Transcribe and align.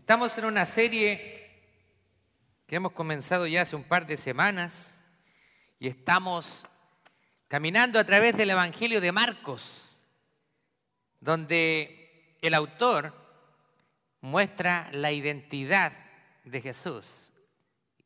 Estamos 0.00 0.36
en 0.38 0.46
una 0.46 0.64
serie 0.64 1.46
que 2.66 2.76
hemos 2.76 2.92
comenzado 2.92 3.46
ya 3.46 3.62
hace 3.62 3.76
un 3.76 3.84
par 3.84 4.06
de 4.06 4.16
semanas 4.16 4.98
y 5.78 5.88
estamos 5.88 6.64
caminando 7.48 7.98
a 7.98 8.04
través 8.04 8.34
del 8.34 8.48
Evangelio 8.48 9.02
de 9.02 9.12
Marcos, 9.12 10.02
donde 11.20 12.38
el 12.40 12.54
autor 12.54 13.14
muestra 14.22 14.88
la 14.92 15.12
identidad 15.12 15.92
de 16.44 16.62
Jesús 16.62 17.30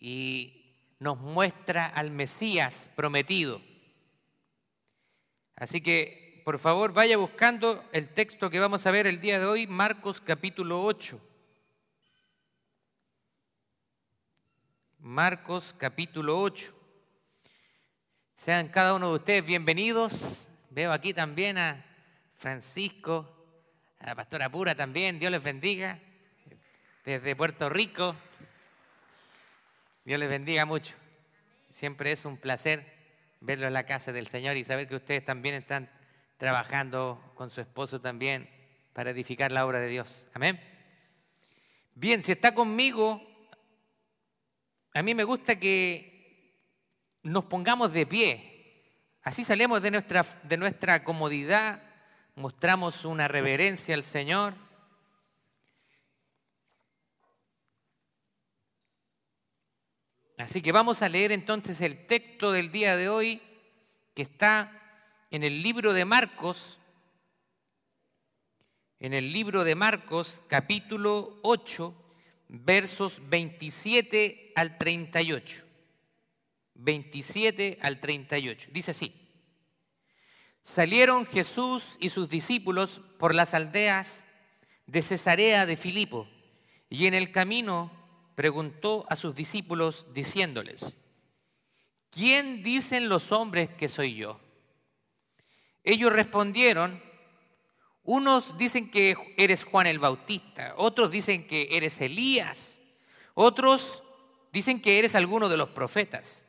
y 0.00 0.74
nos 0.98 1.16
muestra 1.20 1.86
al 1.86 2.10
Mesías 2.10 2.90
prometido. 2.96 3.62
Así 5.54 5.80
que, 5.80 6.42
por 6.44 6.58
favor, 6.58 6.92
vaya 6.92 7.16
buscando 7.16 7.88
el 7.92 8.08
texto 8.08 8.50
que 8.50 8.58
vamos 8.58 8.84
a 8.84 8.90
ver 8.90 9.06
el 9.06 9.20
día 9.20 9.38
de 9.38 9.46
hoy, 9.46 9.68
Marcos 9.68 10.20
capítulo 10.20 10.84
8. 10.84 11.30
Marcos 15.06 15.74
capítulo 15.76 16.40
8. 16.40 16.72
Sean 18.36 18.68
cada 18.68 18.94
uno 18.94 19.10
de 19.10 19.16
ustedes 19.16 19.44
bienvenidos. 19.44 20.48
Veo 20.70 20.92
aquí 20.92 21.12
también 21.12 21.58
a 21.58 21.84
Francisco, 22.36 23.30
a 23.98 24.06
la 24.06 24.14
pastora 24.14 24.48
Pura 24.48 24.74
también. 24.74 25.18
Dios 25.18 25.30
les 25.30 25.42
bendiga. 25.42 25.98
Desde 27.04 27.36
Puerto 27.36 27.68
Rico. 27.68 28.16
Dios 30.06 30.18
les 30.18 30.30
bendiga 30.30 30.64
mucho. 30.64 30.94
Siempre 31.70 32.10
es 32.10 32.24
un 32.24 32.38
placer 32.38 32.90
verlo 33.40 33.66
en 33.66 33.74
la 33.74 33.84
casa 33.84 34.10
del 34.10 34.26
Señor 34.26 34.56
y 34.56 34.64
saber 34.64 34.88
que 34.88 34.96
ustedes 34.96 35.22
también 35.22 35.54
están 35.54 35.90
trabajando 36.38 37.22
con 37.34 37.50
su 37.50 37.60
esposo 37.60 38.00
también 38.00 38.48
para 38.94 39.10
edificar 39.10 39.52
la 39.52 39.66
obra 39.66 39.80
de 39.80 39.88
Dios. 39.88 40.28
Amén. 40.32 40.58
Bien, 41.94 42.22
si 42.22 42.32
está 42.32 42.54
conmigo, 42.54 43.33
a 44.94 45.02
mí 45.02 45.12
me 45.14 45.24
gusta 45.24 45.58
que 45.58 46.60
nos 47.24 47.44
pongamos 47.46 47.92
de 47.92 48.06
pie. 48.06 48.50
Así 49.22 49.42
salimos 49.42 49.82
de 49.82 49.90
nuestra, 49.90 50.24
de 50.44 50.56
nuestra 50.56 51.02
comodidad, 51.02 51.82
mostramos 52.36 53.04
una 53.04 53.26
reverencia 53.26 53.94
al 53.94 54.04
Señor. 54.04 54.54
Así 60.38 60.62
que 60.62 60.70
vamos 60.70 61.02
a 61.02 61.08
leer 61.08 61.32
entonces 61.32 61.80
el 61.80 62.06
texto 62.06 62.52
del 62.52 62.70
día 62.70 62.96
de 62.96 63.08
hoy 63.08 63.42
que 64.14 64.22
está 64.22 64.80
en 65.30 65.42
el 65.42 65.62
libro 65.62 65.92
de 65.92 66.04
Marcos, 66.04 66.78
en 69.00 69.12
el 69.12 69.32
libro 69.32 69.64
de 69.64 69.74
Marcos 69.74 70.44
capítulo 70.46 71.40
8, 71.42 72.03
versos 72.48 73.20
27 73.28 74.52
al 74.54 74.78
38. 74.78 75.62
27 76.74 77.78
al 77.80 78.00
38. 78.00 78.70
Dice 78.72 78.90
así. 78.90 79.12
Salieron 80.62 81.26
Jesús 81.26 81.96
y 82.00 82.08
sus 82.08 82.28
discípulos 82.28 83.00
por 83.18 83.34
las 83.34 83.54
aldeas 83.54 84.24
de 84.86 85.02
Cesarea 85.02 85.66
de 85.66 85.76
Filipo 85.76 86.26
y 86.88 87.06
en 87.06 87.14
el 87.14 87.32
camino 87.32 87.90
preguntó 88.34 89.06
a 89.10 89.16
sus 89.16 89.34
discípulos 89.34 90.06
diciéndoles, 90.14 90.96
¿quién 92.10 92.62
dicen 92.62 93.08
los 93.08 93.30
hombres 93.32 93.68
que 93.70 93.88
soy 93.88 94.14
yo? 94.14 94.40
Ellos 95.82 96.12
respondieron, 96.12 97.02
unos 98.04 98.56
dicen 98.58 98.90
que 98.90 99.16
eres 99.36 99.64
Juan 99.64 99.86
el 99.86 99.98
Bautista, 99.98 100.74
otros 100.76 101.10
dicen 101.10 101.46
que 101.46 101.68
eres 101.72 102.00
Elías, 102.00 102.78
otros 103.32 104.02
dicen 104.52 104.80
que 104.80 104.98
eres 104.98 105.14
alguno 105.14 105.48
de 105.48 105.56
los 105.56 105.70
profetas. 105.70 106.46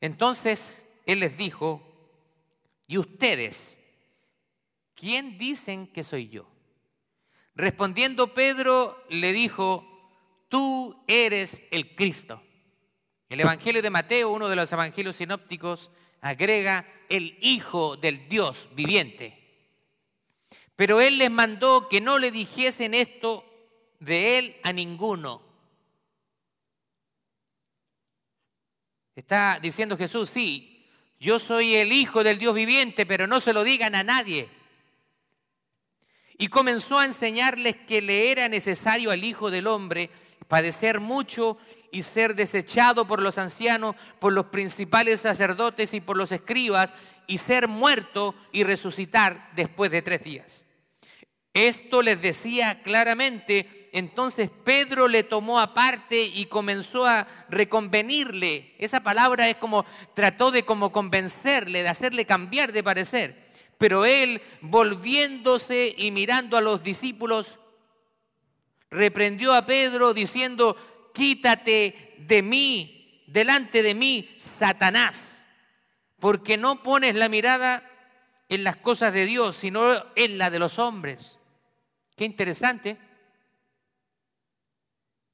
Entonces 0.00 0.84
él 1.06 1.20
les 1.20 1.38
dijo, 1.38 1.82
¿y 2.86 2.98
ustedes? 2.98 3.78
¿Quién 4.94 5.38
dicen 5.38 5.86
que 5.86 6.04
soy 6.04 6.28
yo? 6.28 6.46
Respondiendo 7.54 8.34
Pedro 8.34 9.04
le 9.08 9.32
dijo, 9.32 9.86
tú 10.48 11.04
eres 11.06 11.62
el 11.70 11.94
Cristo. 11.94 12.42
El 13.28 13.40
Evangelio 13.40 13.82
de 13.82 13.90
Mateo, 13.90 14.30
uno 14.30 14.48
de 14.48 14.56
los 14.56 14.70
evangelios 14.72 15.16
sinópticos, 15.16 15.90
agrega 16.20 16.86
el 17.08 17.38
Hijo 17.40 17.96
del 17.96 18.28
Dios 18.28 18.68
viviente. 18.74 19.41
Pero 20.76 21.00
él 21.00 21.18
les 21.18 21.30
mandó 21.30 21.88
que 21.88 22.00
no 22.00 22.18
le 22.18 22.30
dijesen 22.30 22.94
esto 22.94 23.44
de 24.00 24.38
él 24.38 24.56
a 24.62 24.72
ninguno. 24.72 25.42
Está 29.14 29.58
diciendo 29.60 29.96
Jesús, 29.96 30.30
sí, 30.30 30.88
yo 31.20 31.38
soy 31.38 31.74
el 31.76 31.92
Hijo 31.92 32.24
del 32.24 32.38
Dios 32.38 32.54
viviente, 32.54 33.06
pero 33.06 33.26
no 33.26 33.40
se 33.40 33.52
lo 33.52 33.62
digan 33.62 33.94
a 33.94 34.02
nadie. 34.02 34.48
Y 36.38 36.48
comenzó 36.48 36.98
a 36.98 37.04
enseñarles 37.04 37.76
que 37.76 38.02
le 38.02 38.32
era 38.32 38.48
necesario 38.48 39.10
al 39.10 39.22
Hijo 39.22 39.50
del 39.50 39.66
Hombre 39.66 40.10
padecer 40.48 41.00
mucho 41.00 41.58
y 41.90 42.02
ser 42.02 42.34
desechado 42.34 43.06
por 43.06 43.22
los 43.22 43.38
ancianos, 43.38 43.96
por 44.18 44.32
los 44.32 44.46
principales 44.46 45.20
sacerdotes 45.20 45.94
y 45.94 46.00
por 46.00 46.16
los 46.16 46.32
escribas, 46.32 46.94
y 47.26 47.38
ser 47.38 47.68
muerto 47.68 48.34
y 48.52 48.64
resucitar 48.64 49.50
después 49.54 49.90
de 49.90 50.02
tres 50.02 50.24
días. 50.24 50.66
Esto 51.54 52.00
les 52.00 52.20
decía 52.22 52.82
claramente, 52.82 53.90
entonces 53.92 54.50
Pedro 54.64 55.06
le 55.06 55.22
tomó 55.22 55.60
aparte 55.60 56.22
y 56.24 56.46
comenzó 56.46 57.06
a 57.06 57.26
reconvenirle. 57.50 58.74
Esa 58.78 59.00
palabra 59.00 59.50
es 59.50 59.56
como 59.56 59.84
trató 60.14 60.50
de 60.50 60.64
como 60.64 60.92
convencerle, 60.92 61.82
de 61.82 61.90
hacerle 61.90 62.24
cambiar 62.24 62.72
de 62.72 62.82
parecer. 62.82 63.52
Pero 63.76 64.06
él, 64.06 64.40
volviéndose 64.62 65.94
y 65.98 66.10
mirando 66.10 66.56
a 66.56 66.62
los 66.62 66.82
discípulos, 66.82 67.58
reprendió 68.92 69.54
a 69.54 69.66
Pedro 69.66 70.14
diciendo, 70.14 70.76
quítate 71.14 72.14
de 72.18 72.42
mí, 72.42 73.24
delante 73.26 73.82
de 73.82 73.94
mí, 73.94 74.34
Satanás, 74.36 75.46
porque 76.20 76.56
no 76.56 76.82
pones 76.82 77.16
la 77.16 77.28
mirada 77.28 77.88
en 78.48 78.62
las 78.62 78.76
cosas 78.76 79.12
de 79.14 79.26
Dios, 79.26 79.56
sino 79.56 80.04
en 80.14 80.38
la 80.38 80.50
de 80.50 80.58
los 80.58 80.78
hombres. 80.78 81.38
Qué 82.14 82.26
interesante 82.26 82.98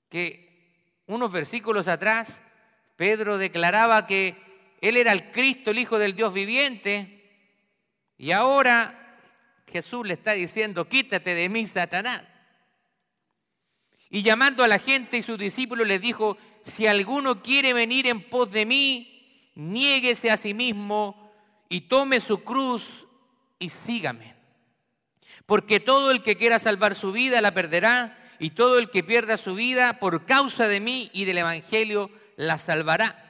que 0.08 1.02
unos 1.06 1.32
versículos 1.32 1.88
atrás 1.88 2.40
Pedro 2.96 3.38
declaraba 3.38 4.06
que 4.06 4.36
él 4.80 4.96
era 4.96 5.12
el 5.12 5.32
Cristo, 5.32 5.72
el 5.72 5.80
Hijo 5.80 5.98
del 5.98 6.14
Dios 6.14 6.32
viviente, 6.32 7.16
y 8.16 8.30
ahora 8.30 9.18
Jesús 9.66 10.06
le 10.06 10.14
está 10.14 10.32
diciendo, 10.32 10.88
quítate 10.88 11.34
de 11.34 11.48
mí, 11.48 11.66
Satanás. 11.66 12.37
Y 14.10 14.22
llamando 14.22 14.64
a 14.64 14.68
la 14.68 14.78
gente 14.78 15.18
y 15.18 15.22
sus 15.22 15.38
discípulos 15.38 15.86
les 15.86 16.00
dijo, 16.00 16.38
si 16.62 16.86
alguno 16.86 17.42
quiere 17.42 17.72
venir 17.72 18.06
en 18.06 18.22
pos 18.22 18.50
de 18.50 18.64
mí, 18.64 19.50
niéguese 19.54 20.30
a 20.30 20.36
sí 20.36 20.54
mismo 20.54 21.30
y 21.68 21.82
tome 21.82 22.20
su 22.20 22.42
cruz 22.42 23.06
y 23.58 23.68
sígame. 23.68 24.34
Porque 25.46 25.80
todo 25.80 26.10
el 26.10 26.22
que 26.22 26.36
quiera 26.36 26.58
salvar 26.58 26.94
su 26.94 27.12
vida 27.12 27.40
la 27.40 27.52
perderá, 27.52 28.18
y 28.38 28.50
todo 28.50 28.78
el 28.78 28.90
que 28.90 29.02
pierda 29.02 29.36
su 29.36 29.54
vida 29.54 29.98
por 29.98 30.24
causa 30.24 30.68
de 30.68 30.80
mí 30.80 31.10
y 31.12 31.24
del 31.24 31.38
Evangelio 31.38 32.10
la 32.36 32.58
salvará. 32.58 33.24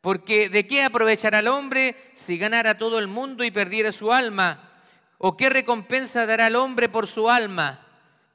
Porque 0.00 0.48
¿de 0.48 0.66
qué 0.66 0.84
aprovechará 0.84 1.40
el 1.40 1.48
hombre 1.48 1.96
si 2.14 2.38
ganara 2.38 2.78
todo 2.78 2.98
el 2.98 3.08
mundo 3.08 3.42
y 3.44 3.50
perdiera 3.50 3.90
su 3.90 4.12
alma? 4.12 4.70
¿O 5.18 5.36
qué 5.36 5.48
recompensa 5.48 6.26
dará 6.26 6.46
el 6.46 6.56
hombre 6.56 6.88
por 6.88 7.06
su 7.06 7.28
alma? 7.28 7.86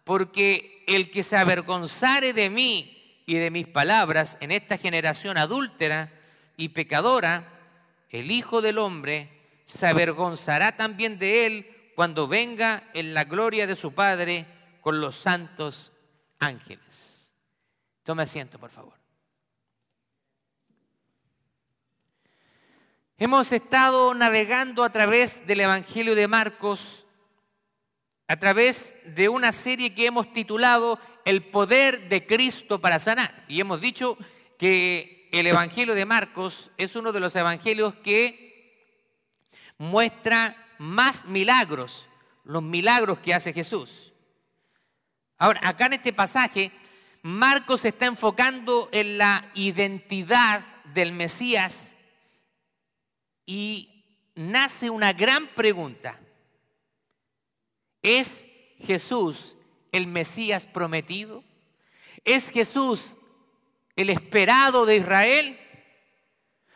Porque 0.03 0.72
el 0.87 1.11
que 1.11 1.23
se 1.23 1.37
avergonzare 1.37 2.33
de 2.33 2.49
mí 2.49 3.21
y 3.25 3.35
de 3.35 3.51
mis 3.51 3.67
palabras 3.67 4.37
en 4.41 4.51
esta 4.51 4.77
generación 4.77 5.37
adúltera 5.37 6.11
y 6.57 6.69
pecadora, 6.69 7.49
el 8.09 8.31
Hijo 8.31 8.61
del 8.61 8.77
Hombre 8.77 9.29
se 9.65 9.87
avergonzará 9.87 10.75
también 10.75 11.17
de 11.19 11.45
él 11.45 11.91
cuando 11.95 12.27
venga 12.27 12.83
en 12.93 13.13
la 13.13 13.23
gloria 13.23 13.67
de 13.67 13.75
su 13.75 13.93
Padre 13.93 14.45
con 14.81 14.99
los 14.99 15.15
santos 15.15 15.91
ángeles. 16.39 17.33
Tome 18.03 18.23
asiento, 18.23 18.59
por 18.59 18.69
favor. 18.69 19.03
Hemos 23.17 23.51
estado 23.51 24.13
navegando 24.13 24.83
a 24.83 24.91
través 24.91 25.45
del 25.47 25.61
Evangelio 25.61 26.15
de 26.15 26.27
Marcos, 26.27 27.02
a 28.33 28.37
través 28.37 28.95
de 29.05 29.29
una 29.29 29.51
serie 29.51 29.93
que 29.93 30.07
hemos 30.07 30.33
titulado 30.33 30.99
El 31.23 31.43
poder 31.43 32.09
de 32.09 32.25
Cristo 32.25 32.81
para 32.81 32.97
sanar. 32.97 33.45
Y 33.47 33.61
hemos 33.61 33.79
dicho 33.79 34.17
que 34.57 35.29
el 35.31 35.45
Evangelio 35.45 35.93
de 35.93 36.07
Marcos 36.07 36.71
es 36.77 36.95
uno 36.95 37.11
de 37.11 37.19
los 37.19 37.35
evangelios 37.35 37.93
que 38.03 38.97
muestra 39.77 40.57
más 40.79 41.25
milagros, 41.25 42.09
los 42.43 42.63
milagros 42.63 43.19
que 43.19 43.35
hace 43.35 43.53
Jesús. 43.53 44.13
Ahora, 45.37 45.59
acá 45.61 45.85
en 45.85 45.93
este 45.93 46.11
pasaje 46.11 46.71
Marcos 47.21 47.85
está 47.85 48.07
enfocando 48.07 48.89
en 48.91 49.19
la 49.19 49.51
identidad 49.53 50.65
del 50.85 51.11
Mesías 51.11 51.93
y 53.45 54.31
nace 54.33 54.89
una 54.89 55.13
gran 55.13 55.49
pregunta. 55.49 56.19
¿Es 58.03 58.45
Jesús 58.77 59.57
el 59.91 60.07
Mesías 60.07 60.65
prometido? 60.65 61.43
¿Es 62.25 62.49
Jesús 62.49 63.17
el 63.95 64.09
esperado 64.09 64.85
de 64.85 64.97
Israel? 64.97 65.59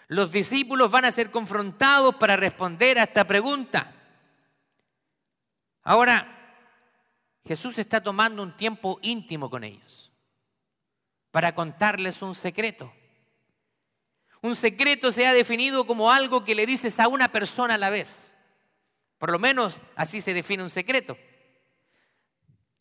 Los 0.08 0.32
discípulos 0.32 0.90
van 0.90 1.06
a 1.06 1.12
ser 1.12 1.30
confrontados 1.30 2.16
para 2.16 2.38
responder 2.38 2.98
a 2.98 3.04
esta 3.04 3.26
pregunta. 3.26 3.94
Ahora, 5.84 6.34
Jesús 7.46 7.78
está 7.78 8.02
tomando 8.02 8.42
un 8.42 8.56
tiempo 8.56 9.00
íntimo 9.02 9.50
con 9.50 9.64
ellos 9.64 10.12
para 11.32 11.54
contarles 11.54 12.22
un 12.22 12.36
secreto. 12.36 12.94
Un 14.42 14.56
secreto 14.56 15.12
se 15.12 15.28
ha 15.28 15.34
definido 15.34 15.86
como 15.86 16.12
algo 16.12 16.46
que 16.46 16.56
le 16.56 16.66
dices 16.66 17.00
a 17.00 17.08
una 17.08 17.32
persona 17.32 17.76
a 17.76 17.78
la 17.78 17.90
vez. 17.90 18.37
Por 19.18 19.32
lo 19.32 19.40
menos 19.40 19.82
así 19.96 20.22
se 20.22 20.34
define 20.34 20.64
un 20.64 20.70
secreto. 20.70 21.18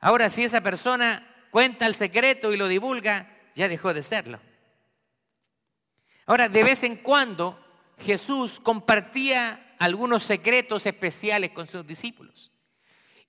Ahora, 0.00 0.30
si 0.30 0.44
esa 0.44 0.60
persona 0.60 1.26
cuenta 1.50 1.86
el 1.86 1.94
secreto 1.94 2.52
y 2.52 2.56
lo 2.56 2.68
divulga, 2.68 3.34
ya 3.54 3.68
dejó 3.68 3.94
de 3.94 4.02
serlo. 4.02 4.40
Ahora, 6.26 6.48
de 6.48 6.62
vez 6.62 6.82
en 6.82 6.96
cuando 6.96 7.58
Jesús 7.98 8.60
compartía 8.60 9.74
algunos 9.78 10.22
secretos 10.22 10.86
especiales 10.86 11.50
con 11.52 11.66
sus 11.66 11.86
discípulos. 11.86 12.52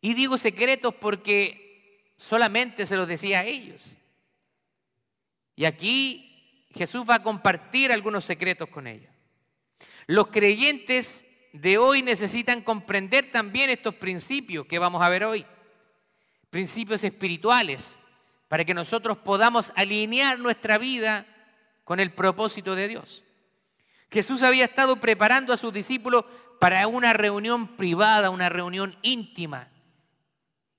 Y 0.02 0.14
digo 0.14 0.38
secretos 0.38 0.94
porque 0.96 2.12
solamente 2.18 2.86
se 2.86 2.96
los 2.96 3.08
decía 3.08 3.40
a 3.40 3.46
ellos. 3.46 3.96
Y 5.56 5.66
aquí 5.66 6.68
Jesús 6.76 7.06
va 7.10 7.16
a 7.16 7.24
compartir 7.24 7.92
algunos 7.92 8.26
secretos 8.26 8.70
con 8.70 8.88
ellos. 8.88 9.12
Los 10.06 10.28
creyentes 10.28 11.26
de 11.62 11.78
hoy 11.78 12.02
necesitan 12.02 12.62
comprender 12.62 13.32
también 13.32 13.70
estos 13.70 13.96
principios 13.96 14.66
que 14.66 14.80
vamos 14.80 15.02
a 15.02 15.10
ver 15.10 15.24
hoy. 15.24 15.46
Principios 16.50 17.04
espirituales, 17.04 17.98
para 18.48 18.64
que 18.64 18.74
nosotros 18.74 19.18
podamos 19.18 19.72
alinear 19.76 20.40
nuestra 20.40 20.78
vida 20.78 21.26
con 21.84 22.00
el 22.00 22.12
propósito 22.12 22.76
de 22.76 22.88
Dios. 22.88 23.24
Jesús 24.10 24.44
había 24.44 24.66
estado 24.66 24.98
preparando 24.98 25.54
a 25.54 25.58
sus 25.58 25.74
discípulos 25.74 26.26
para 26.60 26.88
una 26.88 27.14
reunión 27.14 27.76
privada, 27.76 28.30
una 28.30 28.50
reunión 28.50 28.98
íntima. 29.02 29.70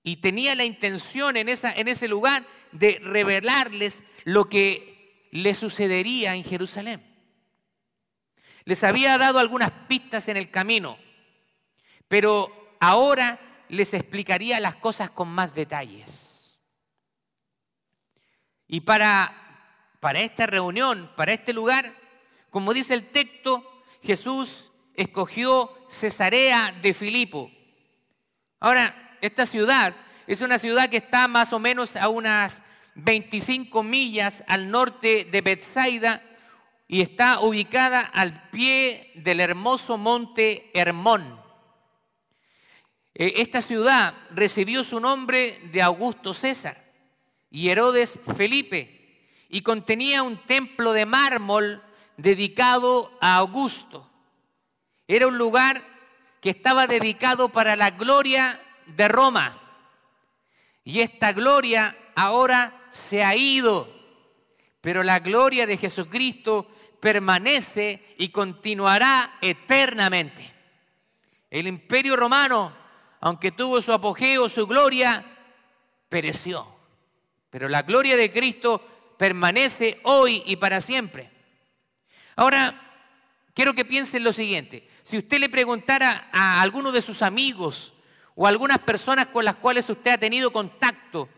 Y 0.02 0.16
tenía 0.16 0.54
la 0.54 0.64
intención 0.64 1.36
en, 1.36 1.48
ese 1.48 2.08
lugar 2.08 2.46
de 2.72 3.00
revelarles 3.02 4.02
lo 4.24 4.48
que 4.48 5.28
le 5.32 5.54
sucedería 5.54 6.34
en 6.34 6.44
Jerusalén. 6.44 7.07
Les 8.68 8.84
había 8.84 9.16
dado 9.16 9.38
algunas 9.38 9.70
pistas 9.88 10.28
en 10.28 10.36
el 10.36 10.50
camino, 10.50 10.98
pero 12.06 12.76
ahora 12.80 13.40
les 13.70 13.94
explicaría 13.94 14.60
las 14.60 14.74
cosas 14.74 15.08
con 15.08 15.26
más 15.28 15.54
detalles. 15.54 16.60
Y 18.66 18.82
para 18.82 19.32
para 20.00 20.20
esta 20.20 20.46
reunión, 20.46 21.10
para 21.16 21.32
este 21.32 21.54
lugar, 21.54 21.94
como 22.50 22.74
dice 22.74 22.92
el 22.92 23.08
texto, 23.08 23.82
Jesús 24.02 24.70
escogió 24.92 25.74
Cesarea 25.88 26.70
de 26.82 26.92
Filipo. 26.92 27.50
Ahora, 28.60 29.16
esta 29.22 29.46
ciudad 29.46 29.96
es 30.26 30.42
una 30.42 30.58
ciudad 30.58 30.90
que 30.90 30.98
está 30.98 31.26
más 31.26 31.54
o 31.54 31.58
menos 31.58 31.96
a 31.96 32.10
unas 32.10 32.60
25 32.96 33.82
millas 33.82 34.44
al 34.46 34.70
norte 34.70 35.24
de 35.24 35.40
Bethsaida 35.40 36.22
y 36.88 37.02
está 37.02 37.40
ubicada 37.40 38.00
al 38.00 38.48
pie 38.50 39.12
del 39.14 39.40
hermoso 39.40 39.98
monte 39.98 40.70
Hermón. 40.72 41.38
E, 43.14 43.42
esta 43.42 43.60
ciudad 43.60 44.14
recibió 44.30 44.82
su 44.82 44.98
nombre 44.98 45.60
de 45.70 45.82
Augusto 45.82 46.32
César 46.32 46.82
y 47.50 47.68
Herodes 47.68 48.18
Felipe 48.34 49.26
y 49.50 49.60
contenía 49.60 50.22
un 50.22 50.38
templo 50.38 50.94
de 50.94 51.04
mármol 51.04 51.82
dedicado 52.16 53.12
a 53.20 53.36
Augusto. 53.36 54.10
Era 55.06 55.26
un 55.26 55.36
lugar 55.36 55.84
que 56.40 56.50
estaba 56.50 56.86
dedicado 56.86 57.50
para 57.50 57.76
la 57.76 57.90
gloria 57.90 58.60
de 58.86 59.08
Roma. 59.08 59.60
Y 60.84 61.00
esta 61.00 61.32
gloria 61.32 61.96
ahora 62.14 62.86
se 62.90 63.22
ha 63.22 63.36
ido, 63.36 63.92
pero 64.80 65.02
la 65.02 65.18
gloria 65.18 65.66
de 65.66 65.76
Jesucristo 65.76 66.70
permanece 67.00 68.14
y 68.18 68.30
continuará 68.30 69.38
eternamente. 69.40 70.52
El 71.50 71.66
imperio 71.66 72.16
romano, 72.16 72.72
aunque 73.20 73.52
tuvo 73.52 73.80
su 73.80 73.92
apogeo, 73.92 74.48
su 74.48 74.66
gloria, 74.66 75.24
pereció. 76.08 76.66
Pero 77.50 77.68
la 77.68 77.82
gloria 77.82 78.16
de 78.16 78.32
Cristo 78.32 79.14
permanece 79.16 80.00
hoy 80.04 80.42
y 80.46 80.56
para 80.56 80.80
siempre. 80.80 81.30
Ahora, 82.36 82.80
quiero 83.54 83.74
que 83.74 83.84
piensen 83.84 84.22
lo 84.22 84.32
siguiente. 84.32 84.88
Si 85.02 85.18
usted 85.18 85.38
le 85.38 85.48
preguntara 85.48 86.28
a 86.32 86.60
alguno 86.60 86.92
de 86.92 87.02
sus 87.02 87.22
amigos 87.22 87.94
o 88.34 88.46
a 88.46 88.50
algunas 88.50 88.78
personas 88.78 89.28
con 89.28 89.44
las 89.44 89.56
cuales 89.56 89.88
usted 89.88 90.12
ha 90.12 90.18
tenido 90.18 90.52
contacto, 90.52 91.28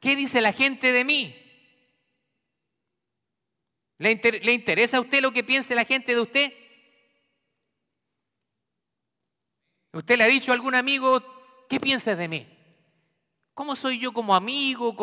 ¿qué 0.00 0.16
dice 0.16 0.40
la 0.40 0.52
gente 0.52 0.92
de 0.92 1.04
mí? 1.04 1.41
¿Le, 4.02 4.16
¿Le, 4.16 4.52
interesa 4.52 4.96
a 4.96 5.00
usted 5.00 5.22
lo 5.22 5.32
que 5.32 5.44
piense 5.44 5.76
la 5.76 5.84
gente 5.84 6.12
de 6.12 6.20
usted? 6.20 6.52
¿Usted 9.92 10.18
le 10.18 10.24
ha 10.24 10.26
dicho 10.26 10.50
a 10.50 10.54
algún 10.54 10.74
amigo, 10.74 11.22
¿qué 11.68 11.78
piensas 11.78 12.18
de 12.18 12.26
mí? 12.26 12.48
¿Cómo 13.54 13.76
soy 13.76 14.00
yo 14.00 14.12
como 14.12 14.34
amigo? 14.34 14.96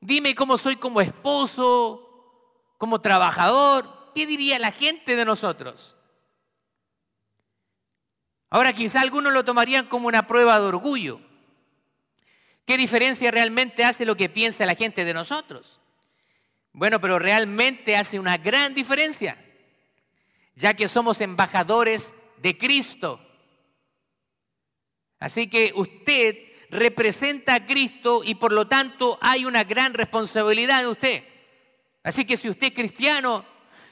Dime 0.00 0.36
cómo 0.36 0.56
soy 0.56 0.76
como 0.76 1.00
esposo, 1.00 2.68
como 2.78 3.00
trabajador. 3.00 4.12
¿Qué 4.14 4.24
diría 4.24 4.60
la 4.60 4.70
gente 4.70 5.16
de 5.16 5.24
nosotros? 5.24 5.96
Ahora 8.50 8.72
quizá 8.72 9.00
algunos 9.00 9.32
lo 9.32 9.44
tomarían 9.44 9.86
como 9.86 10.06
una 10.06 10.28
prueba 10.28 10.60
de 10.60 10.66
orgullo. 10.66 11.20
¿Qué 12.66 12.76
diferencia 12.76 13.32
realmente 13.32 13.84
hace 13.84 14.06
lo 14.06 14.14
que 14.14 14.28
piensa 14.28 14.64
la 14.64 14.76
gente 14.76 15.04
de 15.04 15.12
nosotros? 15.12 15.81
Bueno, 16.72 17.00
pero 17.00 17.18
realmente 17.18 17.96
hace 17.96 18.18
una 18.18 18.38
gran 18.38 18.74
diferencia, 18.74 19.36
ya 20.54 20.74
que 20.74 20.88
somos 20.88 21.20
embajadores 21.20 22.14
de 22.38 22.56
Cristo. 22.56 23.20
Así 25.18 25.48
que 25.48 25.72
usted 25.74 26.36
representa 26.70 27.54
a 27.54 27.66
Cristo 27.66 28.22
y 28.24 28.34
por 28.34 28.52
lo 28.52 28.66
tanto 28.66 29.18
hay 29.20 29.44
una 29.44 29.64
gran 29.64 29.92
responsabilidad 29.92 30.82
en 30.82 30.88
usted. 30.88 31.24
Así 32.02 32.24
que 32.24 32.36
si 32.36 32.48
usted 32.48 32.68
es 32.68 32.72
cristiano 32.72 33.44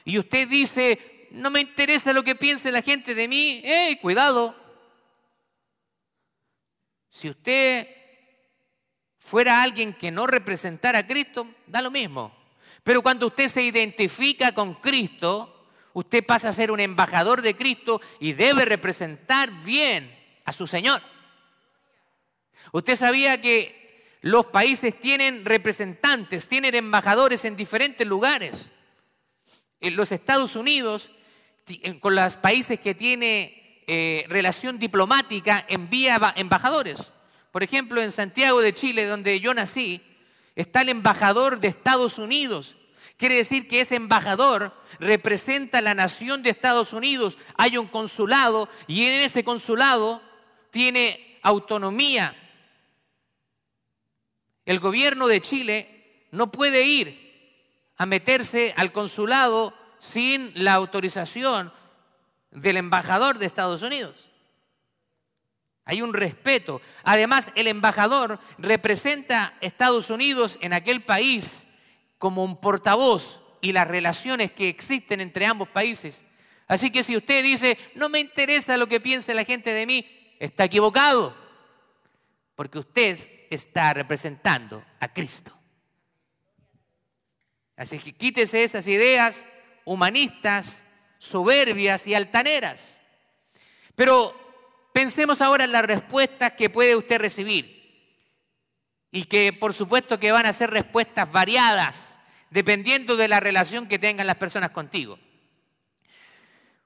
y 0.03 0.17
usted 0.17 0.47
dice, 0.47 1.27
no 1.31 1.51
me 1.51 1.61
interesa 1.61 2.11
lo 2.11 2.23
que 2.23 2.35
piense 2.35 2.71
la 2.71 2.81
gente 2.81 3.13
de 3.13 3.27
mí, 3.27 3.61
¡eh, 3.63 3.97
cuidado! 4.01 4.55
Si 7.11 7.29
usted 7.29 7.87
fuera 9.19 9.61
alguien 9.61 9.93
que 9.93 10.11
no 10.11 10.25
representara 10.25 10.99
a 10.99 11.07
Cristo, 11.07 11.47
da 11.67 11.81
lo 11.81 11.91
mismo. 11.91 12.40
Pero 12.83 13.01
cuando 13.01 13.27
usted 13.27 13.47
se 13.47 13.61
identifica 13.61 14.53
con 14.53 14.75
Cristo, 14.75 15.67
usted 15.93 16.25
pasa 16.25 16.49
a 16.49 16.53
ser 16.53 16.71
un 16.71 16.79
embajador 16.79 17.41
de 17.41 17.55
Cristo 17.55 18.01
y 18.19 18.33
debe 18.33 18.65
representar 18.65 19.51
bien 19.63 20.13
a 20.45 20.51
su 20.51 20.65
Señor. 20.67 21.01
Usted 22.71 22.95
sabía 22.95 23.41
que 23.41 24.17
los 24.21 24.47
países 24.47 24.99
tienen 24.99 25.45
representantes, 25.45 26.47
tienen 26.47 26.75
embajadores 26.75 27.43
en 27.45 27.55
diferentes 27.55 28.05
lugares. 28.07 28.67
En 29.79 29.95
los 29.95 30.11
Estados 30.11 30.55
Unidos, 30.55 31.11
con 31.99 32.15
los 32.15 32.37
países 32.37 32.79
que 32.79 32.95
tiene 32.95 33.83
eh, 33.87 34.25
relación 34.27 34.79
diplomática, 34.79 35.65
envía 35.67 36.33
embajadores. 36.35 37.11
Por 37.51 37.63
ejemplo, 37.63 38.01
en 38.01 38.11
Santiago 38.11 38.61
de 38.61 38.73
Chile, 38.73 39.05
donde 39.05 39.39
yo 39.39 39.53
nací, 39.53 40.01
está 40.55 40.81
el 40.81 40.89
embajador 40.89 41.59
de 41.59 41.67
Estados 41.69 42.17
Unidos. 42.17 42.75
Quiere 43.17 43.35
decir 43.35 43.67
que 43.67 43.81
ese 43.81 43.95
embajador 43.95 44.73
representa 44.99 45.77
a 45.77 45.81
la 45.81 45.93
nación 45.93 46.43
de 46.43 46.49
Estados 46.49 46.93
Unidos. 46.93 47.37
Hay 47.55 47.77
un 47.77 47.87
consulado 47.87 48.67
y 48.87 49.05
en 49.05 49.21
ese 49.21 49.43
consulado 49.43 50.21
tiene 50.71 51.39
autonomía 51.43 52.35
el 54.65 54.79
gobierno 54.79 55.27
de 55.27 55.41
Chile 55.41 56.27
no 56.31 56.51
puede 56.51 56.83
ir 56.83 57.91
a 57.97 58.05
meterse 58.05 58.73
al 58.77 58.91
consulado 58.91 59.73
sin 59.99 60.51
la 60.55 60.73
autorización 60.73 61.73
del 62.51 62.77
embajador 62.77 63.37
de 63.37 63.47
Estados 63.47 63.81
Unidos. 63.81 64.30
Hay 65.91 66.01
un 66.01 66.13
respeto. 66.13 66.79
Además, 67.03 67.51
el 67.53 67.67
embajador 67.67 68.39
representa 68.57 69.43
a 69.43 69.53
Estados 69.59 70.09
Unidos 70.09 70.57
en 70.61 70.71
aquel 70.71 71.03
país 71.03 71.65
como 72.17 72.45
un 72.45 72.61
portavoz 72.61 73.41
y 73.59 73.73
las 73.73 73.89
relaciones 73.89 74.53
que 74.53 74.69
existen 74.69 75.19
entre 75.19 75.45
ambos 75.45 75.67
países. 75.67 76.23
Así 76.69 76.91
que 76.91 77.03
si 77.03 77.17
usted 77.17 77.43
dice, 77.43 77.77
no 77.93 78.07
me 78.07 78.21
interesa 78.21 78.77
lo 78.77 78.87
que 78.87 79.01
piense 79.01 79.33
la 79.33 79.43
gente 79.43 79.73
de 79.73 79.85
mí, 79.85 80.05
está 80.39 80.63
equivocado, 80.63 81.35
porque 82.55 82.79
usted 82.79 83.19
está 83.49 83.93
representando 83.93 84.81
a 85.01 85.11
Cristo. 85.11 85.51
Así 87.75 87.99
que 87.99 88.13
quítese 88.13 88.63
esas 88.63 88.87
ideas 88.87 89.45
humanistas, 89.83 90.83
soberbias 91.17 92.07
y 92.07 92.15
altaneras. 92.15 92.97
Pero 93.93 94.40
pensemos 94.93 95.41
ahora 95.41 95.63
en 95.63 95.71
las 95.71 95.85
respuestas 95.85 96.53
que 96.53 96.69
puede 96.69 96.95
usted 96.95 97.19
recibir. 97.19 97.81
Y 99.11 99.25
que 99.25 99.53
por 99.53 99.73
supuesto 99.73 100.19
que 100.19 100.31
van 100.31 100.45
a 100.45 100.53
ser 100.53 100.71
respuestas 100.71 101.31
variadas, 101.31 102.17
dependiendo 102.49 103.17
de 103.17 103.27
la 103.27 103.39
relación 103.39 103.87
que 103.87 103.99
tengan 103.99 104.27
las 104.27 104.37
personas 104.37 104.71
contigo. 104.71 105.19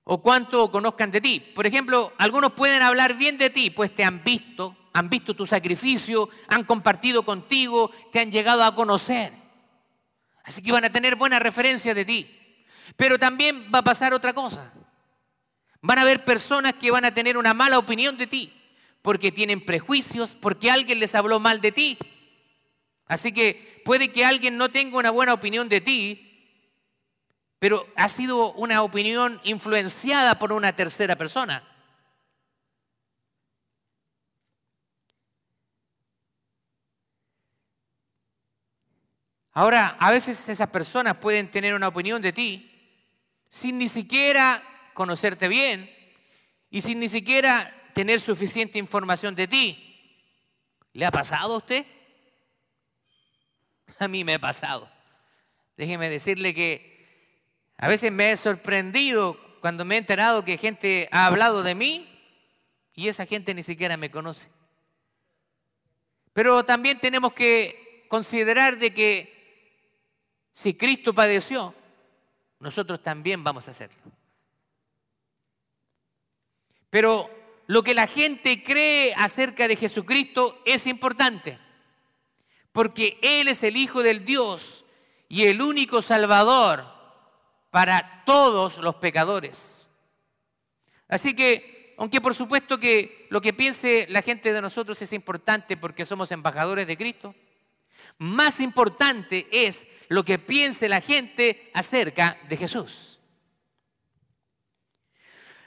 O 0.04 0.22
cuánto 0.22 0.72
conozcan 0.72 1.12
de 1.12 1.22
ti. 1.22 1.40
Por 1.40 1.66
ejemplo, 1.66 2.14
algunos 2.18 2.54
pueden 2.54 2.82
hablar 2.82 3.16
bien 3.16 3.38
de 3.38 3.50
ti, 3.50 3.70
pues 3.70 3.94
te 3.94 4.04
han 4.04 4.24
visto, 4.24 4.78
han 4.94 5.10
visto 5.10 5.36
tu 5.36 5.46
sacrificio, 5.46 6.30
han 6.48 6.64
compartido 6.64 7.24
contigo, 7.24 7.92
te 8.12 8.20
han 8.20 8.32
llegado 8.32 8.64
a 8.64 8.74
conocer. 8.74 9.34
Así 10.44 10.62
que 10.62 10.72
van 10.72 10.86
a 10.86 10.92
tener 10.92 11.16
buena 11.16 11.40
referencia 11.40 11.94
de 11.94 12.06
ti. 12.06 12.64
Pero 12.96 13.18
también 13.18 13.70
va 13.74 13.80
a 13.80 13.84
pasar 13.84 14.14
otra 14.14 14.34
cosa. 14.34 14.72
Van 15.86 16.00
a 16.00 16.02
haber 16.02 16.26
personas 16.26 16.74
que 16.74 16.90
van 16.90 17.06
a 17.06 17.14
tener 17.14 17.38
una 17.38 17.54
mala 17.54 17.78
opinión 17.78 18.18
de 18.18 18.26
ti, 18.26 18.52
porque 19.04 19.32
tienen 19.32 19.64
prejuicios, 19.64 20.34
porque 20.34 20.72
alguien 20.72 21.00
les 21.00 21.14
habló 21.14 21.40
mal 21.40 21.62
de 21.62 21.72
ti. 21.72 21.98
Así 23.06 23.32
que 23.32 23.84
puede 23.86 24.12
que 24.12 24.26
alguien 24.26 24.58
no 24.58 24.70
tenga 24.70 24.98
una 24.98 25.12
buena 25.12 25.36
opinión 25.36 25.70
de 25.70 25.82
ti, 25.82 26.58
pero 27.60 27.88
ha 27.96 28.10
sido 28.10 28.52
una 28.54 28.82
opinión 28.82 29.40
influenciada 29.44 30.40
por 30.40 30.54
una 30.54 30.76
tercera 30.76 31.16
persona. 31.16 31.64
Ahora, 39.52 39.98
a 40.00 40.10
veces 40.10 40.50
esas 40.50 40.70
personas 40.70 41.18
pueden 41.18 41.52
tener 41.52 41.76
una 41.76 41.90
opinión 41.90 42.24
de 42.24 42.34
ti 42.34 42.72
sin 43.50 43.78
ni 43.78 43.88
siquiera 43.88 44.64
conocerte 44.96 45.48
bien 45.48 45.92
y 46.72 46.82
sin 46.82 47.00
ni 47.00 47.10
siquiera 47.10 47.72
tener 47.94 48.20
suficiente 48.20 48.80
información 48.80 49.36
de 49.36 49.48
ti. 49.48 49.82
¿Le 50.94 51.06
ha 51.06 51.12
pasado 51.12 51.54
a 51.54 51.58
usted? 51.58 51.86
A 54.00 54.08
mí 54.08 54.24
me 54.24 54.34
ha 54.34 54.40
pasado. 54.40 54.90
Déjeme 55.78 56.10
decirle 56.10 56.56
que 56.56 56.96
a 57.78 57.90
veces 57.90 58.12
me 58.12 58.32
he 58.32 58.38
sorprendido 58.38 59.38
cuando 59.60 59.84
me 59.84 59.96
he 59.96 59.98
enterado 59.98 60.46
que 60.46 60.58
gente 60.58 61.10
ha 61.12 61.26
hablado 61.26 61.64
de 61.64 61.76
mí 61.76 62.08
y 62.94 63.10
esa 63.10 63.26
gente 63.26 63.54
ni 63.54 63.64
siquiera 63.64 63.98
me 63.98 64.10
conoce. 64.10 64.48
Pero 66.32 66.64
también 66.64 67.00
tenemos 67.00 67.34
que 67.34 68.06
considerar 68.08 68.78
de 68.78 68.94
que 68.94 70.48
si 70.54 70.74
Cristo 70.74 71.14
padeció, 71.14 71.76
nosotros 72.60 73.04
también 73.04 73.44
vamos 73.44 73.68
a 73.68 73.72
hacerlo. 73.72 74.00
Pero 76.96 77.30
lo 77.68 77.84
que 77.84 77.94
la 77.94 78.08
gente 78.08 78.64
cree 78.64 79.14
acerca 79.18 79.68
de 79.68 79.76
Jesucristo 79.76 80.62
es 80.64 80.88
importante, 80.88 81.60
porque 82.72 83.20
Él 83.22 83.50
es 83.50 83.64
el 83.64 83.76
Hijo 83.76 84.02
del 84.02 84.24
Dios 84.24 84.86
y 85.28 85.44
el 85.44 85.62
único 85.62 86.02
Salvador 86.02 86.86
para 87.70 88.24
todos 88.26 88.78
los 88.78 88.96
pecadores. 88.96 89.90
Así 91.10 91.36
que, 91.36 91.94
aunque 91.98 92.22
por 92.22 92.34
supuesto 92.34 92.80
que 92.80 93.28
lo 93.30 93.42
que 93.42 93.52
piense 93.52 94.08
la 94.10 94.22
gente 94.22 94.54
de 94.54 94.62
nosotros 94.62 95.02
es 95.02 95.12
importante 95.12 95.76
porque 95.76 96.06
somos 96.06 96.32
embajadores 96.32 96.88
de 96.88 96.96
Cristo, 96.96 97.36
más 98.20 98.62
importante 98.62 99.50
es 99.52 99.86
lo 100.08 100.24
que 100.24 100.40
piense 100.40 100.88
la 100.88 101.02
gente 101.02 101.70
acerca 101.74 102.38
de 102.48 102.56
Jesús. 102.56 103.20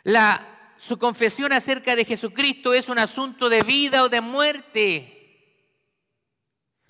La, 0.05 0.55
su 0.79 0.97
confesión 0.97 1.53
acerca 1.53 1.97
de 1.97 2.05
Jesucristo 2.05 2.73
es 2.73 2.89
un 2.89 3.01
asunto 3.01 3.49
de 3.49 3.63
vida 3.63 4.05
o 4.05 4.09
de 4.09 4.21
muerte. 4.21 5.15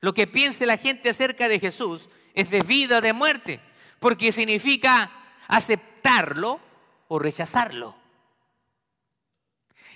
Lo 0.00 0.12
que 0.12 0.26
piense 0.26 0.66
la 0.66 0.76
gente 0.76 1.09
acerca 1.09 1.49
de 1.49 1.59
Jesús 1.59 2.09
es 2.35 2.50
de 2.50 2.61
vida 2.61 2.99
o 2.99 3.00
de 3.00 3.14
muerte, 3.14 3.61
porque 3.99 4.30
significa 4.30 5.11
aceptarlo 5.49 6.61
o 7.09 7.18
rechazarlo. 7.18 7.97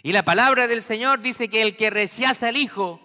Y 0.03 0.13
la 0.13 0.25
palabra 0.25 0.67
del 0.67 0.83
Señor 0.83 1.21
dice 1.21 1.49
que 1.49 1.63
el 1.63 1.77
que 1.77 1.91
rechaza 1.91 2.49
al 2.49 2.57
Hijo 2.57 3.01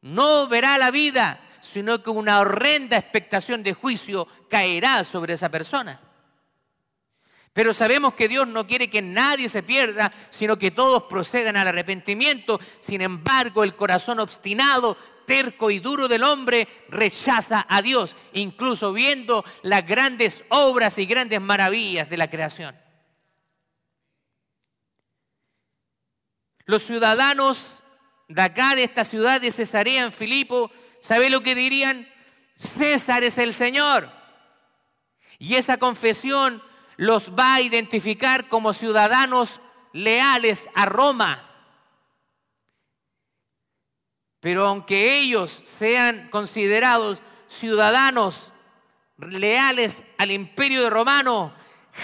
no 0.00 0.46
verá 0.46 0.78
la 0.78 0.92
vida, 0.92 1.40
sino 1.60 2.04
que 2.04 2.10
una 2.10 2.40
horrenda 2.40 2.96
expectación 2.96 3.64
de 3.64 3.74
juicio 3.74 4.28
caerá 4.48 5.02
sobre 5.02 5.34
esa 5.34 5.50
persona. 5.50 6.00
Pero 7.58 7.74
sabemos 7.74 8.14
que 8.14 8.28
Dios 8.28 8.46
no 8.46 8.68
quiere 8.68 8.88
que 8.88 9.02
nadie 9.02 9.48
se 9.48 9.64
pierda, 9.64 10.12
sino 10.30 10.56
que 10.56 10.70
todos 10.70 11.02
procedan 11.10 11.56
al 11.56 11.66
arrepentimiento. 11.66 12.60
Sin 12.78 13.02
embargo, 13.02 13.64
el 13.64 13.74
corazón 13.74 14.20
obstinado, 14.20 14.96
terco 15.26 15.68
y 15.68 15.80
duro 15.80 16.06
del 16.06 16.22
hombre 16.22 16.68
rechaza 16.88 17.66
a 17.68 17.82
Dios, 17.82 18.14
incluso 18.32 18.92
viendo 18.92 19.44
las 19.62 19.84
grandes 19.84 20.44
obras 20.50 20.98
y 20.98 21.06
grandes 21.06 21.40
maravillas 21.40 22.08
de 22.08 22.16
la 22.16 22.30
creación. 22.30 22.76
Los 26.64 26.84
ciudadanos 26.84 27.82
de 28.28 28.40
acá, 28.40 28.76
de 28.76 28.84
esta 28.84 29.04
ciudad 29.04 29.40
de 29.40 29.50
Cesarea 29.50 30.04
en 30.04 30.12
Filipo, 30.12 30.70
¿Sabe 31.00 31.28
lo 31.28 31.42
que 31.42 31.56
dirían? 31.56 32.08
César 32.54 33.24
es 33.24 33.36
el 33.36 33.52
Señor. 33.52 34.10
Y 35.40 35.56
esa 35.56 35.78
confesión 35.78 36.62
los 36.98 37.30
va 37.30 37.54
a 37.54 37.60
identificar 37.60 38.48
como 38.48 38.74
ciudadanos 38.74 39.60
leales 39.92 40.68
a 40.74 40.84
Roma. 40.84 41.48
Pero 44.40 44.66
aunque 44.66 45.20
ellos 45.20 45.62
sean 45.64 46.28
considerados 46.28 47.22
ciudadanos 47.46 48.52
leales 49.16 50.02
al 50.18 50.32
imperio 50.32 50.90
romano, 50.90 51.54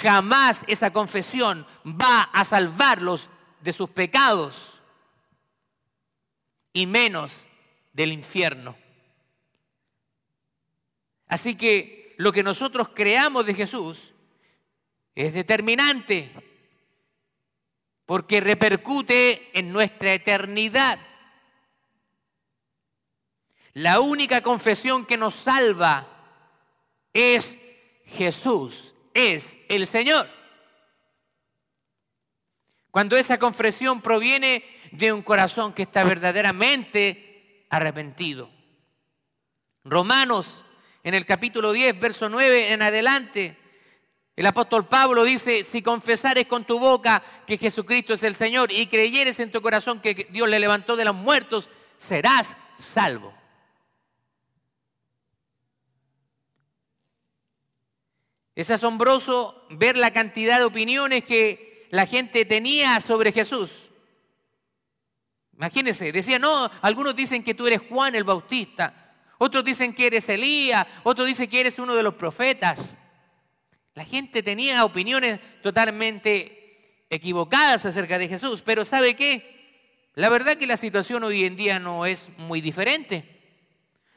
jamás 0.03 0.63
esa 0.69 0.93
confesión 0.93 1.67
va 1.85 2.23
a 2.33 2.45
salvarlos 2.45 3.31
de 3.63 3.73
sus 3.73 3.91
pecados 3.91 4.81
y 6.73 6.87
menos 6.87 7.49
del 7.93 8.13
infierno. 8.13 8.77
Así 11.27 11.57
que 11.57 12.15
lo 12.17 12.33
que 12.33 12.45
nosotros 12.45 12.91
creamos 12.95 13.45
de 13.47 13.55
Jesús 13.55 14.14
es 15.15 15.35
determinante 15.35 16.31
porque 18.07 18.41
repercute 18.41 19.51
en 19.59 19.73
nuestra 19.73 20.13
eternidad. 20.13 20.99
La 23.73 24.01
única 24.01 24.43
confesión 24.43 25.07
que 25.07 25.17
nos 25.17 25.35
salva 25.35 26.07
es 27.13 27.59
Jesús, 28.05 28.95
es 29.15 29.59
el 29.69 29.87
Señor. 29.87 30.29
Cuando 32.91 33.17
esa 33.17 33.39
confesión 33.39 34.01
proviene 34.03 34.65
de 34.93 35.13
un 35.13 35.23
corazón 35.23 35.73
que 35.73 35.83
está 35.83 36.05
verdaderamente 36.05 37.67
arrepentido. 37.71 38.51
Romanos 39.83 40.65
en 41.03 41.15
el 41.15 41.27
capítulo 41.27 41.73
10, 41.73 41.99
verso 41.99 42.29
9 42.29 42.73
en 42.73 42.83
adelante, 42.83 43.59
el 44.37 44.47
apóstol 44.47 44.89
Pablo 44.89 45.23
dice, 45.23 45.63
si 45.63 45.81
confesares 45.81 46.47
con 46.47 46.65
tu 46.65 46.81
boca 46.81 47.23
que 47.47 47.57
Jesucristo 47.57 48.15
es 48.15 48.23
el 48.25 48.35
Señor 48.35 48.73
y 48.73 48.89
creyeres 48.89 49.39
en 49.39 49.53
tu 49.53 49.63
corazón 49.63 50.01
que 50.01 50.27
Dios 50.31 50.49
le 50.49 50.59
levantó 50.59 50.97
de 50.97 51.05
los 51.05 51.15
muertos, 51.15 51.71
serás 51.97 52.57
salvo. 52.77 53.33
Es 58.57 58.71
asombroso 58.71 59.67
ver 59.71 59.97
la 59.97 60.13
cantidad 60.13 60.59
de 60.59 60.65
opiniones 60.65 61.25
que 61.25 61.87
la 61.91 62.07
gente 62.07 62.45
tenía 62.45 63.01
sobre 63.01 63.31
Jesús. 63.31 63.91
Imagínense, 65.57 66.11
decía, 66.11 66.41
no, 66.41 66.69
algunos 66.83 67.15
dicen 67.15 67.45
que 67.45 67.55
tú 67.55 67.69
eres 67.69 67.83
Juan 67.89 68.17
el 68.17 68.25
Bautista, 68.25 69.13
otros 69.39 69.65
dicen 69.65 69.95
que 69.95 70.09
eres 70.09 70.29
Elías, 70.29 70.87
otros 71.05 71.29
dicen 71.29 71.49
que 71.49 71.61
eres 71.61 71.79
uno 71.79 71.95
de 71.95 72.03
los 72.03 72.15
profetas. 72.15 72.97
La 73.95 74.05
gente 74.05 74.43
tenía 74.43 74.85
opiniones 74.85 75.39
totalmente 75.63 77.05
equivocadas 77.11 77.87
acerca 77.87 78.19
de 78.19 78.29
Jesús, 78.29 78.61
pero 78.63 78.85
¿sabe 78.85 79.15
qué? 79.15 79.55
La 80.15 80.29
verdad 80.29 80.57
que 80.57 80.67
la 80.67 80.77
situación 80.77 81.25
hoy 81.25 81.45
en 81.45 81.57
día 81.57 81.79
no 81.79 82.07
es 82.07 82.29
muy 82.37 82.61
diferente. 82.61 83.25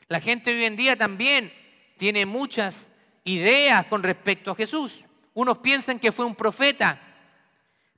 La 0.07 0.19
gente 0.19 0.51
hoy 0.51 0.63
en 0.63 0.75
día 0.75 0.95
también 0.95 1.53
tiene 1.97 2.25
muchas 2.25 2.91
ideas 3.23 3.85
con 3.85 4.03
respecto 4.03 4.51
a 4.51 4.55
Jesús. 4.55 5.05
Unos 5.33 5.59
piensan 5.59 5.99
que 5.99 6.11
fue 6.11 6.25
un 6.25 6.35
profeta, 6.35 6.99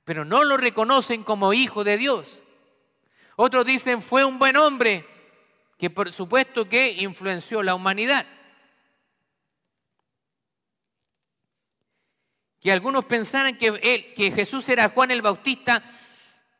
pero 0.04 0.24
no 0.24 0.44
lo 0.44 0.56
reconocen 0.56 1.22
como 1.22 1.52
hijo 1.54 1.84
de 1.84 1.96
Dios. 1.96 2.42
Otros 3.36 3.64
dicen 3.64 4.02
fue 4.02 4.24
un 4.24 4.38
buen 4.38 4.56
hombre, 4.56 5.06
que 5.78 5.88
por 5.88 6.12
supuesto 6.12 6.68
que 6.68 6.92
influenció 6.92 7.62
la 7.62 7.74
humanidad. 7.74 8.26
Que 12.60 12.72
algunos 12.72 13.04
pensaran 13.04 13.56
que, 13.56 14.12
que 14.14 14.30
Jesús 14.30 14.68
era 14.68 14.90
Juan 14.90 15.10
el 15.10 15.22
Bautista 15.22 15.82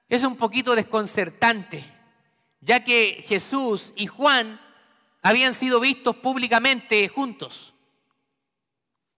es 0.08 0.24
un 0.24 0.36
poquito 0.36 0.74
desconcertante, 0.74 1.84
ya 2.60 2.82
que 2.82 3.24
Jesús 3.26 3.92
y 3.94 4.06
Juan 4.06 4.60
habían 5.22 5.54
sido 5.54 5.78
vistos 5.78 6.16
públicamente 6.16 7.06
juntos. 7.08 7.74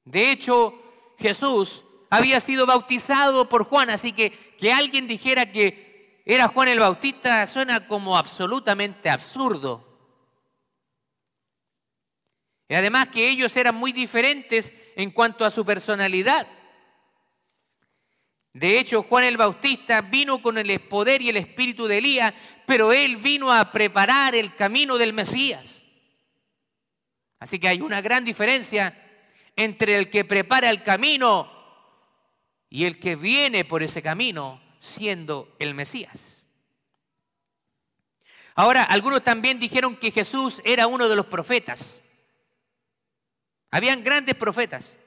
De 0.04 0.30
hecho, 0.30 0.74
Jesús 1.18 1.84
había 2.10 2.40
sido 2.40 2.66
bautizado 2.66 3.48
por 3.48 3.64
Juan, 3.64 3.90
así 3.90 4.12
que 4.12 4.52
que 4.62 4.72
alguien 4.72 5.08
dijera 5.08 5.50
que 5.50 6.22
era 6.24 6.48
Juan 6.48 6.68
el 6.68 6.78
Bautista 6.78 7.46
suena 7.46 7.88
como 7.88 8.16
absolutamente 8.16 9.10
absurdo. 9.10 9.88
Y 12.68 12.74
además 12.74 13.08
que 13.08 13.28
ellos 13.28 13.56
eran 13.56 13.74
muy 13.74 13.92
diferentes 13.92 14.72
en 14.94 15.10
cuanto 15.10 15.44
a 15.44 15.50
su 15.50 15.64
personalidad. 15.64 16.46
De 18.52 18.78
hecho, 18.78 19.02
Juan 19.04 19.24
el 19.24 19.38
Bautista 19.38 20.02
vino 20.02 20.42
con 20.42 20.58
el 20.58 20.80
poder 20.80 21.22
y 21.22 21.30
el 21.30 21.38
espíritu 21.38 21.86
de 21.86 21.98
Elías, 21.98 22.34
pero 22.66 22.92
él 22.92 23.16
vino 23.16 23.50
a 23.50 23.72
preparar 23.72 24.34
el 24.34 24.54
camino 24.54 24.98
del 24.98 25.12
Mesías. 25.12 25.82
Así 27.38 27.58
que 27.58 27.68
hay 27.68 27.80
una 27.80 28.00
gran 28.00 28.24
diferencia 28.24 28.98
entre 29.56 29.98
el 29.98 30.10
que 30.10 30.24
prepara 30.24 30.70
el 30.70 30.82
camino 30.82 31.50
y 32.68 32.84
el 32.84 32.98
que 32.98 33.16
viene 33.16 33.64
por 33.64 33.82
ese 33.82 34.02
camino 34.02 34.60
siendo 34.80 35.56
el 35.58 35.74
Mesías. 35.74 36.46
Ahora, 38.54 38.84
algunos 38.84 39.24
también 39.24 39.58
dijeron 39.58 39.96
que 39.96 40.10
Jesús 40.10 40.60
era 40.64 40.86
uno 40.86 41.08
de 41.08 41.16
los 41.16 41.26
profetas. 41.26 42.02
Habían 43.70 44.04
grandes 44.04 44.34
profetas. 44.34 44.98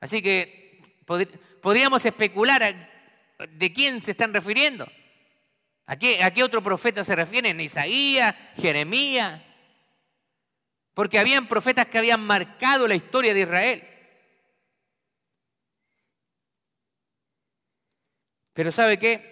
Así 0.00 0.20
que 0.22 1.00
podríamos 1.60 2.04
especular 2.04 2.90
de 3.48 3.72
quién 3.72 4.02
se 4.02 4.12
están 4.12 4.34
refiriendo. 4.34 4.86
¿A 5.86 5.96
qué, 5.96 6.22
¿A 6.22 6.30
qué 6.32 6.44
otro 6.44 6.62
profeta 6.62 7.02
se 7.02 7.16
refieren? 7.16 7.60
Isaías, 7.60 8.34
Jeremías. 8.56 9.42
Porque 10.94 11.18
habían 11.18 11.48
profetas 11.48 11.86
que 11.86 11.98
habían 11.98 12.20
marcado 12.20 12.86
la 12.86 12.94
historia 12.94 13.34
de 13.34 13.40
Israel. 13.40 13.88
Pero 18.52 18.72
¿sabe 18.72 18.98
qué? 18.98 19.30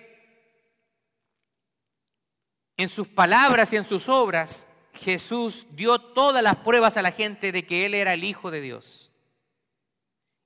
En 2.76 2.88
sus 2.88 3.08
palabras 3.08 3.72
y 3.72 3.76
en 3.76 3.84
sus 3.84 4.08
obras, 4.08 4.66
Jesús 4.94 5.66
dio 5.70 5.98
todas 5.98 6.42
las 6.42 6.56
pruebas 6.56 6.96
a 6.96 7.02
la 7.02 7.12
gente 7.12 7.52
de 7.52 7.66
que 7.66 7.84
Él 7.86 7.94
era 7.94 8.14
el 8.14 8.24
Hijo 8.24 8.50
de 8.50 8.60
Dios. 8.60 9.12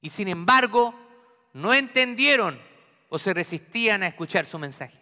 Y 0.00 0.10
sin 0.10 0.28
embargo, 0.28 0.94
no 1.52 1.75
entendieron 1.75 2.61
o 3.09 3.18
se 3.18 3.35
resistían 3.35 4.02
a 4.02 4.06
escuchar 4.06 4.47
su 4.47 4.59
mensaje. 4.59 4.99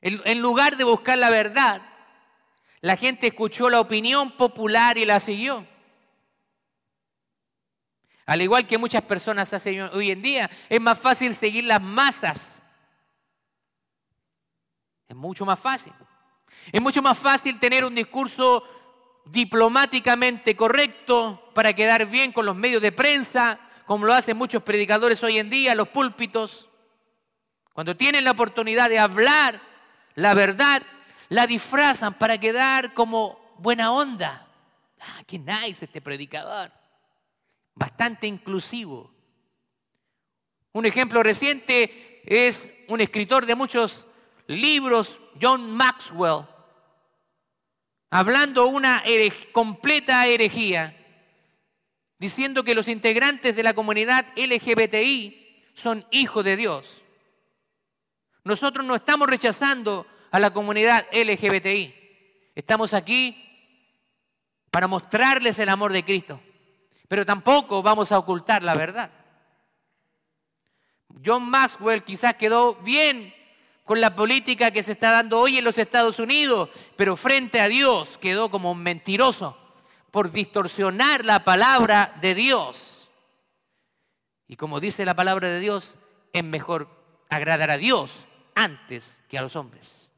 En 0.00 0.40
lugar 0.40 0.76
de 0.76 0.84
buscar 0.84 1.16
la 1.16 1.30
verdad, 1.30 1.80
la 2.80 2.96
gente 2.96 3.28
escuchó 3.28 3.70
la 3.70 3.80
opinión 3.80 4.32
popular 4.36 4.98
y 4.98 5.04
la 5.04 5.20
siguió. 5.20 5.66
Al 8.26 8.42
igual 8.42 8.66
que 8.66 8.78
muchas 8.78 9.02
personas 9.02 9.52
hacen 9.52 9.82
hoy 9.92 10.10
en 10.10 10.22
día, 10.22 10.50
es 10.68 10.80
más 10.80 10.98
fácil 10.98 11.34
seguir 11.34 11.64
las 11.64 11.80
masas. 11.80 12.62
Es 15.08 15.16
mucho 15.16 15.44
más 15.44 15.58
fácil. 15.58 15.92
Es 16.70 16.80
mucho 16.80 17.02
más 17.02 17.18
fácil 17.18 17.58
tener 17.58 17.84
un 17.84 17.94
discurso 17.94 18.64
diplomáticamente 19.26 20.56
correcto 20.56 21.50
para 21.54 21.72
quedar 21.72 22.06
bien 22.06 22.32
con 22.32 22.46
los 22.46 22.56
medios 22.56 22.82
de 22.82 22.92
prensa, 22.92 23.58
como 23.92 24.06
lo 24.06 24.14
hacen 24.14 24.38
muchos 24.38 24.62
predicadores 24.62 25.22
hoy 25.22 25.38
en 25.38 25.50
día, 25.50 25.74
los 25.74 25.86
púlpitos. 25.86 26.66
Cuando 27.74 27.94
tienen 27.94 28.24
la 28.24 28.30
oportunidad 28.30 28.88
de 28.88 28.98
hablar 28.98 29.60
la 30.14 30.32
verdad, 30.32 30.82
la 31.28 31.46
disfrazan 31.46 32.14
para 32.14 32.38
quedar 32.38 32.94
como 32.94 33.54
buena 33.58 33.92
onda. 33.92 34.48
Ah, 34.98 35.22
qué 35.26 35.38
nice 35.38 35.84
este 35.84 36.00
predicador 36.00 36.72
bastante 37.74 38.26
inclusivo. 38.26 39.12
Un 40.72 40.86
ejemplo 40.86 41.22
reciente 41.22 42.22
es 42.24 42.70
un 42.88 43.02
escritor 43.02 43.44
de 43.44 43.56
muchos 43.56 44.06
libros, 44.46 45.20
John 45.38 45.70
Maxwell, 45.70 46.46
hablando 48.08 48.68
una 48.68 49.02
completa 49.52 50.26
herejía, 50.26 51.01
diciendo 52.22 52.62
que 52.62 52.76
los 52.76 52.86
integrantes 52.86 53.56
de 53.56 53.64
la 53.64 53.74
comunidad 53.74 54.24
LGBTI 54.36 55.64
son 55.74 56.06
hijos 56.12 56.44
de 56.44 56.56
Dios. 56.56 57.02
Nosotros 58.44 58.86
no 58.86 58.94
estamos 58.94 59.28
rechazando 59.28 60.06
a 60.30 60.38
la 60.38 60.52
comunidad 60.52 61.04
LGBTI. 61.12 61.94
Estamos 62.54 62.94
aquí 62.94 63.44
para 64.70 64.86
mostrarles 64.86 65.58
el 65.58 65.68
amor 65.68 65.92
de 65.92 66.04
Cristo 66.04 66.40
pero 67.12 67.26
tampoco 67.26 67.82
vamos 67.82 68.10
a 68.10 68.16
ocultar 68.16 68.62
la 68.62 68.74
verdad. 68.74 69.10
John 71.22 71.42
Maxwell 71.42 72.04
quizás 72.04 72.36
quedó 72.36 72.76
bien 72.76 73.34
con 73.84 74.00
la 74.00 74.16
política 74.16 74.70
que 74.70 74.82
se 74.82 74.92
está 74.92 75.10
dando 75.10 75.38
hoy 75.38 75.58
en 75.58 75.64
los 75.64 75.76
Estados 75.76 76.18
Unidos, 76.18 76.70
pero 76.96 77.14
frente 77.16 77.60
a 77.60 77.68
Dios 77.68 78.16
quedó 78.16 78.50
como 78.50 78.72
un 78.72 78.82
mentiroso 78.82 79.58
por 80.12 80.30
distorsionar 80.30 81.24
la 81.24 81.42
palabra 81.42 82.16
de 82.20 82.36
Dios. 82.36 83.10
Y 84.46 84.56
como 84.56 84.78
dice 84.78 85.04
la 85.04 85.16
palabra 85.16 85.48
de 85.48 85.58
Dios, 85.58 85.98
es 86.32 86.44
mejor 86.44 86.88
agradar 87.30 87.70
a 87.70 87.78
Dios 87.78 88.26
antes 88.54 89.18
que 89.28 89.38
a 89.38 89.42
los 89.42 89.56
hombres. 89.56 90.10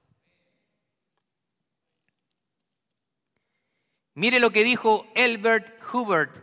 Mire 4.15 4.41
lo 4.41 4.51
que 4.51 4.65
dijo 4.65 5.07
Elbert 5.15 5.81
Hubbard 5.93 6.43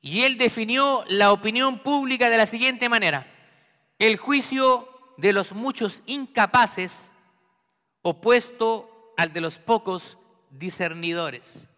y 0.00 0.22
él 0.22 0.38
definió 0.38 1.04
la 1.08 1.32
opinión 1.32 1.80
pública 1.80 2.30
de 2.30 2.36
la 2.36 2.46
siguiente 2.46 2.88
manera. 2.88 3.26
El 3.98 4.16
juicio 4.16 4.88
de 5.16 5.32
los 5.32 5.52
muchos 5.52 6.02
incapaces 6.06 7.10
opuesto 8.02 9.12
al 9.16 9.32
de 9.32 9.40
los 9.40 9.58
pocos 9.58 10.18
discernidores. 10.50 11.68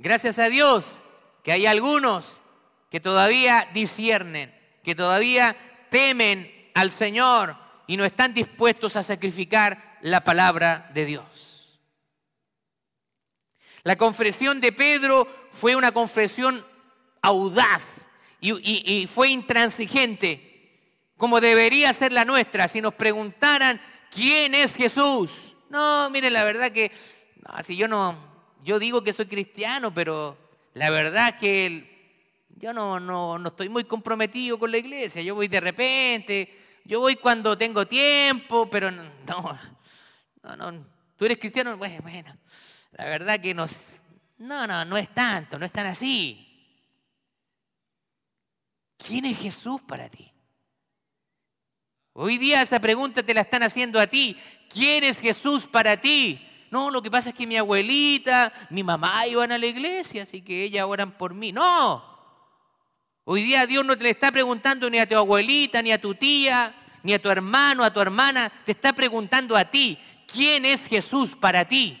Gracias 0.00 0.38
a 0.38 0.48
Dios 0.48 1.00
que 1.42 1.50
hay 1.50 1.66
algunos 1.66 2.40
que 2.88 3.00
todavía 3.00 3.68
disciernen, 3.74 4.54
que 4.84 4.94
todavía 4.94 5.56
temen 5.90 6.70
al 6.74 6.92
Señor 6.92 7.56
y 7.88 7.96
no 7.96 8.04
están 8.04 8.32
dispuestos 8.32 8.94
a 8.94 9.02
sacrificar 9.02 9.98
la 10.02 10.22
palabra 10.22 10.88
de 10.94 11.04
Dios. 11.04 11.80
La 13.82 13.96
confesión 13.96 14.60
de 14.60 14.70
Pedro 14.70 15.26
fue 15.50 15.74
una 15.74 15.90
confesión 15.90 16.64
audaz 17.20 18.06
y, 18.40 19.08
fue 19.12 19.30
intransigente, 19.30 21.10
como 21.16 21.40
debería 21.40 21.92
ser 21.92 22.12
la 22.12 22.24
nuestra. 22.24 22.68
Si 22.68 22.80
nos 22.80 22.94
preguntaran 22.94 23.80
quién 24.12 24.54
es 24.54 24.76
Jesús, 24.76 25.56
no, 25.70 26.08
miren, 26.10 26.34
la 26.34 26.44
verdad 26.44 26.70
que, 26.70 26.92
si 27.64 27.76
yo 27.76 27.88
no, 27.88 28.27
yo 28.64 28.78
digo 28.78 29.02
que 29.02 29.12
soy 29.12 29.26
cristiano, 29.26 29.92
pero 29.92 30.36
la 30.74 30.90
verdad 30.90 31.38
que 31.38 32.16
yo 32.56 32.72
no, 32.72 32.98
no, 32.98 33.38
no 33.38 33.48
estoy 33.48 33.68
muy 33.68 33.84
comprometido 33.84 34.58
con 34.58 34.70
la 34.70 34.78
iglesia. 34.78 35.22
Yo 35.22 35.34
voy 35.34 35.48
de 35.48 35.60
repente, 35.60 36.80
yo 36.84 37.00
voy 37.00 37.16
cuando 37.16 37.56
tengo 37.56 37.86
tiempo, 37.86 38.68
pero 38.68 38.90
no, 38.90 39.58
no, 40.42 40.56
no, 40.56 40.84
tú 41.16 41.24
eres 41.24 41.38
cristiano, 41.38 41.76
bueno. 41.76 42.36
La 42.92 43.04
verdad 43.04 43.40
que. 43.40 43.54
No, 43.54 43.66
no, 44.38 44.84
no 44.84 44.96
es 44.96 45.08
tanto, 45.14 45.58
no 45.58 45.66
es 45.66 45.72
tan 45.72 45.86
así. 45.86 46.44
¿Quién 48.96 49.24
es 49.24 49.38
Jesús 49.38 49.80
para 49.82 50.08
ti? 50.08 50.32
Hoy 52.12 52.36
día 52.36 52.62
esa 52.62 52.80
pregunta 52.80 53.22
te 53.22 53.34
la 53.34 53.42
están 53.42 53.62
haciendo 53.62 54.00
a 54.00 54.08
ti. 54.08 54.36
¿Quién 54.68 55.04
es 55.04 55.20
Jesús 55.20 55.66
para 55.66 56.00
ti? 56.00 56.47
No, 56.70 56.90
lo 56.90 57.02
que 57.02 57.10
pasa 57.10 57.30
es 57.30 57.34
que 57.34 57.46
mi 57.46 57.56
abuelita, 57.56 58.52
mi 58.70 58.82
mamá 58.82 59.26
iban 59.26 59.52
a 59.52 59.58
la 59.58 59.66
iglesia, 59.66 60.24
así 60.24 60.42
que 60.42 60.64
ellas 60.64 60.84
oran 60.84 61.12
por 61.12 61.34
mí. 61.34 61.52
No. 61.52 62.04
Hoy 63.24 63.42
día 63.42 63.66
Dios 63.66 63.84
no 63.84 63.96
te 63.96 64.04
le 64.04 64.10
está 64.10 64.32
preguntando 64.32 64.88
ni 64.88 64.98
a 64.98 65.08
tu 65.08 65.16
abuelita, 65.16 65.82
ni 65.82 65.92
a 65.92 66.00
tu 66.00 66.14
tía, 66.14 66.74
ni 67.02 67.14
a 67.14 67.20
tu 67.20 67.30
hermano, 67.30 67.84
a 67.84 67.92
tu 67.92 68.00
hermana. 68.00 68.50
Te 68.64 68.72
está 68.72 68.92
preguntando 68.92 69.56
a 69.56 69.64
ti, 69.64 69.98
¿quién 70.26 70.64
es 70.64 70.86
Jesús 70.86 71.34
para 71.34 71.66
ti? 71.66 72.00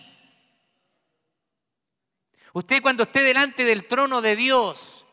Usted 2.52 2.82
cuando 2.82 3.04
esté 3.04 3.22
delante 3.22 3.64
del 3.64 3.86
trono 3.86 4.20
de 4.20 4.36
Dios 4.36 5.04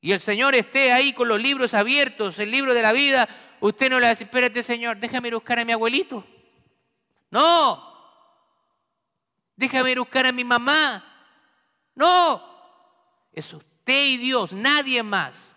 y 0.00 0.12
el 0.12 0.20
Señor 0.20 0.54
esté 0.54 0.92
ahí 0.92 1.12
con 1.12 1.28
los 1.28 1.40
libros 1.40 1.74
abiertos, 1.74 2.38
el 2.38 2.50
libro 2.50 2.74
de 2.74 2.82
la 2.82 2.92
vida, 2.92 3.28
usted 3.60 3.90
no 3.90 3.98
le 3.98 4.08
dice, 4.10 4.24
espérate 4.24 4.62
Señor, 4.62 4.98
déjame 4.98 5.30
buscar 5.30 5.58
a 5.58 5.64
mi 5.64 5.72
abuelito. 5.72 6.24
No, 7.30 7.84
déjame 9.56 9.94
buscar 9.96 10.26
a 10.26 10.32
mi 10.32 10.44
mamá. 10.44 11.04
No, 11.94 12.42
es 13.32 13.52
usted 13.52 14.06
y 14.06 14.16
Dios, 14.16 14.52
nadie 14.52 15.02
más. 15.02 15.54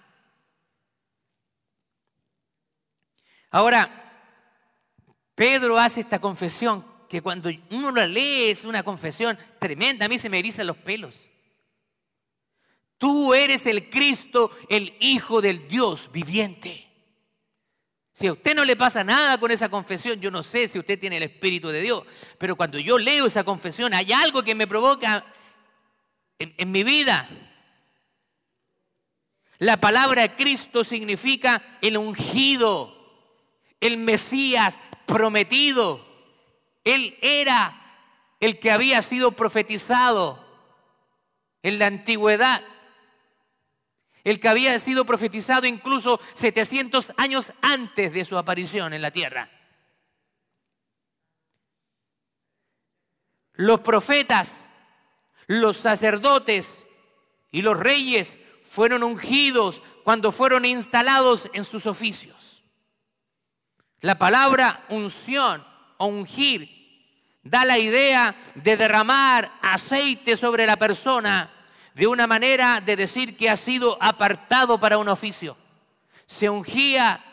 Ahora, 3.49 3.89
Pedro 5.36 5.77
hace 5.77 6.01
esta 6.01 6.19
confesión 6.19 6.86
que 7.10 7.21
cuando 7.21 7.49
uno 7.71 7.91
la 7.91 8.07
lee 8.07 8.51
es 8.51 8.63
una 8.63 8.84
confesión 8.84 9.38
tremenda, 9.60 10.05
a 10.05 10.10
mí 10.10 10.17
se 10.17 10.29
me 10.29 10.39
erizan 10.39 10.67
los 10.67 10.77
pelos. 10.77 11.29
Tú 12.97 13.34
eres 13.34 13.65
el 13.65 13.89
Cristo, 13.89 14.51
el 14.69 14.95
Hijo 14.99 15.41
del 15.41 15.67
Dios 15.67 16.12
viviente. 16.12 16.90
Si 18.21 18.27
a 18.27 18.34
usted 18.34 18.53
no 18.53 18.63
le 18.63 18.75
pasa 18.75 19.03
nada 19.03 19.39
con 19.39 19.49
esa 19.49 19.67
confesión, 19.67 20.21
yo 20.21 20.29
no 20.29 20.43
sé 20.43 20.67
si 20.67 20.77
usted 20.77 20.99
tiene 20.99 21.17
el 21.17 21.23
Espíritu 21.23 21.69
de 21.69 21.81
Dios, 21.81 22.03
pero 22.38 22.55
cuando 22.55 22.77
yo 22.77 22.99
leo 22.99 23.25
esa 23.25 23.43
confesión 23.43 23.95
hay 23.95 24.13
algo 24.13 24.43
que 24.43 24.53
me 24.53 24.67
provoca 24.67 25.25
en, 26.38 26.53
en 26.55 26.69
mi 26.69 26.84
vida. 26.84 27.27
La 29.57 29.77
palabra 29.77 30.36
Cristo 30.36 30.84
significa 30.84 31.63
el 31.81 31.97
ungido, 31.97 32.95
el 33.79 33.97
Mesías 33.97 34.79
prometido. 35.07 36.05
Él 36.84 37.17
era 37.23 38.05
el 38.39 38.60
que 38.60 38.69
había 38.69 39.01
sido 39.01 39.31
profetizado 39.31 40.45
en 41.63 41.79
la 41.79 41.88
antigüedad. 41.88 42.62
El 44.23 44.39
que 44.39 44.49
había 44.49 44.77
sido 44.79 45.05
profetizado 45.05 45.65
incluso 45.65 46.19
700 46.34 47.13
años 47.17 47.53
antes 47.62 48.13
de 48.13 48.25
su 48.25 48.38
aparición 48.38 48.93
en 48.93 49.01
la 49.01 49.12
tierra. 49.12 49.49
Los 53.53 53.81
profetas, 53.81 54.69
los 55.47 55.77
sacerdotes 55.77 56.86
y 57.51 57.62
los 57.62 57.77
reyes 57.77 58.38
fueron 58.69 59.03
ungidos 59.03 59.81
cuando 60.03 60.31
fueron 60.31 60.65
instalados 60.65 61.49
en 61.53 61.63
sus 61.63 61.86
oficios. 61.86 62.63
La 63.99 64.17
palabra 64.17 64.86
unción 64.89 65.65
o 65.97 66.07
ungir 66.07 66.81
da 67.43 67.65
la 67.65 67.77
idea 67.77 68.36
de 68.55 68.77
derramar 68.77 69.51
aceite 69.62 70.38
sobre 70.38 70.65
la 70.65 70.77
persona 70.77 71.51
de 71.93 72.08
una 72.08 72.27
manera 72.27 72.82
de 72.82 72.95
decir 72.95 73.36
que 73.36 73.49
ha 73.49 73.58
sido 73.58 73.97
apartado 74.01 74.80
para 74.80 74.97
un 74.97 75.10
oficio. 75.10 75.58
Se 76.25 76.49
ungía 76.49 77.23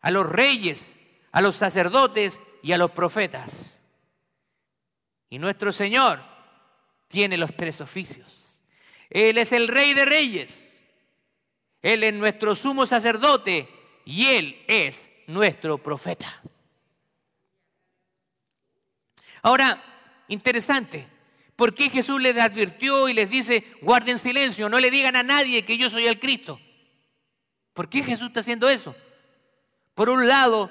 a 0.00 0.10
los 0.10 0.26
reyes, 0.28 0.96
a 1.32 1.40
los 1.40 1.56
sacerdotes 1.56 2.40
y 2.62 2.72
a 2.72 2.78
los 2.78 2.90
profetas. 2.90 3.78
Y 5.28 5.38
nuestro 5.38 5.72
Señor 5.72 6.20
tiene 7.08 7.36
los 7.36 7.54
tres 7.56 7.80
oficios. 7.80 8.60
Él 9.08 9.38
es 9.38 9.52
el 9.52 9.68
rey 9.68 9.94
de 9.94 10.04
reyes. 10.04 10.80
Él 11.82 12.04
es 12.04 12.14
nuestro 12.14 12.54
sumo 12.54 12.86
sacerdote 12.86 13.68
y 14.04 14.26
Él 14.26 14.64
es 14.66 15.10
nuestro 15.26 15.78
profeta. 15.78 16.42
Ahora, 19.42 19.82
interesante, 20.28 21.06
¿por 21.60 21.74
qué 21.74 21.90
Jesús 21.90 22.22
les 22.22 22.38
advirtió 22.38 23.10
y 23.10 23.12
les 23.12 23.28
dice, 23.28 23.66
guarden 23.82 24.18
silencio, 24.18 24.70
no 24.70 24.80
le 24.80 24.90
digan 24.90 25.14
a 25.14 25.22
nadie 25.22 25.62
que 25.66 25.76
yo 25.76 25.90
soy 25.90 26.06
el 26.06 26.18
Cristo? 26.18 26.58
¿Por 27.74 27.90
qué 27.90 28.02
Jesús 28.02 28.28
está 28.28 28.40
haciendo 28.40 28.70
eso? 28.70 28.96
Por 29.94 30.08
un 30.08 30.26
lado, 30.26 30.70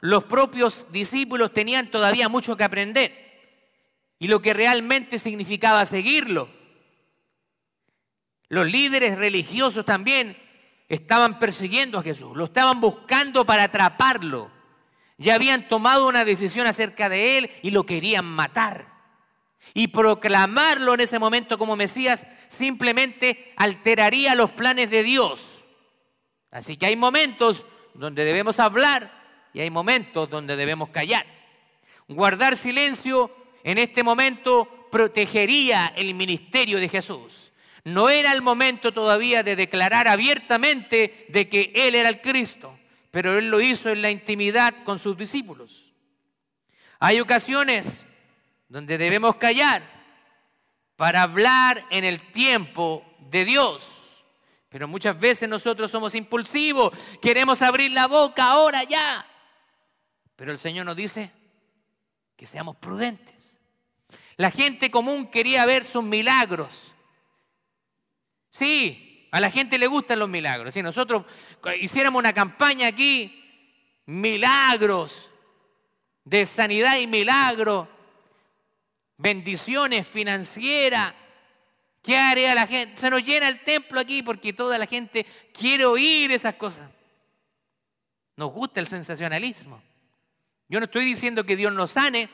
los 0.00 0.22
propios 0.22 0.86
discípulos 0.92 1.52
tenían 1.52 1.90
todavía 1.90 2.28
mucho 2.28 2.56
que 2.56 2.62
aprender 2.62 3.12
y 4.20 4.28
lo 4.28 4.40
que 4.40 4.54
realmente 4.54 5.18
significaba 5.18 5.84
seguirlo. 5.86 6.48
Los 8.48 8.70
líderes 8.70 9.18
religiosos 9.18 9.84
también 9.84 10.40
estaban 10.88 11.40
persiguiendo 11.40 11.98
a 11.98 12.04
Jesús, 12.04 12.36
lo 12.36 12.44
estaban 12.44 12.80
buscando 12.80 13.44
para 13.44 13.64
atraparlo. 13.64 14.52
Ya 15.16 15.34
habían 15.34 15.68
tomado 15.68 16.06
una 16.06 16.24
decisión 16.24 16.68
acerca 16.68 17.08
de 17.08 17.38
él 17.38 17.50
y 17.60 17.72
lo 17.72 17.84
querían 17.86 18.24
matar. 18.24 18.97
Y 19.74 19.88
proclamarlo 19.88 20.94
en 20.94 21.00
ese 21.00 21.18
momento 21.18 21.58
como 21.58 21.76
Mesías 21.76 22.26
simplemente 22.48 23.52
alteraría 23.56 24.34
los 24.34 24.50
planes 24.50 24.90
de 24.90 25.02
Dios. 25.02 25.64
Así 26.50 26.76
que 26.76 26.86
hay 26.86 26.96
momentos 26.96 27.66
donde 27.94 28.24
debemos 28.24 28.58
hablar 28.60 29.12
y 29.52 29.60
hay 29.60 29.70
momentos 29.70 30.30
donde 30.30 30.56
debemos 30.56 30.90
callar. 30.90 31.26
Guardar 32.06 32.56
silencio 32.56 33.30
en 33.64 33.78
este 33.78 34.02
momento 34.02 34.88
protegería 34.90 35.92
el 35.96 36.14
ministerio 36.14 36.78
de 36.78 36.88
Jesús. 36.88 37.52
No 37.84 38.08
era 38.08 38.32
el 38.32 38.42
momento 38.42 38.92
todavía 38.92 39.42
de 39.42 39.56
declarar 39.56 40.08
abiertamente 40.08 41.26
de 41.28 41.48
que 41.48 41.72
Él 41.74 41.94
era 41.94 42.08
el 42.08 42.20
Cristo 42.20 42.78
pero 43.10 43.38
él 43.38 43.48
lo 43.48 43.60
hizo 43.60 43.90
en 43.90 44.02
la 44.02 44.10
intimidad 44.10 44.84
con 44.84 44.98
sus 44.98 45.16
discípulos. 45.16 45.92
Hay 46.98 47.20
ocasiones 47.20 48.04
donde 48.68 48.98
debemos 48.98 49.36
callar 49.36 49.82
para 50.96 51.22
hablar 51.22 51.84
en 51.90 52.04
el 52.04 52.32
tiempo 52.32 53.04
de 53.30 53.44
Dios. 53.44 54.24
Pero 54.68 54.86
muchas 54.86 55.18
veces 55.18 55.48
nosotros 55.48 55.90
somos 55.90 56.14
impulsivos, 56.14 56.92
queremos 57.22 57.62
abrir 57.62 57.90
la 57.92 58.06
boca 58.06 58.44
ahora 58.44 58.84
ya. 58.84 59.26
Pero 60.36 60.52
el 60.52 60.58
Señor 60.58 60.86
nos 60.86 60.96
dice 60.96 61.30
que 62.36 62.46
seamos 62.46 62.76
prudentes. 62.76 63.34
La 64.36 64.50
gente 64.50 64.90
común 64.90 65.30
quería 65.30 65.66
ver 65.66 65.84
sus 65.84 66.04
milagros. 66.04 66.92
Sí, 68.50 69.28
a 69.32 69.40
la 69.40 69.50
gente 69.50 69.78
le 69.78 69.86
gustan 69.86 70.18
los 70.18 70.28
milagros. 70.28 70.74
Si 70.74 70.82
nosotros 70.82 71.24
hiciéramos 71.80 72.18
una 72.18 72.32
campaña 72.32 72.88
aquí, 72.88 73.44
milagros 74.06 75.28
de 76.24 76.46
sanidad 76.46 76.98
y 76.98 77.06
milagros, 77.06 77.88
bendiciones 79.18 80.06
financieras, 80.06 81.12
¿qué 82.02 82.16
haría 82.16 82.54
la 82.54 82.66
gente? 82.66 82.98
Se 82.98 83.10
nos 83.10 83.22
llena 83.22 83.48
el 83.48 83.62
templo 83.64 84.00
aquí 84.00 84.22
porque 84.22 84.52
toda 84.52 84.78
la 84.78 84.86
gente 84.86 85.26
quiere 85.52 85.84
oír 85.84 86.32
esas 86.32 86.54
cosas. 86.54 86.88
Nos 88.36 88.52
gusta 88.52 88.80
el 88.80 88.86
sensacionalismo. 88.86 89.82
Yo 90.68 90.78
no 90.78 90.86
estoy 90.86 91.04
diciendo 91.04 91.44
que 91.44 91.56
Dios 91.56 91.72
nos 91.72 91.92
sane, 91.92 92.30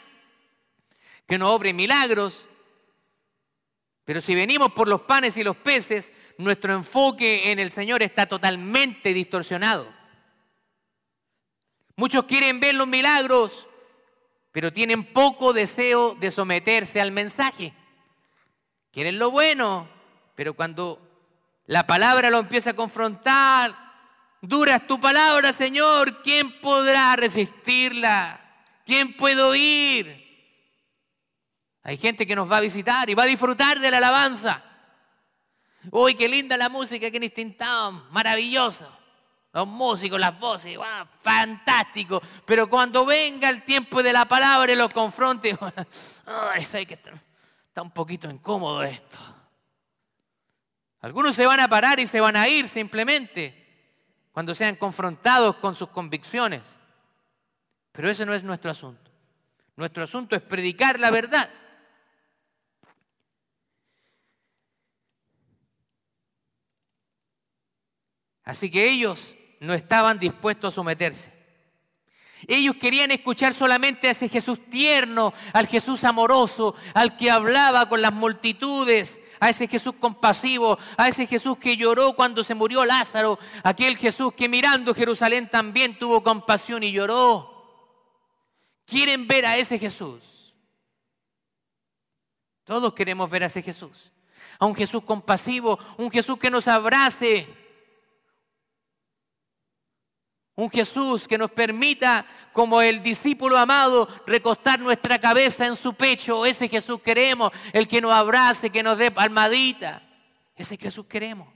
que 1.27 1.38
nos 1.38 1.51
obre 1.51 1.73
milagros, 1.73 2.47
pero 4.05 4.20
si 4.20 4.35
venimos 4.35 4.73
por 4.73 4.87
los 4.87 5.03
panes 5.03 5.37
y 5.38 5.42
los 5.42 5.57
peces, 5.57 6.11
nuestro 6.37 6.75
enfoque 6.75 7.51
en 7.51 7.59
el 7.59 7.70
Señor 7.70 8.03
está 8.03 8.27
totalmente 8.27 9.14
distorsionado. 9.14 9.88
Muchos 11.97 12.25
quieren 12.25 12.61
ver 12.61 12.75
los 12.75 12.87
milagros, 12.87 13.66
pero 14.54 14.72
tienen 14.72 15.12
poco 15.12 15.52
deseo 15.52 16.14
de 16.14 16.30
someterse 16.30 17.00
al 17.00 17.10
mensaje. 17.10 17.74
Quieren 18.92 19.18
lo 19.18 19.32
bueno, 19.32 19.88
pero 20.36 20.54
cuando 20.54 21.02
la 21.66 21.88
palabra 21.88 22.30
lo 22.30 22.38
empieza 22.38 22.70
a 22.70 22.76
confrontar, 22.76 23.74
dura 24.40 24.76
es 24.76 24.86
tu 24.86 25.00
palabra, 25.00 25.52
Señor, 25.52 26.22
¿quién 26.22 26.60
podrá 26.60 27.16
resistirla? 27.16 28.40
¿Quién 28.86 29.16
puede 29.16 29.42
oír? 29.42 30.24
Hay 31.82 31.96
gente 31.96 32.24
que 32.24 32.36
nos 32.36 32.50
va 32.50 32.58
a 32.58 32.60
visitar 32.60 33.10
y 33.10 33.14
va 33.14 33.24
a 33.24 33.26
disfrutar 33.26 33.80
de 33.80 33.90
la 33.90 33.96
alabanza. 33.96 34.62
Uy, 35.90 36.14
qué 36.14 36.28
linda 36.28 36.56
la 36.56 36.68
música 36.68 37.08
en 37.08 37.24
este 37.24 37.56
maravilloso. 38.12 38.88
Los 39.54 39.68
músicos, 39.68 40.18
las 40.18 40.36
voces, 40.36 40.76
fantástico. 41.20 42.20
Pero 42.44 42.68
cuando 42.68 43.06
venga 43.06 43.48
el 43.48 43.62
tiempo 43.62 44.02
de 44.02 44.12
la 44.12 44.24
palabra 44.24 44.72
y 44.72 44.74
lo 44.74 44.88
confronte, 44.88 45.56
está 46.58 47.80
un 47.80 47.92
poquito 47.92 48.28
incómodo 48.28 48.82
esto. 48.82 49.16
Algunos 51.02 51.36
se 51.36 51.46
van 51.46 51.60
a 51.60 51.68
parar 51.68 52.00
y 52.00 52.08
se 52.08 52.20
van 52.20 52.34
a 52.34 52.48
ir 52.48 52.66
simplemente 52.68 53.64
cuando 54.32 54.56
sean 54.56 54.74
confrontados 54.74 55.54
con 55.56 55.76
sus 55.76 55.88
convicciones. 55.90 56.62
Pero 57.92 58.10
ese 58.10 58.26
no 58.26 58.34
es 58.34 58.42
nuestro 58.42 58.72
asunto. 58.72 59.08
Nuestro 59.76 60.02
asunto 60.02 60.34
es 60.34 60.42
predicar 60.42 60.98
la 60.98 61.12
verdad. 61.12 61.48
Así 68.42 68.68
que 68.68 68.90
ellos 68.90 69.36
no 69.64 69.74
estaban 69.74 70.18
dispuestos 70.18 70.72
a 70.72 70.74
someterse. 70.74 71.33
Ellos 72.46 72.77
querían 72.77 73.11
escuchar 73.11 73.55
solamente 73.55 74.09
a 74.09 74.11
ese 74.11 74.29
Jesús 74.29 74.59
tierno, 74.68 75.33
al 75.53 75.66
Jesús 75.66 76.05
amoroso, 76.05 76.74
al 76.92 77.16
que 77.16 77.31
hablaba 77.31 77.88
con 77.88 78.03
las 78.03 78.12
multitudes, 78.12 79.18
a 79.40 79.50
ese 79.50 79.66
Jesús 79.66 79.94
compasivo, 79.98 80.79
a 80.96 81.09
ese 81.09 81.27
Jesús 81.27 81.59
que 81.59 81.77
lloró 81.77 82.14
cuando 82.14 82.44
se 82.44 82.55
murió 82.55 82.85
Lázaro, 82.85 83.38
aquel 83.62 83.96
Jesús 83.96 84.35
que 84.35 84.48
mirando 84.48 84.94
Jerusalén 84.94 85.48
también 85.50 85.98
tuvo 85.98 86.22
compasión 86.22 86.83
y 86.83 86.92
lloró. 86.92 87.50
Quieren 88.87 89.27
ver 89.27 89.46
a 89.46 89.57
ese 89.57 89.79
Jesús. 89.79 90.55
Todos 92.64 92.94
queremos 92.94 93.29
ver 93.31 93.42
a 93.44 93.46
ese 93.46 93.62
Jesús. 93.62 94.12
A 94.59 94.66
un 94.66 94.74
Jesús 94.74 95.03
compasivo, 95.05 95.79
un 95.96 96.11
Jesús 96.11 96.38
que 96.38 96.50
nos 96.50 96.68
abrace, 96.68 97.48
un 100.56 100.70
Jesús 100.70 101.26
que 101.26 101.38
nos 101.38 101.50
permita, 101.50 102.24
como 102.52 102.80
el 102.80 103.02
discípulo 103.02 103.58
amado, 103.58 104.08
recostar 104.26 104.78
nuestra 104.78 105.18
cabeza 105.18 105.66
en 105.66 105.74
su 105.74 105.94
pecho. 105.94 106.46
Ese 106.46 106.68
Jesús 106.68 107.00
queremos, 107.00 107.52
el 107.72 107.88
que 107.88 108.00
nos 108.00 108.12
abrace, 108.12 108.70
que 108.70 108.82
nos 108.82 108.98
dé 108.98 109.10
palmadita. 109.10 110.02
Ese 110.54 110.76
Jesús 110.76 111.06
queremos. 111.06 111.48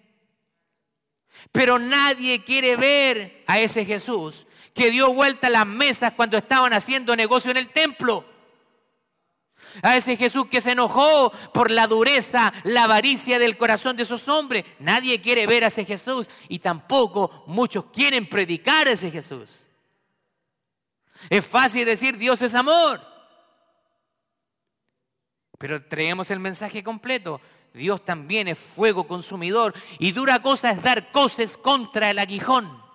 Pero 1.52 1.78
nadie 1.78 2.42
quiere 2.42 2.74
ver 2.76 3.44
a 3.46 3.61
ese 3.61 3.84
Jesús 3.84 4.46
que 4.74 4.90
dio 4.90 5.12
vuelta 5.12 5.46
a 5.46 5.50
las 5.50 5.66
mesas 5.66 6.12
cuando 6.14 6.37
estaban 6.37 6.72
haciendo 6.72 7.14
negocio 7.14 7.50
en 7.52 7.56
el 7.56 7.68
templo. 7.68 8.24
A 9.83 9.97
ese 9.97 10.16
Jesús 10.16 10.47
que 10.49 10.61
se 10.61 10.73
enojó 10.73 11.31
por 11.53 11.71
la 11.71 11.87
dureza, 11.87 12.53
la 12.64 12.85
avaricia 12.85 13.38
del 13.38 13.57
corazón 13.57 13.97
de 13.97 14.05
esos 14.05 14.29
hombres. 14.29 14.64
Nadie 14.79 15.21
quiere 15.21 15.47
ver 15.47 15.64
a 15.64 15.68
ese 15.68 15.85
Jesús 15.85 16.29
y 16.49 16.59
tampoco 16.59 17.44
muchos 17.47 17.87
quieren 17.92 18.29
predicar 18.29 18.88
a 18.88 18.92
ese 18.92 19.11
Jesús. 19.11 19.66
Es 21.29 21.44
fácil 21.44 21.85
decir 21.85 22.16
Dios 22.16 22.42
es 22.42 22.55
amor. 22.55 23.01
Pero 25.59 25.85
traemos 25.85 26.31
el 26.31 26.38
mensaje 26.38 26.83
completo. 26.83 27.40
Dios 27.75 28.05
también 28.05 28.49
es 28.49 28.59
fuego 28.59 29.07
consumidor 29.07 29.75
y 29.99 30.12
dura 30.12 30.40
cosa 30.40 30.71
es 30.71 30.83
dar 30.83 31.12
cosas 31.12 31.57
contra 31.57 32.11
el 32.11 32.18
aguijón. 32.18 32.88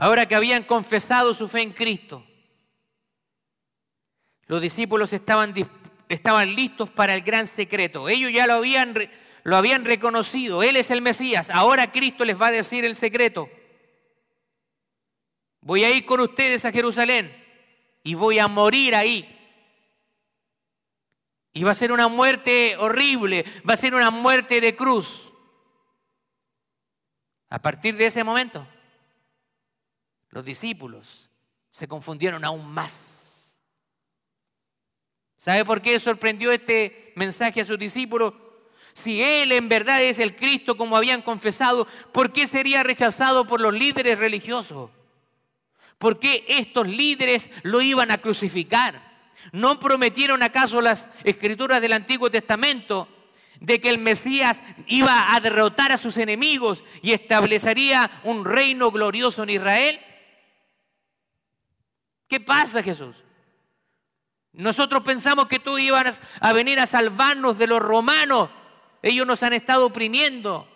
Ahora 0.00 0.26
que 0.26 0.36
habían 0.36 0.62
confesado 0.62 1.34
su 1.34 1.48
fe 1.48 1.60
en 1.60 1.72
Cristo, 1.72 2.24
los 4.46 4.62
discípulos 4.62 5.12
estaban, 5.12 5.52
listos 6.54 6.88
para 6.88 7.16
el 7.16 7.22
gran 7.22 7.48
secreto. 7.48 8.08
Ellos 8.08 8.32
ya 8.32 8.46
lo 8.46 8.54
habían, 8.54 8.94
lo 9.42 9.56
habían 9.56 9.84
reconocido. 9.84 10.62
Él 10.62 10.76
es 10.76 10.92
el 10.92 11.02
Mesías. 11.02 11.50
Ahora 11.50 11.90
Cristo 11.90 12.24
les 12.24 12.40
va 12.40 12.46
a 12.46 12.52
decir 12.52 12.84
el 12.84 12.94
secreto. 12.94 13.50
Voy 15.62 15.82
a 15.82 15.90
ir 15.90 16.06
con 16.06 16.20
ustedes 16.20 16.64
a 16.64 16.70
Jerusalén 16.70 17.34
y 18.04 18.14
voy 18.14 18.38
a 18.38 18.46
morir 18.46 18.94
ahí. 18.94 19.34
Y 21.52 21.64
va 21.64 21.72
a 21.72 21.74
ser 21.74 21.90
una 21.90 22.06
muerte 22.06 22.76
horrible, 22.76 23.44
va 23.68 23.74
a 23.74 23.76
ser 23.76 23.96
una 23.96 24.12
muerte 24.12 24.60
de 24.60 24.76
cruz. 24.76 25.32
A 27.48 27.60
partir 27.60 27.96
de 27.96 28.06
ese 28.06 28.22
momento, 28.22 28.64
los 30.30 30.44
discípulos 30.44 31.30
se 31.70 31.88
confundieron 31.88 32.44
aún 32.44 32.66
más. 32.70 33.58
¿Sabe 35.36 35.64
por 35.64 35.80
qué 35.80 35.98
sorprendió 36.00 36.50
este 36.52 37.12
mensaje 37.14 37.60
a 37.60 37.64
sus 37.64 37.78
discípulos? 37.78 38.34
Si 38.92 39.22
Él 39.22 39.52
en 39.52 39.68
verdad 39.68 40.02
es 40.02 40.18
el 40.18 40.34
Cristo 40.34 40.76
como 40.76 40.96
habían 40.96 41.22
confesado, 41.22 41.86
¿por 42.12 42.32
qué 42.32 42.46
sería 42.48 42.82
rechazado 42.82 43.46
por 43.46 43.60
los 43.60 43.72
líderes 43.72 44.18
religiosos? 44.18 44.90
¿Por 45.98 46.18
qué 46.18 46.44
estos 46.48 46.88
líderes 46.88 47.50
lo 47.62 47.80
iban 47.80 48.10
a 48.10 48.18
crucificar? 48.18 49.30
¿No 49.52 49.78
prometieron 49.78 50.42
acaso 50.42 50.80
las 50.80 51.08
escrituras 51.24 51.80
del 51.80 51.92
Antiguo 51.92 52.30
Testamento 52.30 53.08
de 53.60 53.80
que 53.80 53.88
el 53.88 53.98
Mesías 53.98 54.62
iba 54.86 55.34
a 55.34 55.40
derrotar 55.40 55.92
a 55.92 55.98
sus 55.98 56.16
enemigos 56.16 56.84
y 57.02 57.12
establecería 57.12 58.20
un 58.24 58.44
reino 58.44 58.90
glorioso 58.90 59.44
en 59.44 59.50
Israel? 59.50 60.00
¿Qué 62.28 62.40
pasa, 62.40 62.82
Jesús? 62.82 63.24
Nosotros 64.52 65.02
pensamos 65.02 65.48
que 65.48 65.58
tú 65.58 65.78
ibas 65.78 66.20
a 66.40 66.52
venir 66.52 66.78
a 66.80 66.86
salvarnos 66.86 67.58
de 67.58 67.66
los 67.66 67.80
romanos. 67.80 68.50
Ellos 69.02 69.26
nos 69.26 69.42
han 69.42 69.52
estado 69.52 69.86
oprimiendo. 69.86 70.68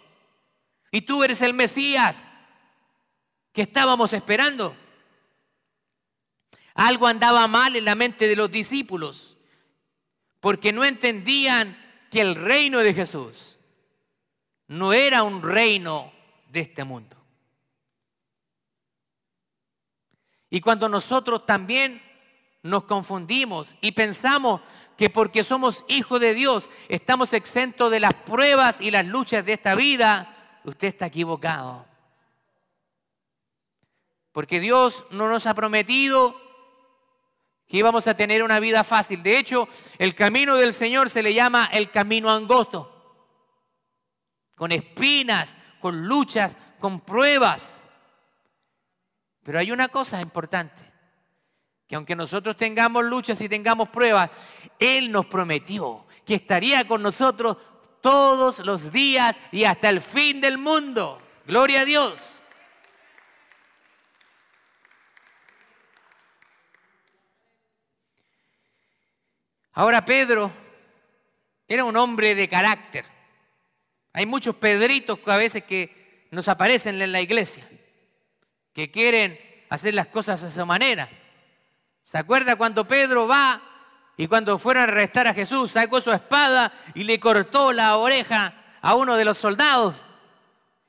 Y 0.90 1.02
tú 1.02 1.24
eres 1.24 1.42
el 1.42 1.54
Mesías 1.54 2.24
que 3.52 3.62
estábamos 3.62 4.12
esperando. 4.12 4.76
Algo 6.74 7.06
andaba 7.06 7.46
mal 7.48 7.76
en 7.76 7.84
la 7.84 7.94
mente 7.94 8.26
de 8.26 8.36
los 8.36 8.50
discípulos, 8.50 9.36
porque 10.40 10.72
no 10.72 10.84
entendían 10.84 11.78
que 12.10 12.22
el 12.22 12.34
reino 12.34 12.78
de 12.78 12.94
Jesús 12.94 13.58
no 14.68 14.92
era 14.92 15.22
un 15.22 15.42
reino 15.42 16.12
de 16.48 16.60
este 16.60 16.84
mundo. 16.84 17.21
Y 20.52 20.60
cuando 20.60 20.86
nosotros 20.86 21.46
también 21.46 22.02
nos 22.62 22.84
confundimos 22.84 23.74
y 23.80 23.92
pensamos 23.92 24.60
que 24.98 25.08
porque 25.08 25.44
somos 25.44 25.82
hijos 25.88 26.20
de 26.20 26.34
Dios 26.34 26.68
estamos 26.90 27.32
exentos 27.32 27.90
de 27.90 28.00
las 28.00 28.12
pruebas 28.12 28.78
y 28.78 28.90
las 28.90 29.06
luchas 29.06 29.46
de 29.46 29.54
esta 29.54 29.74
vida, 29.74 30.60
usted 30.64 30.88
está 30.88 31.06
equivocado. 31.06 31.86
Porque 34.32 34.60
Dios 34.60 35.06
no 35.10 35.26
nos 35.26 35.46
ha 35.46 35.54
prometido 35.54 36.38
que 37.66 37.78
íbamos 37.78 38.06
a 38.06 38.14
tener 38.14 38.42
una 38.42 38.60
vida 38.60 38.84
fácil. 38.84 39.22
De 39.22 39.38
hecho, 39.38 39.70
el 39.96 40.14
camino 40.14 40.56
del 40.56 40.74
Señor 40.74 41.08
se 41.08 41.22
le 41.22 41.32
llama 41.32 41.70
el 41.72 41.90
camino 41.90 42.30
angosto, 42.30 43.24
con 44.54 44.70
espinas, 44.70 45.56
con 45.80 46.06
luchas, 46.06 46.54
con 46.78 47.00
pruebas. 47.00 47.81
Pero 49.42 49.58
hay 49.58 49.72
una 49.72 49.88
cosa 49.88 50.20
importante, 50.20 50.82
que 51.88 51.96
aunque 51.96 52.14
nosotros 52.14 52.56
tengamos 52.56 53.04
luchas 53.04 53.40
y 53.40 53.48
tengamos 53.48 53.88
pruebas, 53.88 54.30
Él 54.78 55.10
nos 55.10 55.26
prometió 55.26 56.06
que 56.24 56.36
estaría 56.36 56.86
con 56.86 57.02
nosotros 57.02 57.56
todos 58.00 58.60
los 58.60 58.92
días 58.92 59.40
y 59.50 59.64
hasta 59.64 59.88
el 59.88 60.00
fin 60.00 60.40
del 60.40 60.58
mundo. 60.58 61.18
Gloria 61.46 61.80
a 61.80 61.84
Dios. 61.84 62.40
Ahora 69.74 70.04
Pedro 70.04 70.52
era 71.66 71.84
un 71.84 71.96
hombre 71.96 72.34
de 72.34 72.48
carácter. 72.48 73.06
Hay 74.12 74.26
muchos 74.26 74.54
Pedritos 74.56 75.18
a 75.26 75.36
veces 75.36 75.64
que 75.64 76.28
nos 76.30 76.46
aparecen 76.48 77.00
en 77.00 77.10
la 77.10 77.20
iglesia 77.20 77.66
que 78.72 78.90
quieren 78.90 79.38
hacer 79.70 79.94
las 79.94 80.08
cosas 80.08 80.42
a 80.42 80.50
su 80.50 80.66
manera. 80.66 81.08
¿Se 82.02 82.18
acuerda 82.18 82.56
cuando 82.56 82.86
Pedro 82.86 83.26
va 83.26 83.60
y 84.16 84.26
cuando 84.26 84.58
fueron 84.58 84.82
a 84.82 84.84
arrestar 84.84 85.26
a 85.26 85.34
Jesús, 85.34 85.72
sacó 85.72 86.00
su 86.00 86.12
espada 86.12 86.72
y 86.94 87.04
le 87.04 87.18
cortó 87.20 87.72
la 87.72 87.96
oreja 87.96 88.54
a 88.80 88.94
uno 88.94 89.16
de 89.16 89.24
los 89.24 89.38
soldados? 89.38 90.02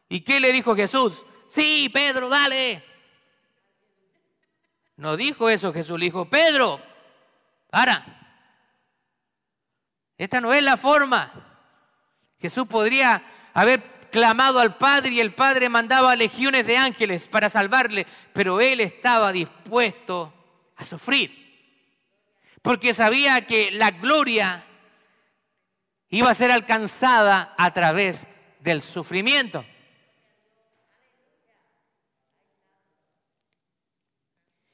¿Y 0.09 0.21
qué 0.21 0.39
le 0.39 0.51
dijo 0.51 0.75
Jesús? 0.75 1.25
Sí, 1.47 1.89
Pedro, 1.93 2.29
dale. 2.29 2.83
No 4.97 5.17
dijo 5.17 5.49
eso 5.49 5.73
Jesús, 5.73 5.99
le 5.99 6.05
dijo, 6.05 6.25
Pedro, 6.25 6.81
para. 7.69 8.05
Esta 10.17 10.39
no 10.39 10.53
es 10.53 10.63
la 10.63 10.77
forma. 10.77 11.31
Jesús 12.39 12.67
podría 12.67 13.23
haber 13.53 13.92
clamado 14.13 14.59
al 14.59 14.77
Padre 14.77 15.13
y 15.13 15.19
el 15.19 15.33
Padre 15.33 15.69
mandaba 15.69 16.15
legiones 16.15 16.67
de 16.67 16.77
ángeles 16.77 17.27
para 17.27 17.49
salvarle, 17.49 18.05
pero 18.31 18.61
él 18.61 18.79
estaba 18.79 19.31
dispuesto 19.31 20.31
a 20.75 20.85
sufrir, 20.85 21.33
porque 22.61 22.93
sabía 22.93 23.47
que 23.47 23.71
la 23.71 23.89
gloria 23.89 24.63
iba 26.09 26.29
a 26.29 26.35
ser 26.35 26.51
alcanzada 26.51 27.55
a 27.57 27.73
través 27.73 28.27
del 28.59 28.83
sufrimiento. 28.83 29.65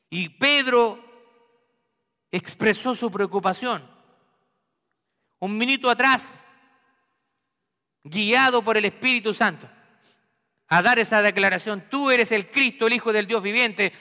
Y 0.10 0.28
Pedro 0.28 1.00
expresó 2.30 2.94
su 2.94 3.10
preocupación. 3.10 3.90
Un 5.40 5.58
minuto 5.58 5.90
atrás 5.90 6.44
guiado 8.04 8.62
por 8.64 8.78
el 8.78 8.86
Espíritu 8.86 9.34
Santo, 9.34 9.70
a 10.68 10.82
dar 10.82 11.00
esa 11.00 11.22
declaración, 11.22 11.86
tú 11.90 12.12
eres 12.12 12.32
el 12.32 12.50
Cristo, 12.50 12.88
el 12.88 12.94
Hijo 12.94 13.12
del 13.12 13.28
Dios 13.28 13.42
viviente. 13.42 13.92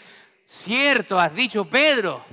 Cierto, 0.44 1.18
has 1.18 1.34
dicho 1.34 1.64
Pedro, 1.64 2.24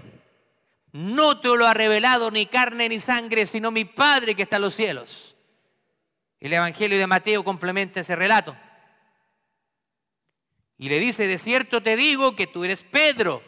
no 0.92 1.40
te 1.40 1.50
lo 1.50 1.66
ha 1.66 1.74
revelado 1.74 2.32
ni 2.32 2.46
carne 2.46 2.90
ni 2.90 3.00
sangre, 3.00 3.46
sino 3.46 3.72
mi 3.72 3.86
Padre 3.86 4.36
que 4.36 4.44
está 4.44 4.58
en 4.58 4.62
los 4.62 4.76
cielos. 4.76 5.36
El 6.40 6.54
Evangelio 6.54 6.98
de 6.98 7.08
Mateo 7.08 7.44
complementa 7.44 8.02
ese 8.02 8.16
relato. 8.16 8.56
Y 10.78 10.90
le 10.90 11.00
dice, 11.00 11.28
de 11.28 11.38
cierto 11.38 11.82
te 11.82 11.96
digo 11.96 12.36
que 12.36 12.48
tú 12.48 12.64
eres 12.64 12.84
Pedro, 12.84 13.42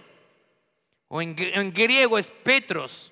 o 1.08 1.22
en, 1.22 1.36
griego 1.36 2.18
es 2.18 2.32
Petros, 2.32 3.12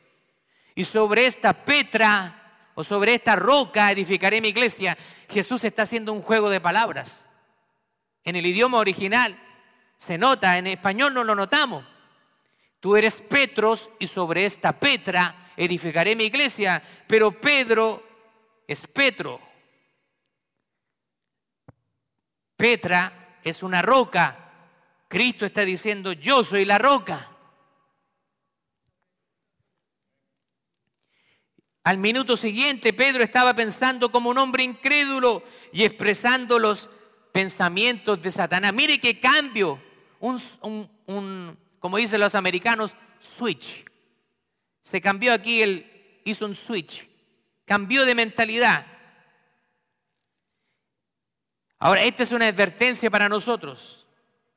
y 0.74 0.86
sobre 0.86 1.26
esta 1.26 1.66
Petra 1.66 2.45
o 2.76 2.84
sobre 2.84 3.16
esta 3.16 3.36
roca 3.36 3.92
edificaré 3.92 4.42
mi 4.42 4.50
iglesia. 4.50 4.98
Jesús 5.30 5.64
está 5.64 5.84
haciendo 5.84 6.14
un 6.14 6.22
juego 6.22 6.50
de 6.50 6.62
palabras. 6.62 7.26
En 8.24 8.36
el 8.36 8.46
idioma 8.46 8.78
original 8.78 9.40
se 9.98 10.18
nota, 10.18 10.58
en 10.58 10.68
español 10.68 11.14
no 11.14 11.24
lo 11.24 11.36
notamos. 11.36 11.86
Tú 12.80 12.96
eres 12.96 13.22
Petros 13.22 13.90
y 13.98 14.08
sobre 14.08 14.46
esta 14.46 14.80
Petra 14.80 15.52
edificaré 15.58 16.16
mi 16.16 16.26
iglesia, 16.26 16.84
pero 17.08 17.32
Pedro 17.40 18.04
es 18.68 18.86
Petro. 18.88 19.40
Petra 22.58 23.40
es 23.44 23.64
una 23.64 23.82
roca. 23.82 24.52
Cristo 25.08 25.46
está 25.46 25.62
diciendo, 25.62 26.12
yo 26.12 26.44
soy 26.44 26.66
la 26.66 26.78
roca. 26.78 27.35
Al 31.86 32.00
minuto 32.00 32.36
siguiente, 32.36 32.94
Pedro 32.94 33.24
estaba 33.24 33.54
pensando 33.54 34.12
como 34.12 34.32
un 34.32 34.40
hombre 34.40 34.64
incrédulo 34.64 35.44
y 35.72 35.84
expresando 35.84 36.58
los 36.58 36.90
pensamientos 37.32 38.20
de 38.24 38.32
Satanás. 38.32 38.74
Mire 38.74 39.00
qué 39.00 39.20
cambio, 39.20 39.80
un, 40.20 41.58
como 41.78 41.98
dicen 41.98 42.20
los 42.22 42.34
americanos, 42.34 42.96
switch. 43.20 43.86
Se 44.82 45.00
cambió 45.00 45.32
aquí, 45.32 45.62
él 45.62 46.22
hizo 46.26 46.48
un 46.48 46.56
switch, 46.56 47.08
cambió 47.66 48.04
de 48.04 48.16
mentalidad. 48.16 48.88
Ahora, 51.78 52.02
esta 52.02 52.24
es 52.24 52.32
una 52.32 52.48
advertencia 52.48 53.12
para 53.12 53.30
nosotros, 53.30 54.08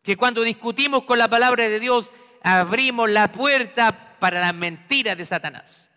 que 0.02 0.16
cuando 0.16 0.40
discutimos 0.40 1.04
con 1.04 1.18
la 1.18 1.28
palabra 1.28 1.68
de 1.68 1.78
Dios, 1.78 2.10
abrimos 2.42 3.10
la 3.10 3.30
puerta 3.30 4.16
para 4.18 4.40
las 4.40 4.54
mentiras 4.54 5.18
de 5.18 5.26
Satanás. 5.26 5.87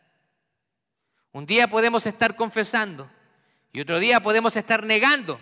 Un 1.34 1.46
día 1.46 1.67
podemos 1.67 2.06
estar 2.06 2.36
confesando 2.36 3.10
y 3.72 3.82
otro 3.82 4.00
día 4.00 4.20
podemos 4.20 4.56
estar 4.56 4.86
negando. 4.86 5.39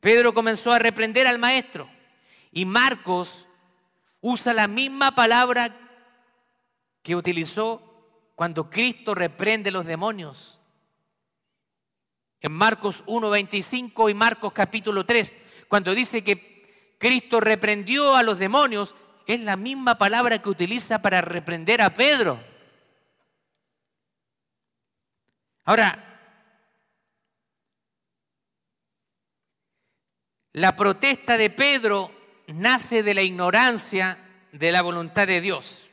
Pedro 0.00 0.32
comenzó 0.32 0.72
a 0.72 0.78
reprender 0.78 1.26
al 1.26 1.38
maestro 1.38 1.90
y 2.52 2.64
Marcos 2.64 3.46
usa 4.20 4.52
la 4.54 4.68
misma 4.68 5.14
palabra 5.14 5.76
que 7.02 7.16
utilizó 7.16 7.82
cuando 8.34 8.70
Cristo 8.70 9.14
reprende 9.14 9.70
los 9.70 9.86
demonios. 9.86 10.60
En 12.40 12.52
Marcos 12.52 13.04
1.25 13.06 14.10
y 14.10 14.14
Marcos 14.14 14.52
capítulo 14.52 15.04
3, 15.04 15.32
cuando 15.68 15.94
dice 15.94 16.24
que 16.24 16.96
Cristo 16.98 17.40
reprendió 17.40 18.14
a 18.14 18.22
los 18.22 18.38
demonios, 18.38 18.94
es 19.26 19.40
la 19.40 19.56
misma 19.56 19.98
palabra 19.98 20.40
que 20.40 20.48
utiliza 20.48 21.02
para 21.02 21.20
reprender 21.20 21.82
a 21.82 21.94
Pedro. 21.94 22.49
Ahora, 25.64 26.10
la 30.52 30.74
protesta 30.74 31.36
de 31.36 31.50
Pedro 31.50 32.12
nace 32.48 33.02
de 33.02 33.14
la 33.14 33.22
ignorancia 33.22 34.18
de 34.52 34.72
la 34.72 34.82
voluntad 34.82 35.26
de 35.26 35.40
Dios 35.40 35.88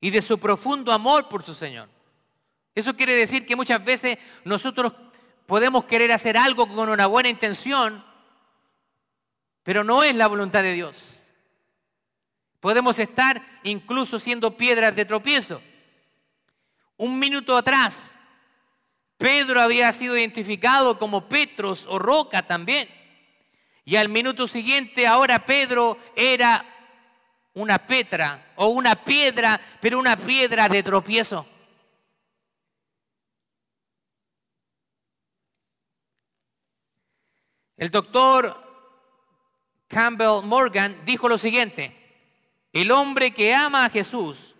y 0.00 0.10
de 0.10 0.22
su 0.22 0.38
profundo 0.38 0.92
amor 0.92 1.28
por 1.28 1.42
su 1.42 1.54
Señor. 1.54 1.88
Eso 2.74 2.94
quiere 2.94 3.14
decir 3.14 3.44
que 3.44 3.56
muchas 3.56 3.84
veces 3.84 4.18
nosotros 4.44 4.92
podemos 5.46 5.84
querer 5.84 6.12
hacer 6.12 6.36
algo 6.36 6.68
con 6.68 6.88
una 6.88 7.06
buena 7.06 7.28
intención, 7.28 8.04
pero 9.64 9.82
no 9.82 10.04
es 10.04 10.14
la 10.14 10.28
voluntad 10.28 10.62
de 10.62 10.74
Dios. 10.74 11.20
Podemos 12.60 12.98
estar 12.98 13.60
incluso 13.64 14.18
siendo 14.18 14.56
piedras 14.56 14.94
de 14.94 15.04
tropiezo. 15.04 15.60
Un 16.96 17.18
minuto 17.18 17.56
atrás, 17.56 18.12
Pedro 19.18 19.60
había 19.60 19.92
sido 19.92 20.16
identificado 20.16 20.98
como 20.98 21.28
Petros 21.28 21.86
o 21.88 21.98
Roca 21.98 22.46
también. 22.46 22.88
Y 23.84 23.96
al 23.96 24.08
minuto 24.08 24.46
siguiente 24.46 25.06
ahora 25.06 25.44
Pedro 25.44 25.98
era 26.14 26.64
una 27.54 27.78
petra 27.78 28.52
o 28.56 28.68
una 28.68 28.94
piedra, 28.94 29.60
pero 29.80 29.98
una 29.98 30.16
piedra 30.16 30.68
de 30.68 30.82
tropiezo. 30.82 31.46
El 37.76 37.90
doctor 37.90 38.68
Campbell 39.88 40.44
Morgan 40.44 41.04
dijo 41.04 41.28
lo 41.28 41.38
siguiente, 41.38 41.96
el 42.72 42.90
hombre 42.92 43.32
que 43.32 43.54
ama 43.54 43.84
a 43.84 43.90
Jesús, 43.90 44.54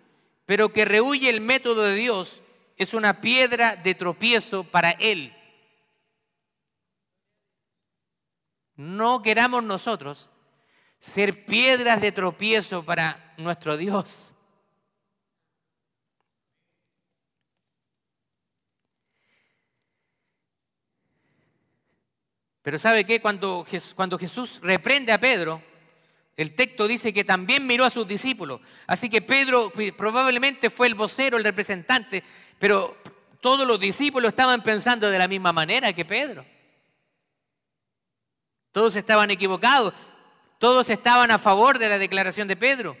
pero 0.45 0.73
que 0.73 0.85
rehuye 0.85 1.29
el 1.29 1.39
método 1.39 1.83
de 1.83 1.95
Dios, 1.95 2.41
es 2.79 2.93
una 2.93 3.19
piedra 3.19 3.75
de 3.75 3.93
tropiezo 3.93 4.63
para 4.63 4.91
él. 4.91 5.35
No 8.77 9.21
queramos 9.21 9.61
nosotros 9.63 10.31
ser 10.97 11.45
piedras 11.45 11.99
de 11.99 12.13
tropiezo 12.13 12.83
para 12.85 13.33
nuestro 13.37 13.75
Dios. 13.75 14.33
Pero 22.61 22.79
¿sabe 22.79 23.03
qué? 23.03 23.19
Cuando, 23.21 23.65
cuando 23.95 24.17
Jesús 24.17 24.59
reprende 24.61 25.11
a 25.11 25.19
Pedro, 25.19 25.61
el 26.39 26.55
texto 26.55 26.87
dice 26.87 27.11
que 27.11 27.25
también 27.25 27.67
miró 27.67 27.83
a 27.83 27.89
sus 27.89 28.07
discípulos. 28.07 28.61
Así 28.87 29.09
que 29.09 29.21
Pedro 29.21 29.73
probablemente 29.97 30.69
fue 30.69 30.87
el 30.87 30.95
vocero, 30.95 31.35
el 31.35 31.43
representante, 31.43 32.23
pero 32.59 32.97
todos 33.39 33.65
los 33.65 33.79
discípulos 33.79 34.29
estaban 34.29 34.61
pensando 34.61 35.09
de 35.09 35.17
la 35.17 35.27
misma 35.27 35.53
manera 35.53 35.93
que 35.93 36.05
Pedro. 36.05 36.45
Todos 38.71 38.95
estaban 38.95 39.31
equivocados, 39.31 39.93
todos 40.59 40.89
estaban 40.89 41.31
a 41.31 41.39
favor 41.39 41.79
de 41.79 41.89
la 41.89 41.97
declaración 41.97 42.47
de 42.47 42.57
Pedro. 42.57 42.97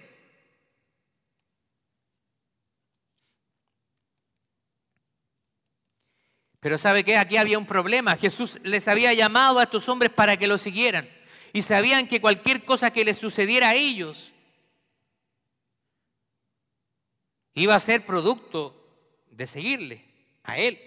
Pero 6.61 6.77
¿sabe 6.77 7.03
qué? 7.03 7.17
Aquí 7.17 7.37
había 7.37 7.57
un 7.57 7.65
problema. 7.65 8.17
Jesús 8.17 8.59
les 8.63 8.87
había 8.87 9.13
llamado 9.13 9.59
a 9.59 9.63
estos 9.63 9.87
hombres 9.87 10.11
para 10.11 10.37
que 10.37 10.47
lo 10.47 10.57
siguieran 10.57 11.09
y 11.53 11.61
sabían 11.61 12.07
que 12.07 12.21
cualquier 12.21 12.65
cosa 12.65 12.91
que 12.91 13.05
les 13.05 13.17
sucediera 13.17 13.69
a 13.69 13.75
ellos 13.75 14.31
iba 17.53 17.75
a 17.75 17.79
ser 17.79 18.05
producto 18.05 18.78
de 19.39 19.47
seguirle 19.47 20.03
a 20.43 20.57
Él. 20.57 20.77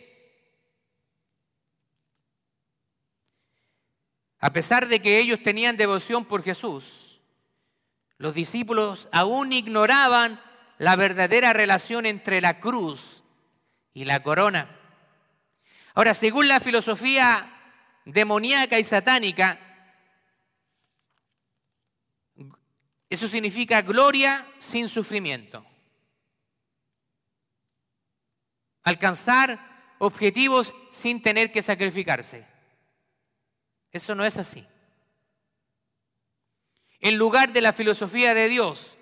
A 4.41 4.53
pesar 4.53 4.89
de 4.89 5.01
que 5.01 5.19
ellos 5.19 5.43
tenían 5.43 5.79
devoción 5.79 6.27
por 6.27 6.43
Jesús, 6.43 7.23
los 8.19 8.35
discípulos 8.35 9.09
aún 9.11 9.55
ignoraban 9.55 10.39
la 10.77 10.97
verdadera 10.97 11.55
relación 11.55 12.05
entre 12.05 12.43
la 12.43 12.61
cruz 12.61 13.25
y 13.95 14.05
la 14.05 14.23
corona. 14.23 14.69
Ahora, 15.95 16.13
según 16.13 16.47
la 16.47 16.61
filosofía 16.61 17.51
demoníaca 18.05 18.79
y 18.79 18.85
satánica, 18.85 19.73
Eso 23.13 23.29
significa 23.29 23.83
gloria 23.83 24.47
sin 24.59 24.89
sufrimiento. 24.89 25.67
Alcanzar 28.83 29.95
objetivos 29.99 30.75
sin 30.91 31.23
tener 31.23 31.53
que 31.53 31.63
sacrificarse. 31.63 32.47
Eso 33.93 34.15
no 34.15 34.25
es 34.25 34.37
así. 34.37 34.67
En 37.01 37.17
lugar 37.17 37.53
de 37.53 37.61
la 37.61 37.73
filosofía 37.73 38.35
de 38.35 38.49
Dios, 38.49 38.97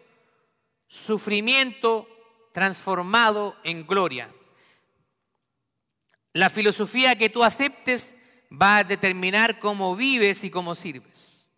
sufrimiento 0.88 2.08
transformado 2.52 3.56
en 3.62 3.86
gloria. 3.86 4.32
La 6.32 6.50
filosofía 6.50 7.16
que 7.16 7.30
tú 7.30 7.44
aceptes 7.44 8.14
va 8.50 8.78
a 8.78 8.84
determinar 8.84 9.58
cómo 9.58 9.94
vives 9.96 10.44
y 10.44 10.50
cómo 10.50 10.74
sirves. 10.74 11.48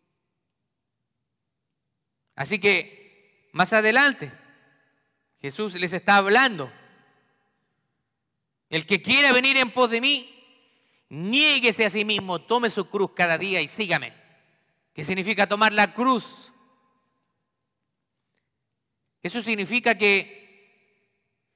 Así 2.34 2.58
que 2.58 3.48
más 3.52 3.72
adelante 3.72 4.32
Jesús 5.40 5.74
les 5.74 5.92
está 5.92 6.16
hablando. 6.16 6.72
El 8.72 8.86
que 8.86 9.02
quiera 9.02 9.32
venir 9.32 9.58
en 9.58 9.70
pos 9.70 9.90
de 9.90 10.00
mí, 10.00 10.34
niéguese 11.10 11.84
a 11.84 11.90
sí 11.90 12.06
mismo, 12.06 12.40
tome 12.40 12.70
su 12.70 12.88
cruz 12.88 13.10
cada 13.14 13.36
día 13.36 13.60
y 13.60 13.68
sígame. 13.68 14.14
¿Qué 14.94 15.04
significa 15.04 15.46
tomar 15.46 15.74
la 15.74 15.92
cruz? 15.92 16.50
Eso 19.22 19.42
significa 19.42 19.94
que 19.98 21.04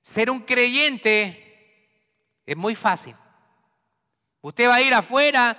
ser 0.03 0.31
un 0.31 0.41
creyente 0.41 1.89
es 2.45 2.55
muy 2.55 2.75
fácil. 2.75 3.17
Usted 4.43 4.69
va 4.69 4.75
a 4.75 4.83
ir 4.83 4.93
afuera 4.93 5.57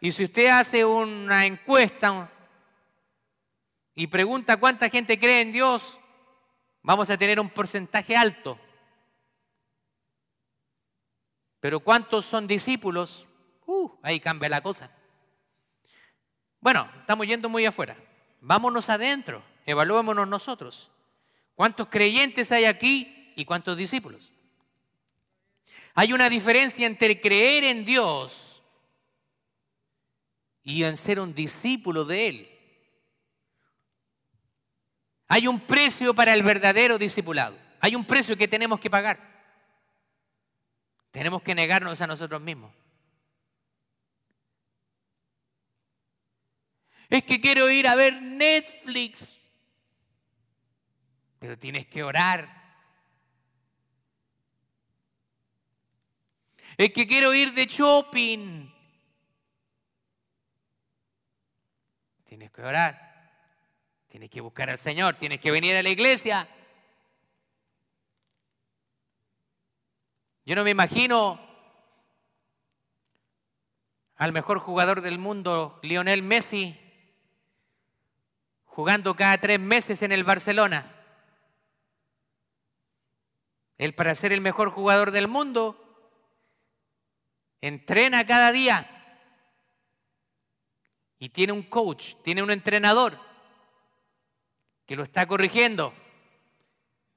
y 0.00 0.12
si 0.12 0.22
usted 0.22 0.46
hace 0.46 0.84
una 0.84 1.44
encuesta 1.44 2.30
y 3.96 4.06
pregunta 4.06 4.58
cuánta 4.58 4.88
gente 4.88 5.18
cree 5.18 5.40
en 5.40 5.50
Dios, 5.50 5.98
vamos 6.82 7.10
a 7.10 7.18
tener 7.18 7.40
un 7.40 7.50
porcentaje 7.50 8.14
alto. 8.14 8.60
Pero 11.64 11.80
¿cuántos 11.80 12.26
son 12.26 12.46
discípulos? 12.46 13.26
Uh, 13.64 13.90
ahí 14.02 14.20
cambia 14.20 14.50
la 14.50 14.60
cosa. 14.60 14.90
Bueno, 16.60 16.86
estamos 17.00 17.26
yendo 17.26 17.48
muy 17.48 17.64
afuera. 17.64 17.96
Vámonos 18.42 18.90
adentro, 18.90 19.42
evaluémonos 19.64 20.28
nosotros. 20.28 20.90
¿Cuántos 21.54 21.88
creyentes 21.88 22.52
hay 22.52 22.66
aquí 22.66 23.32
y 23.34 23.46
cuántos 23.46 23.78
discípulos? 23.78 24.30
Hay 25.94 26.12
una 26.12 26.28
diferencia 26.28 26.86
entre 26.86 27.18
creer 27.18 27.64
en 27.64 27.86
Dios 27.86 28.62
y 30.62 30.84
en 30.84 30.98
ser 30.98 31.18
un 31.18 31.32
discípulo 31.34 32.04
de 32.04 32.28
Él. 32.28 32.58
Hay 35.28 35.46
un 35.48 35.60
precio 35.60 36.12
para 36.12 36.34
el 36.34 36.42
verdadero 36.42 36.98
discipulado. 36.98 37.56
Hay 37.80 37.94
un 37.94 38.04
precio 38.04 38.36
que 38.36 38.48
tenemos 38.48 38.78
que 38.78 38.90
pagar. 38.90 39.33
Tenemos 41.14 41.42
que 41.42 41.54
negarnos 41.54 42.00
a 42.00 42.08
nosotros 42.08 42.42
mismos. 42.42 42.74
Es 47.08 47.22
que 47.22 47.40
quiero 47.40 47.70
ir 47.70 47.86
a 47.86 47.94
ver 47.94 48.20
Netflix. 48.20 49.32
Pero 51.38 51.56
tienes 51.56 51.86
que 51.86 52.02
orar. 52.02 52.48
Es 56.76 56.90
que 56.92 57.06
quiero 57.06 57.32
ir 57.32 57.54
de 57.54 57.66
shopping. 57.66 58.74
Tienes 62.24 62.50
que 62.50 62.60
orar. 62.60 63.30
Tienes 64.08 64.30
que 64.30 64.40
buscar 64.40 64.68
al 64.68 64.78
Señor. 64.80 65.14
Tienes 65.14 65.38
que 65.38 65.52
venir 65.52 65.76
a 65.76 65.82
la 65.84 65.90
iglesia. 65.90 66.48
Yo 70.46 70.54
no 70.54 70.64
me 70.64 70.70
imagino 70.70 71.40
al 74.16 74.32
mejor 74.32 74.58
jugador 74.58 75.00
del 75.00 75.18
mundo, 75.18 75.78
Lionel 75.82 76.22
Messi, 76.22 76.78
jugando 78.64 79.16
cada 79.16 79.38
tres 79.38 79.58
meses 79.58 80.02
en 80.02 80.12
el 80.12 80.22
Barcelona. 80.22 80.90
Él 83.78 83.94
para 83.94 84.14
ser 84.14 84.32
el 84.32 84.42
mejor 84.42 84.70
jugador 84.70 85.12
del 85.12 85.28
mundo, 85.28 85.80
entrena 87.62 88.26
cada 88.26 88.52
día 88.52 88.90
y 91.18 91.30
tiene 91.30 91.54
un 91.54 91.62
coach, 91.62 92.16
tiene 92.22 92.42
un 92.42 92.50
entrenador 92.50 93.18
que 94.84 94.94
lo 94.94 95.04
está 95.04 95.26
corrigiendo. 95.26 95.94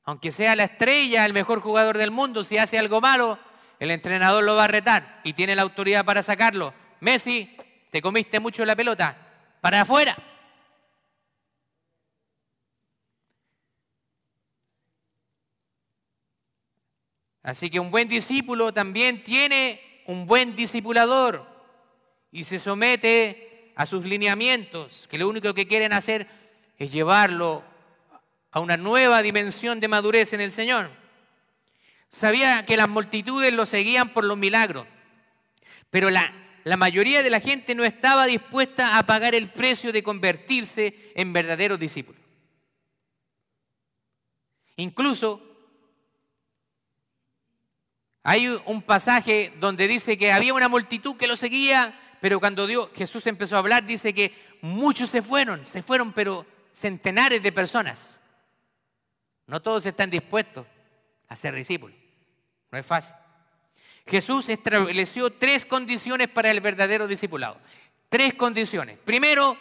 Aunque 0.07 0.31
sea 0.31 0.55
la 0.55 0.63
estrella, 0.63 1.25
el 1.25 1.33
mejor 1.33 1.59
jugador 1.59 1.97
del 1.97 2.11
mundo, 2.11 2.41
si 2.45 2.57
hace 2.57 2.79
algo 2.79 3.01
malo, 3.01 3.37
el 3.77 3.91
entrenador 3.91 4.41
lo 4.41 4.55
va 4.55 4.63
a 4.63 4.69
retar 4.69 5.19
y 5.25 5.33
tiene 5.33 5.53
la 5.53 5.63
autoridad 5.63 6.05
para 6.05 6.23
sacarlo. 6.23 6.73
Messi, 7.01 7.57
te 7.91 8.01
comiste 8.01 8.39
mucho 8.39 8.63
la 8.63 8.77
pelota, 8.77 9.17
para 9.59 9.81
afuera. 9.81 10.17
Así 17.43 17.69
que 17.69 17.81
un 17.81 17.91
buen 17.91 18.07
discípulo 18.07 18.73
también 18.73 19.23
tiene 19.23 19.81
un 20.05 20.25
buen 20.25 20.55
discipulador 20.55 21.45
y 22.31 22.45
se 22.45 22.59
somete 22.59 23.73
a 23.75 23.85
sus 23.85 24.05
lineamientos, 24.05 25.05
que 25.09 25.17
lo 25.17 25.27
único 25.27 25.53
que 25.53 25.67
quieren 25.67 25.91
hacer 25.91 26.27
es 26.77 26.93
llevarlo 26.93 27.61
a 28.57 28.59
una 28.59 28.75
nueva 28.75 29.21
dimensión 29.21 29.79
de 29.79 29.87
madurez 29.87 30.33
en 30.33 30.41
el 30.41 30.51
Señor. 30.51 30.89
Sabía 32.09 32.65
que 32.65 32.75
las 32.75 32.89
multitudes 32.89 33.53
lo 33.53 33.67
seguían 33.67 34.09
por 34.13 34.25
los 34.25 34.35
milagros, 34.35 34.87
pero 35.91 36.09
la, 36.09 36.33
mayoría 36.75 37.21
de 37.21 37.29
la 37.29 37.39
gente 37.39 37.75
no 37.75 37.83
estaba 37.83 38.25
dispuesta 38.25 38.97
a 38.97 39.05
pagar 39.05 39.35
el 39.35 39.49
precio 39.49 39.91
de 39.91 40.01
convertirse 40.01 41.11
en 41.13 41.33
verdaderos 41.33 41.79
discípulos. 41.79 42.19
Incluso 44.77 45.39
hay 48.23 48.47
un 48.65 48.81
pasaje 48.81 49.53
donde 49.59 49.87
dice 49.87 50.17
que 50.17 50.31
había 50.31 50.55
una 50.55 50.67
multitud 50.67 51.15
que 51.15 51.27
lo 51.27 51.35
seguía, 51.35 51.93
pero 52.21 52.39
cuando 52.39 52.67
Jesús 52.95 53.27
empezó 53.27 53.55
a 53.55 53.59
hablar, 53.59 53.85
dice 53.85 54.13
que 54.13 54.33
muchos 54.61 55.11
se 55.11 55.21
fueron, 55.21 55.63
se 55.63 55.83
fueron, 55.83 56.11
pero 56.11 56.43
centenares 56.73 57.43
de 57.43 57.51
personas. 57.51 58.16
No 59.47 59.61
todos 59.61 59.85
están 59.85 60.09
dispuestos 60.09 60.67
a 61.29 61.35
ser 61.35 61.55
discípulos. 61.55 61.97
No 62.69 62.77
es 62.77 62.85
fácil. 62.85 63.15
Jesús 64.05 64.49
estableció 64.49 65.31
tres 65.31 65.65
condiciones 65.65 66.27
para 66.27 66.51
el 66.51 66.61
verdadero 66.61 67.07
discipulado. 67.07 67.57
Tres 68.09 68.33
condiciones. 68.35 68.97
Primero, 68.99 69.57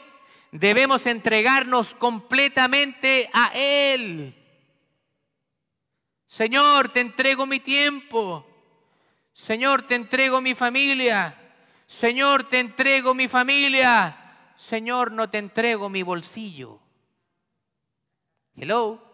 debemos 0.52 1.06
entregarnos 1.06 1.94
completamente 1.94 3.30
a 3.32 3.52
Él. 3.54 4.34
Señor, 6.26 6.88
te 6.90 7.00
entrego 7.00 7.46
mi 7.46 7.60
tiempo. 7.60 8.46
Señor, 9.32 9.82
te 9.82 9.94
entrego 9.94 10.40
mi 10.40 10.54
familia. 10.54 11.36
Señor, 11.86 12.48
te 12.48 12.58
entrego 12.58 13.14
mi 13.14 13.28
familia. 13.28 14.52
Señor, 14.56 15.12
no 15.12 15.28
te 15.30 15.38
entrego 15.38 15.88
mi 15.88 16.02
bolsillo. 16.02 16.80
Hello. 18.56 19.05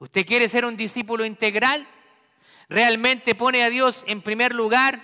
¿Usted 0.00 0.26
quiere 0.26 0.48
ser 0.48 0.64
un 0.64 0.78
discípulo 0.78 1.26
integral? 1.26 1.86
¿Realmente 2.70 3.34
pone 3.34 3.62
a 3.62 3.68
Dios 3.68 4.02
en 4.06 4.22
primer 4.22 4.54
lugar? 4.54 5.02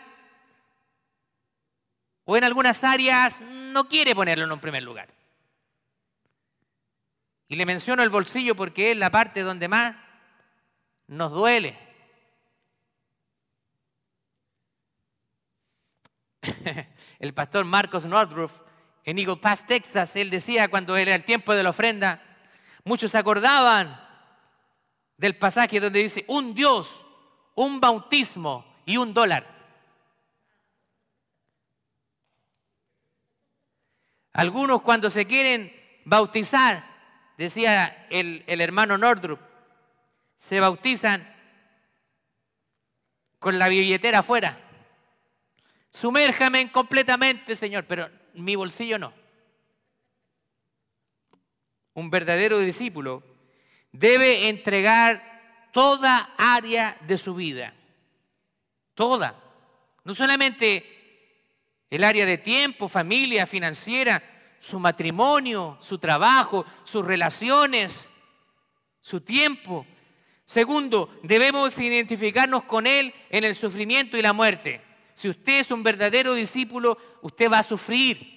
¿O 2.25 2.35
en 2.35 2.45
algunas 2.45 2.83
áreas 2.83 3.43
no 3.43 3.89
quiere 3.89 4.15
ponerlo 4.15 4.51
en 4.53 4.59
primer 4.59 4.83
lugar? 4.83 5.09
Y 7.47 7.57
le 7.57 7.67
menciono 7.67 8.03
el 8.03 8.09
bolsillo 8.09 8.57
porque 8.57 8.93
es 8.93 8.97
la 8.97 9.11
parte 9.11 9.43
donde 9.43 9.69
más 9.69 9.95
nos 11.09 11.31
duele. 11.31 11.79
el 17.19 17.35
pastor 17.35 17.67
Marcos 17.67 18.07
Nordruff 18.07 18.63
en 19.05 19.19
Eagle 19.19 19.37
Pass, 19.37 19.67
Texas, 19.67 20.17
él 20.17 20.31
decía 20.31 20.69
cuando 20.69 20.97
era 20.97 21.15
el 21.15 21.25
tiempo 21.25 21.55
de 21.55 21.63
la 21.63 21.69
ofrenda, 21.71 22.23
muchos 22.83 23.15
acordaban 23.15 24.06
del 25.17 25.37
pasaje 25.37 25.81
donde 25.81 26.03
dice, 26.03 26.25
un 26.29 26.55
Dios, 26.55 27.05
un 27.55 27.81
bautismo 27.81 28.65
y 28.85 28.97
un 28.97 29.15
dólar. 29.15 29.55
Algunos 34.33 34.83
cuando 34.83 35.09
se 35.09 35.27
quieren 35.27 35.75
bautizar, 36.05 36.85
decía 37.39 38.07
el, 38.11 38.45
el 38.47 38.61
hermano 38.61 38.99
Nordrup, 38.99 39.41
se 40.37 40.61
bautizan 40.61 41.35
con 43.39 43.59
la 43.59 43.69
billetera 43.69 44.19
afuera. 44.19 44.61
Sumérjame 45.91 46.71
completamente, 46.71 47.57
Señor, 47.57 47.87
pero 47.87 48.11
mi 48.35 48.55
bolsillo 48.55 48.99
no. 48.99 49.15
Un 51.95 52.11
verdadero 52.11 52.59
discípulo 52.59 53.36
debe 53.99 54.49
entregar 54.49 55.69
toda 55.73 56.35
área 56.37 56.97
de 57.07 57.19
su 57.19 57.35
vida. 57.35 57.75
Toda. 58.95 59.35
No 60.05 60.15
solamente 60.15 61.85
el 61.91 62.05
área 62.05 62.27
de 62.27 62.39
tiempo, 62.39 62.89
familia, 62.89 63.47
financiera, 63.47 64.23
su 64.59 64.79
matrimonio, 64.79 65.77
su 65.81 65.99
trabajo, 65.99 66.65
sus 66.85 67.05
relaciones, 67.05 68.09
su 69.01 69.21
tiempo. 69.21 69.87
Segundo, 70.45 71.19
debemos 71.23 71.79
identificarnos 71.79 72.65
con 72.65 72.87
Él 72.87 73.13
en 73.31 73.45
el 73.45 73.55
sufrimiento 73.55 74.17
y 74.17 74.23
la 74.23 74.33
muerte. 74.33 74.81
Si 75.15 75.29
usted 75.29 75.61
es 75.61 75.71
un 75.71 75.83
verdadero 75.83 76.35
discípulo, 76.35 76.99
usted 77.23 77.51
va 77.51 77.61
a 77.61 77.63
sufrir. 77.63 78.35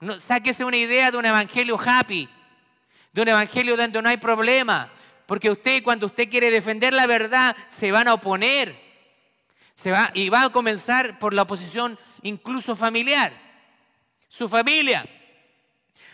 No, 0.00 0.20
sáquese 0.20 0.64
una 0.64 0.76
idea 0.76 1.10
de 1.10 1.16
un 1.16 1.24
evangelio 1.24 1.78
happy, 1.78 2.28
de 3.12 3.22
un 3.22 3.28
evangelio 3.28 3.76
donde 3.76 4.02
no 4.02 4.08
hay 4.08 4.16
problema. 4.16 4.92
Porque 5.26 5.50
usted, 5.50 5.82
cuando 5.82 6.06
usted 6.06 6.28
quiere 6.28 6.50
defender 6.50 6.92
la 6.92 7.06
verdad, 7.06 7.56
se 7.68 7.92
van 7.92 8.08
a 8.08 8.14
oponer. 8.14 8.74
Se 9.74 9.90
va, 9.90 10.10
y 10.14 10.28
va 10.28 10.44
a 10.44 10.50
comenzar 10.50 11.18
por 11.18 11.34
la 11.34 11.42
oposición 11.42 11.98
incluso 12.22 12.74
familiar. 12.74 13.32
Su 14.28 14.48
familia. 14.48 15.06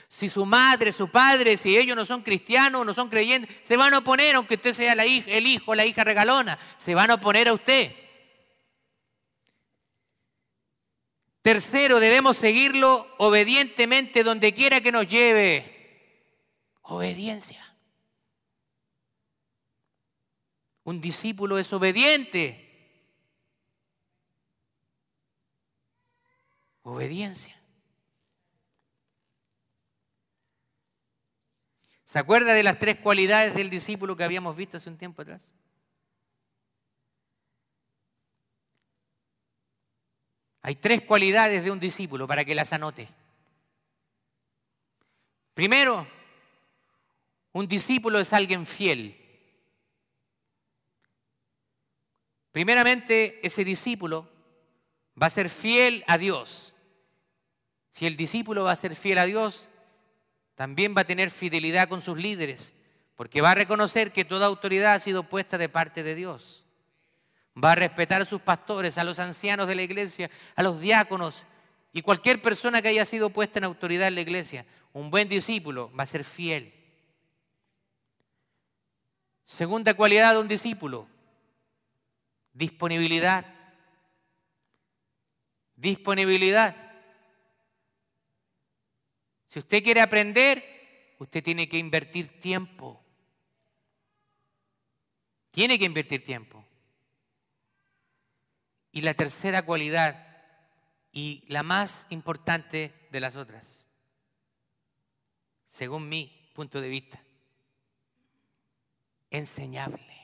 Si 0.09 0.29
su 0.29 0.45
madre, 0.47 0.93
su 0.93 1.09
padre, 1.09 1.57
si 1.57 1.77
ellos 1.77 1.97
no 1.97 2.05
son 2.05 2.23
cristianos, 2.23 2.87
no 2.87 2.95
son 2.95 3.09
creyentes, 3.09 3.57
se 3.63 3.77
van 3.77 3.95
a 3.95 3.99
oponer, 3.99 4.37
aunque 4.37 4.55
usted 4.55 4.73
sea 4.73 4.95
la 4.95 5.07
hija, 5.07 5.31
el 5.31 5.47
hijo, 5.47 5.75
la 5.75 5.87
hija 5.87 6.05
regalona, 6.05 6.59
se 6.77 6.95
van 6.95 7.11
a 7.11 7.15
oponer 7.15 7.49
a 7.49 7.55
usted. 7.55 7.93
Tercero, 11.43 12.01
debemos 12.01 12.37
seguirlo 12.37 13.07
obedientemente 13.19 14.25
donde 14.25 14.55
quiera 14.55 14.81
que 14.81 14.93
nos 14.93 15.09
lleve. 15.09 15.74
Obediencia. 16.85 17.63
Un 20.85 21.01
discípulo 21.01 21.59
es 21.59 21.73
obediente. 21.73 22.61
Obediencia. 26.83 27.59
¿Se 32.05 32.19
acuerda 32.19 32.53
de 32.53 32.63
las 32.63 32.79
tres 32.79 32.99
cualidades 32.99 33.55
del 33.55 33.71
discípulo 33.71 34.15
que 34.15 34.25
habíamos 34.25 34.55
visto 34.55 34.77
hace 34.77 34.91
un 34.91 34.99
tiempo 34.99 35.23
atrás? 35.23 35.51
Hay 40.61 40.77
tres 40.77 41.03
cualidades 41.03 41.65
de 41.65 41.71
un 41.71 41.81
discípulo 41.81 42.27
para 42.27 42.45
que 42.45 42.55
las 42.55 42.73
anote. 42.75 43.09
Primero, 45.55 46.07
un 47.55 47.69
discípulo 47.69 48.19
es 48.19 48.33
alguien 48.33 48.67
fiel. 48.67 49.17
Primeramente, 52.51 53.39
ese 53.47 53.65
discípulo 53.65 54.29
va 55.21 55.29
a 55.29 55.31
ser 55.31 55.49
fiel 55.49 56.05
a 56.09 56.19
Dios. 56.19 56.75
Si 57.93 58.07
el 58.07 58.17
discípulo 58.17 58.65
va 58.65 58.73
a 58.73 58.77
ser 58.77 58.97
fiel 58.97 59.19
a 59.19 59.25
Dios, 59.25 59.69
también 60.57 60.97
va 60.97 61.03
a 61.03 61.07
tener 61.07 61.31
fidelidad 61.31 61.89
con 61.89 62.01
sus 62.01 62.19
líderes, 62.19 62.75
porque 63.15 63.41
va 63.41 63.53
a 63.53 63.57
reconocer 63.57 64.13
que 64.13 64.25
toda 64.25 64.47
autoridad 64.47 64.95
ha 64.95 65.01
sido 65.01 65.29
puesta 65.29 65.57
de 65.57 65.69
parte 65.69 66.03
de 66.03 66.17
Dios. 66.17 66.65
Va 67.57 67.73
a 67.73 67.77
respetar 67.77 68.21
a 68.21 68.25
sus 68.25 68.41
pastores, 68.41 68.99
a 68.99 69.05
los 69.05 69.21
ancianos 69.21 69.69
de 69.69 69.77
la 69.77 69.83
iglesia, 69.83 70.29
a 70.57 70.63
los 70.65 70.81
diáconos 70.81 71.47
y 71.93 72.03
cualquier 72.03 72.43
persona 72.43 72.83
que 72.83 72.89
haya 72.89 73.05
sido 73.05 73.31
puesta 73.31 73.61
en 73.61 73.65
autoridad 73.65 74.09
en 74.09 74.17
la 74.17 74.23
iglesia. 74.23 74.67
Un 74.93 75.09
buen 75.09 75.29
discípulo 75.29 75.93
va 75.97 76.03
a 76.03 76.07
ser 76.07 76.25
fiel. 76.25 76.84
Segunda 79.45 79.95
cualidad 79.95 80.33
de 80.33 80.41
un 80.41 80.49
discípulo, 80.49 81.09
Disponibilidad. 82.55 83.45
Disponibilidad. 85.75 86.77
Si 89.49 89.59
usted 89.59 89.83
quiere 89.83 90.01
aprender, 90.01 91.15
usted 91.19 91.43
tiene 91.43 91.69
que 91.69 91.79
invertir 91.79 92.41
tiempo. 92.41 93.05
Tiene 95.51 95.79
que 95.79 95.85
invertir 95.85 96.25
tiempo. 96.25 96.65
Y 98.93 99.01
la 99.01 99.15
tercera 99.15 99.63
cualidad, 99.63 100.25
y 101.13 101.45
la 101.49 101.65
más 101.65 102.07
importante 102.11 103.09
de 103.11 103.21
las 103.21 103.35
otras, 103.35 103.89
según 105.69 106.09
mi 106.09 106.51
punto 106.55 106.81
de 106.81 106.89
vista, 106.89 107.24
enseñable. 109.39 110.15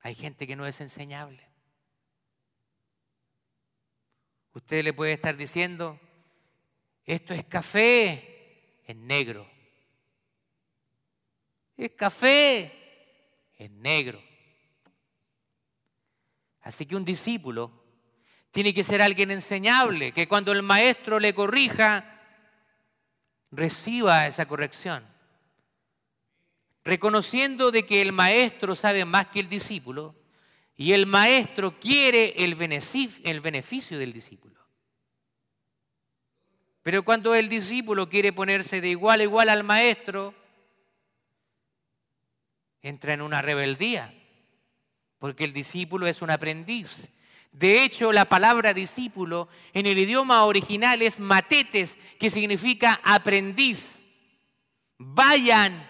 Hay 0.00 0.14
gente 0.14 0.46
que 0.46 0.56
no 0.56 0.66
es 0.66 0.80
enseñable. 0.80 1.46
Usted 4.52 4.82
le 4.82 4.92
puede 4.92 5.12
estar 5.12 5.36
diciendo, 5.36 6.00
esto 7.04 7.34
es 7.34 7.44
café 7.44 8.82
en 8.86 9.06
negro. 9.06 9.48
Es 11.76 11.92
café 11.92 13.52
en 13.58 13.80
negro. 13.80 14.22
Así 16.62 16.86
que 16.86 16.96
un 16.96 17.04
discípulo 17.04 17.72
tiene 18.50 18.74
que 18.74 18.84
ser 18.84 19.00
alguien 19.00 19.30
enseñable, 19.30 20.12
que 20.12 20.26
cuando 20.26 20.52
el 20.52 20.62
maestro 20.62 21.20
le 21.20 21.34
corrija, 21.34 22.20
reciba 23.50 24.26
esa 24.26 24.46
corrección 24.46 25.09
reconociendo 26.84 27.70
de 27.70 27.84
que 27.84 28.00
el 28.02 28.12
maestro 28.12 28.74
sabe 28.74 29.04
más 29.04 29.26
que 29.26 29.40
el 29.40 29.48
discípulo 29.48 30.14
y 30.76 30.92
el 30.92 31.06
maestro 31.06 31.78
quiere 31.78 32.34
el 32.38 32.54
beneficio, 32.54 33.98
del 33.98 34.12
discípulo. 34.12 34.58
Pero 36.82 37.04
cuando 37.04 37.34
el 37.34 37.50
discípulo 37.50 38.08
quiere 38.08 38.32
ponerse 38.32 38.80
de 38.80 38.88
igual 38.88 39.20
a 39.20 39.24
igual 39.24 39.48
al 39.50 39.62
maestro, 39.62 40.34
entra 42.80 43.12
en 43.12 43.20
una 43.20 43.42
rebeldía, 43.42 44.14
porque 45.18 45.44
el 45.44 45.52
discípulo 45.52 46.06
es 46.06 46.22
un 46.22 46.30
aprendiz. 46.30 47.10
De 47.52 47.84
hecho, 47.84 48.10
la 48.10 48.24
palabra 48.24 48.72
discípulo 48.72 49.48
en 49.74 49.84
el 49.84 49.98
idioma 49.98 50.44
original 50.44 51.02
es 51.02 51.18
matetes, 51.20 51.98
que 52.18 52.30
significa 52.30 53.00
aprendiz. 53.04 54.02
Vayan 54.96 55.89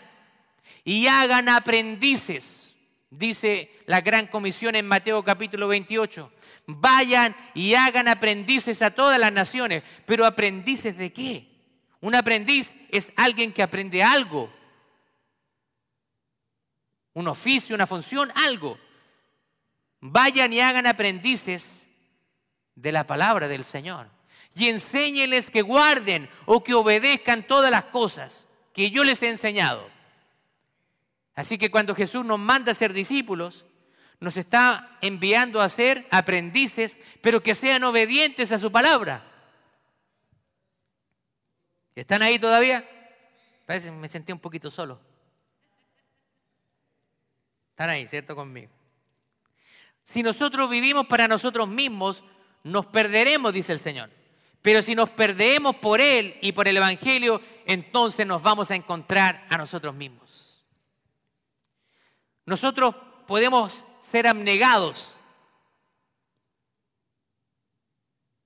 y 0.91 1.07
hagan 1.07 1.49
aprendices, 1.49 2.75
dice 3.11 3.71
la 3.87 4.01
gran 4.01 4.27
comisión 4.27 4.75
en 4.75 4.89
Mateo 4.89 5.23
capítulo 5.23 5.69
28. 5.69 6.33
Vayan 6.67 7.37
y 7.55 7.75
hagan 7.75 8.09
aprendices 8.09 8.83
a 8.83 8.91
todas 8.91 9.17
las 9.21 9.33
naciones, 9.33 9.85
pero 10.05 10.27
aprendices 10.27 10.99
de 10.99 11.13
qué? 11.13 11.47
Un 12.01 12.17
aprendiz 12.17 12.75
es 12.89 13.13
alguien 13.15 13.53
que 13.53 13.63
aprende 13.63 14.03
algo, 14.03 14.53
un 17.15 17.29
oficio, 17.29 17.77
una 17.77 17.87
función, 17.87 18.33
algo. 18.35 18.77
Vayan 20.01 20.53
y 20.53 20.59
hagan 20.59 20.89
aprendices 20.89 21.87
de 22.75 22.91
la 22.91 23.07
palabra 23.07 23.47
del 23.47 23.63
Señor 23.63 24.09
y 24.57 24.69
enséñeles 24.69 25.51
que 25.51 25.63
guarden 25.63 26.29
o 26.47 26.65
que 26.65 26.75
obedezcan 26.75 27.47
todas 27.47 27.71
las 27.71 27.85
cosas 27.85 28.49
que 28.75 28.91
yo 28.91 29.05
les 29.05 29.23
he 29.23 29.29
enseñado. 29.29 30.00
Así 31.41 31.57
que 31.57 31.71
cuando 31.71 31.95
Jesús 31.95 32.23
nos 32.23 32.39
manda 32.39 32.71
a 32.71 32.75
ser 32.75 32.93
discípulos, 32.93 33.65
nos 34.21 34.37
está 34.37 34.99
enviando 35.01 35.63
a 35.63 35.71
ser 35.71 36.07
aprendices, 36.11 36.99
pero 37.23 37.43
que 37.43 37.55
sean 37.55 37.83
obedientes 37.83 38.53
a 38.53 38.59
su 38.59 38.71
palabra. 38.71 39.25
¿Están 41.95 42.21
ahí 42.21 42.39
todavía? 42.39 42.87
Parece 43.65 43.89
que 43.89 43.97
me 43.97 44.07
sentí 44.09 44.33
un 44.33 44.39
poquito 44.39 44.71
solo. 44.71 45.01
Están 47.71 47.89
ahí, 47.89 48.07
¿cierto? 48.07 48.37
Conmigo. 48.37 48.71
Si 50.05 50.23
nosotros 50.23 50.69
vivimos 50.69 51.07
para 51.07 51.27
nosotros 51.27 51.69
mismos, 51.69 52.23
nos 52.65 52.85
perderemos, 52.85 53.55
dice 53.55 53.73
el 53.73 53.79
Señor. 53.79 54.11
Pero 54.61 54.83
si 54.83 54.95
nos 54.95 55.09
perdemos 55.09 55.77
por 55.77 56.03
Él 56.03 56.37
y 56.43 56.53
por 56.53 56.69
el 56.69 56.77
Evangelio, 56.77 57.41
entonces 57.65 58.27
nos 58.27 58.43
vamos 58.43 58.71
a 58.71 58.75
encontrar 58.75 59.47
a 59.49 59.57
nosotros 59.57 59.95
mismos. 59.95 60.50
Nosotros 62.51 62.97
podemos 63.29 63.87
ser 64.01 64.27
abnegados 64.27 65.17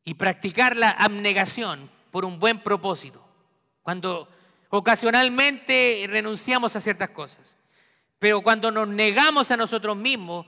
y 0.05 0.13
practicar 0.13 0.77
la 0.77 0.91
abnegación 0.91 1.91
por 2.11 2.27
un 2.27 2.39
buen 2.39 2.63
propósito, 2.63 3.27
cuando 3.83 4.29
ocasionalmente 4.69 6.05
renunciamos 6.07 6.77
a 6.77 6.83
ciertas 6.83 7.09
cosas. 7.09 7.57
Pero 8.19 8.43
cuando 8.43 8.71
nos 8.71 8.89
negamos 8.89 9.51
a 9.51 9.57
nosotros 9.57 9.97
mismos 9.97 10.45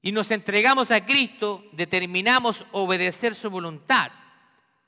y 0.00 0.12
nos 0.12 0.30
entregamos 0.30 0.92
a 0.92 1.04
Cristo, 1.04 1.64
determinamos 1.72 2.64
obedecer 2.70 3.34
su 3.34 3.50
voluntad. 3.50 4.12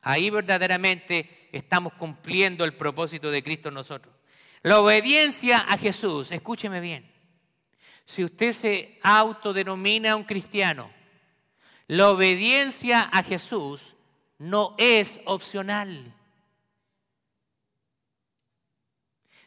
Ahí 0.02 0.30
verdaderamente 0.30 1.48
estamos 1.50 1.94
cumpliendo 1.94 2.64
el 2.64 2.76
propósito 2.76 3.32
de 3.32 3.42
Cristo 3.42 3.70
en 3.70 3.74
nosotros. 3.74 4.14
La 4.62 4.78
obediencia 4.78 5.58
a 5.58 5.76
Jesús, 5.76 6.30
escúcheme 6.30 6.78
bien, 6.78 7.12
si 8.04 8.24
usted 8.24 8.52
se 8.52 8.98
autodenomina 9.02 10.16
un 10.16 10.24
cristiano, 10.24 10.90
la 11.86 12.10
obediencia 12.10 13.02
a 13.02 13.22
Jesús 13.22 13.94
no 14.38 14.74
es 14.78 15.20
opcional. 15.24 16.14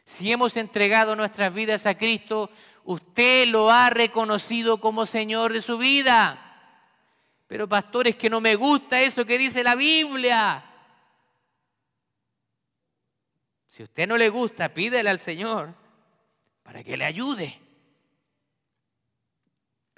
Si 0.04 0.32
hemos 0.32 0.56
entregado 0.56 1.14
nuestras 1.14 1.52
vidas 1.52 1.84
a 1.86 1.96
Cristo, 1.96 2.50
usted 2.84 3.46
lo 3.48 3.70
ha 3.70 3.90
reconocido 3.90 4.80
como 4.80 5.04
Señor 5.04 5.52
de 5.52 5.60
su 5.60 5.76
vida. 5.76 6.44
Pero 7.46 7.68
pastor, 7.68 8.08
es 8.08 8.16
que 8.16 8.30
no 8.30 8.40
me 8.40 8.54
gusta 8.54 9.00
eso 9.02 9.24
que 9.24 9.38
dice 9.38 9.62
la 9.62 9.74
Biblia. 9.74 10.64
Si 13.66 13.82
a 13.82 13.84
usted 13.84 14.08
no 14.08 14.16
le 14.16 14.28
gusta, 14.28 14.72
pídele 14.72 15.10
al 15.10 15.20
Señor 15.20 15.74
para 16.62 16.82
que 16.82 16.96
le 16.96 17.04
ayude. 17.04 17.67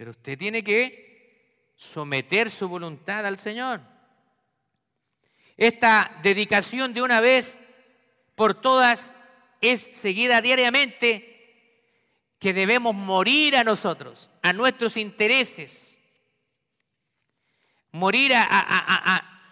Pero 0.00 0.12
usted 0.12 0.38
tiene 0.38 0.64
que 0.64 1.74
someter 1.76 2.50
su 2.50 2.66
voluntad 2.66 3.26
al 3.26 3.36
Señor. 3.36 3.82
Esta 5.58 6.18
dedicación 6.22 6.94
de 6.94 7.02
una 7.02 7.20
vez 7.20 7.58
por 8.34 8.54
todas 8.54 9.14
es 9.60 9.90
seguida 9.92 10.40
diariamente 10.40 11.84
que 12.38 12.54
debemos 12.54 12.94
morir 12.94 13.58
a 13.58 13.62
nosotros, 13.62 14.30
a 14.40 14.54
nuestros 14.54 14.96
intereses. 14.96 16.02
morir 17.92 18.32
a, 18.34 18.46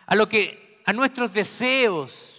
a 0.06 0.14
lo 0.16 0.30
que, 0.30 0.80
a 0.86 0.94
nuestros 0.94 1.34
deseos. 1.34 2.37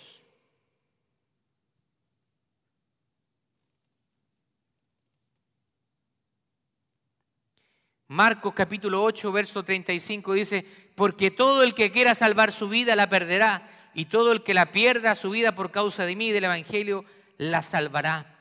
Marcos 8.20 8.54
capítulo 8.54 9.02
8, 9.02 9.32
verso 9.32 9.64
35 9.64 10.34
dice, 10.34 10.66
porque 10.94 11.32
todo 11.32 11.64
el 11.64 11.74
que 11.74 11.90
quiera 11.90 12.14
salvar 12.14 12.52
su 12.52 12.68
vida 12.68 12.98
la 12.98 13.08
perderá, 13.08 13.90
y 13.94 14.08
todo 14.08 14.34
el 14.34 14.44
que 14.44 14.54
la 14.54 14.74
pierda 14.74 15.16
su 15.16 15.30
vida 15.30 15.56
por 15.56 15.72
causa 15.72 16.06
de 16.06 16.18
mí 16.18 16.28
y 16.28 16.32
del 16.34 16.44
Evangelio 16.44 17.06
la 17.38 17.62
salvará. 17.62 18.38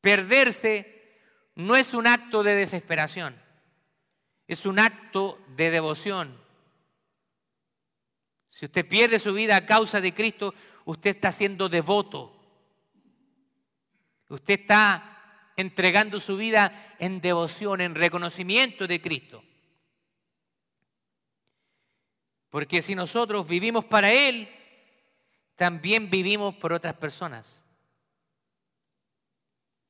Perderse 0.00 1.18
no 1.54 1.76
es 1.76 1.92
un 1.92 2.06
acto 2.06 2.42
de 2.42 2.54
desesperación, 2.54 3.38
es 4.48 4.64
un 4.64 4.78
acto 4.78 5.38
de 5.48 5.70
devoción. 5.70 6.40
Si 8.48 8.64
usted 8.64 8.88
pierde 8.88 9.18
su 9.18 9.34
vida 9.34 9.56
a 9.56 9.66
causa 9.66 10.00
de 10.00 10.14
Cristo, 10.14 10.54
usted 10.86 11.10
está 11.10 11.30
siendo 11.30 11.68
devoto. 11.68 12.34
Usted 14.30 14.60
está 14.60 15.09
entregando 15.60 16.18
su 16.20 16.36
vida 16.36 16.94
en 16.98 17.20
devoción, 17.20 17.80
en 17.80 17.94
reconocimiento 17.94 18.86
de 18.86 19.00
Cristo. 19.00 19.44
Porque 22.50 22.82
si 22.82 22.94
nosotros 22.94 23.46
vivimos 23.46 23.84
para 23.84 24.12
Él, 24.12 24.48
también 25.54 26.10
vivimos 26.10 26.54
por 26.56 26.72
otras 26.72 26.94
personas. 26.94 27.64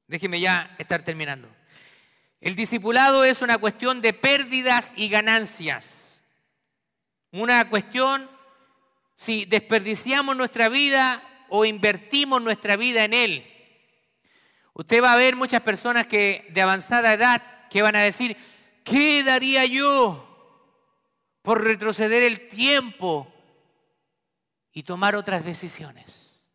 Déjeme 0.06 0.40
ya 0.40 0.74
estar 0.78 1.02
terminando. 1.02 1.48
El 2.40 2.56
discipulado 2.56 3.24
es 3.24 3.42
una 3.42 3.58
cuestión 3.58 4.00
de 4.00 4.12
pérdidas 4.12 4.92
y 4.96 5.08
ganancias. 5.08 6.22
Una 7.32 7.68
cuestión 7.70 8.28
si 9.14 9.44
desperdiciamos 9.44 10.36
nuestra 10.36 10.68
vida 10.68 11.22
o 11.50 11.64
invertimos 11.64 12.40
nuestra 12.40 12.76
vida 12.76 13.04
en 13.04 13.14
Él. 13.14 13.49
Usted 14.74 15.02
va 15.02 15.12
a 15.12 15.16
ver 15.16 15.36
muchas 15.36 15.62
personas 15.62 16.06
que 16.06 16.46
de 16.50 16.62
avanzada 16.62 17.14
edad 17.14 17.68
que 17.68 17.82
van 17.82 17.96
a 17.96 18.02
decir, 18.02 18.36
¿qué 18.84 19.22
daría 19.22 19.64
yo 19.64 20.26
por 21.42 21.64
retroceder 21.64 22.22
el 22.22 22.48
tiempo 22.48 23.32
y 24.72 24.82
tomar 24.82 25.16
otras 25.16 25.44
decisiones? 25.44 26.46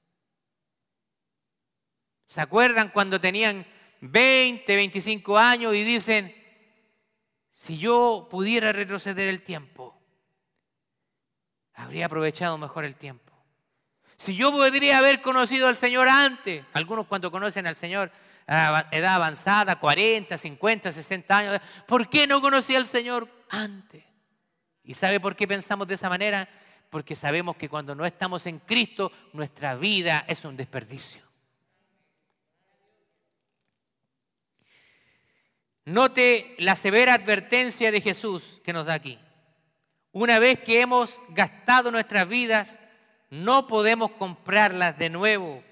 ¿Se 2.25 2.41
acuerdan 2.41 2.89
cuando 2.89 3.19
tenían 3.19 3.65
20, 4.01 4.75
25 4.75 5.37
años 5.37 5.73
y 5.75 5.83
dicen, 5.83 6.35
si 7.51 7.77
yo 7.77 8.27
pudiera 8.29 8.71
retroceder 8.71 9.29
el 9.29 9.41
tiempo, 9.41 9.97
habría 11.73 12.07
aprovechado 12.07 12.57
mejor 12.57 12.83
el 12.83 12.95
tiempo? 12.95 13.24
Si 14.17 14.35
yo 14.35 14.51
podría 14.51 14.97
haber 14.97 15.21
conocido 15.21 15.67
al 15.67 15.75
Señor 15.75 16.07
antes, 16.07 16.63
algunos 16.73 17.07
cuando 17.07 17.31
conocen 17.31 17.67
al 17.67 17.75
Señor 17.75 18.11
a 18.47 18.87
edad 18.91 19.15
avanzada, 19.15 19.77
40, 19.77 20.37
50, 20.37 20.91
60 20.91 21.37
años, 21.37 21.61
¿por 21.85 22.09
qué 22.09 22.27
no 22.27 22.41
conocí 22.41 22.75
al 22.75 22.87
Señor 22.87 23.27
antes? 23.49 24.03
¿Y 24.83 24.93
sabe 24.93 25.19
por 25.19 25.35
qué 25.35 25.47
pensamos 25.47 25.87
de 25.87 25.95
esa 25.95 26.09
manera? 26.09 26.47
Porque 26.89 27.15
sabemos 27.15 27.57
que 27.57 27.67
cuando 27.67 27.95
no 27.95 28.05
estamos 28.05 28.45
en 28.45 28.59
Cristo, 28.59 29.11
nuestra 29.33 29.75
vida 29.75 30.23
es 30.27 30.45
un 30.45 30.55
desperdicio. 30.55 31.23
Note 35.85 36.55
la 36.59 36.75
severa 36.75 37.13
advertencia 37.13 37.91
de 37.91 38.01
Jesús 38.01 38.61
que 38.63 38.73
nos 38.73 38.85
da 38.85 38.93
aquí. 38.93 39.19
Una 40.11 40.39
vez 40.39 40.61
que 40.61 40.81
hemos 40.81 41.19
gastado 41.29 41.91
nuestras 41.91 42.27
vidas 42.27 42.79
no 43.29 43.67
podemos 43.67 44.11
comprarlas 44.11 44.97
de 44.97 45.09
nuevo. 45.09 45.63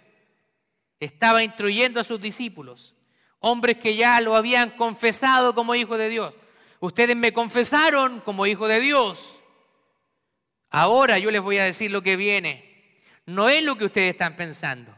Estaba 0.99 1.43
instruyendo 1.43 1.99
a 1.99 2.03
sus 2.03 2.19
discípulos, 2.21 2.95
hombres 3.39 3.77
que 3.77 3.95
ya 3.95 4.19
lo 4.21 4.35
habían 4.35 4.71
confesado 4.71 5.53
como 5.53 5.75
hijo 5.75 5.97
de 5.97 6.09
Dios. 6.09 6.33
Ustedes 6.79 7.15
me 7.15 7.33
confesaron 7.33 8.19
como 8.21 8.45
hijo 8.45 8.67
de 8.67 8.79
Dios. 8.79 9.39
Ahora 10.69 11.19
yo 11.19 11.29
les 11.31 11.41
voy 11.41 11.57
a 11.57 11.65
decir 11.65 11.91
lo 11.91 12.01
que 12.01 12.15
viene. 12.15 13.01
No 13.25 13.47
es 13.47 13.63
lo 13.63 13.77
que 13.77 13.85
ustedes 13.85 14.11
están 14.11 14.35
pensando. 14.35 14.93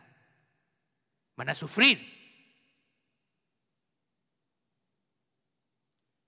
Van 1.36 1.50
a 1.50 1.54
sufrir. 1.54 2.14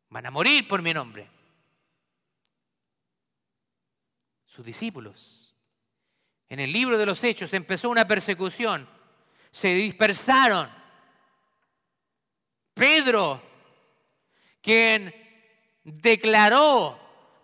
Van 0.09 0.25
a 0.25 0.31
morir 0.31 0.67
por 0.67 0.81
mi 0.81 0.93
nombre. 0.93 1.29
Sus 4.45 4.65
discípulos 4.65 5.46
en 6.49 6.59
el 6.59 6.71
libro 6.71 6.97
de 6.97 7.05
los 7.05 7.23
Hechos 7.23 7.53
empezó 7.53 7.89
una 7.89 8.07
persecución. 8.07 8.87
Se 9.51 9.73
dispersaron. 9.73 10.69
Pedro, 12.73 13.41
quien 14.61 15.13
declaró, 15.83 16.99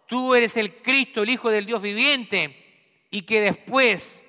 tú 0.07 0.35
eres 0.35 0.55
el 0.57 0.81
Cristo, 0.81 1.23
el 1.23 1.29
Hijo 1.29 1.49
del 1.49 1.65
Dios 1.65 1.81
viviente, 1.81 3.05
y 3.09 3.23
que 3.23 3.41
después, 3.41 4.23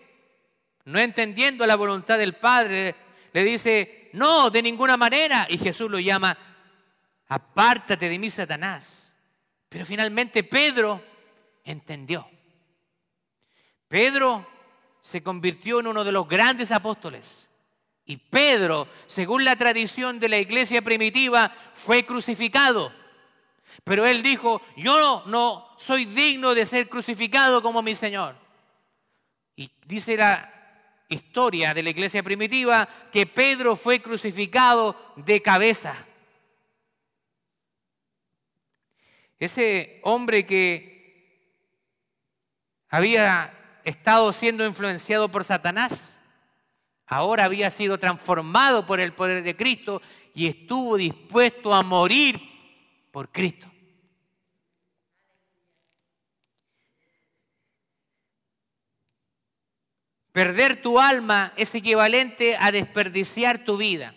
no 0.84 0.98
entendiendo 0.98 1.66
la 1.66 1.76
voluntad 1.76 2.18
del 2.18 2.34
Padre, 2.34 2.94
le 3.32 3.44
dice, 3.44 4.10
no, 4.12 4.50
de 4.50 4.62
ninguna 4.62 4.96
manera. 4.96 5.46
Y 5.48 5.58
Jesús 5.58 5.90
lo 5.90 5.98
llama, 5.98 6.36
apártate 7.28 8.08
de 8.08 8.18
mí, 8.18 8.30
Satanás. 8.30 9.14
Pero 9.68 9.84
finalmente 9.84 10.44
Pedro 10.44 11.02
entendió. 11.64 12.28
Pedro 13.88 14.53
se 15.04 15.22
convirtió 15.22 15.80
en 15.80 15.86
uno 15.88 16.02
de 16.02 16.12
los 16.12 16.26
grandes 16.26 16.72
apóstoles. 16.72 17.46
Y 18.06 18.16
Pedro, 18.16 18.88
según 19.06 19.44
la 19.44 19.54
tradición 19.54 20.18
de 20.18 20.30
la 20.30 20.38
iglesia 20.38 20.80
primitiva, 20.80 21.54
fue 21.74 22.06
crucificado. 22.06 22.90
Pero 23.84 24.06
él 24.06 24.22
dijo, 24.22 24.62
yo 24.78 25.22
no, 25.26 25.76
soy 25.76 26.06
digno 26.06 26.54
de 26.54 26.64
ser 26.64 26.88
crucificado 26.88 27.60
como 27.60 27.82
mi 27.82 27.94
Señor. 27.94 28.34
Y 29.54 29.70
dice 29.84 30.16
la 30.16 30.50
historia 31.10 31.74
de 31.74 31.82
la 31.82 31.90
iglesia 31.90 32.22
primitiva 32.22 32.88
que 33.12 33.26
Pedro 33.26 33.76
fue 33.76 34.00
crucificado 34.00 35.12
de 35.16 35.42
cabeza. 35.42 35.94
Ese 39.38 40.00
hombre 40.02 40.46
que 40.46 41.44
había 42.88 43.60
estado 43.84 44.32
siendo 44.32 44.64
influenciado 44.64 45.30
por 45.30 45.44
Satanás, 45.44 46.18
ahora 47.06 47.44
había 47.44 47.70
sido 47.70 47.98
transformado 47.98 48.86
por 48.86 49.00
el 49.00 49.12
poder 49.12 49.42
de 49.42 49.56
Cristo 49.56 50.02
y 50.34 50.48
estuvo 50.48 50.96
dispuesto 50.96 51.72
a 51.74 51.82
morir 51.82 52.40
por 53.10 53.30
Cristo. 53.30 53.70
Perder 60.32 60.82
tu 60.82 60.98
alma 60.98 61.52
es 61.56 61.72
equivalente 61.76 62.56
a 62.56 62.72
desperdiciar 62.72 63.64
tu 63.64 63.76
vida. 63.76 64.16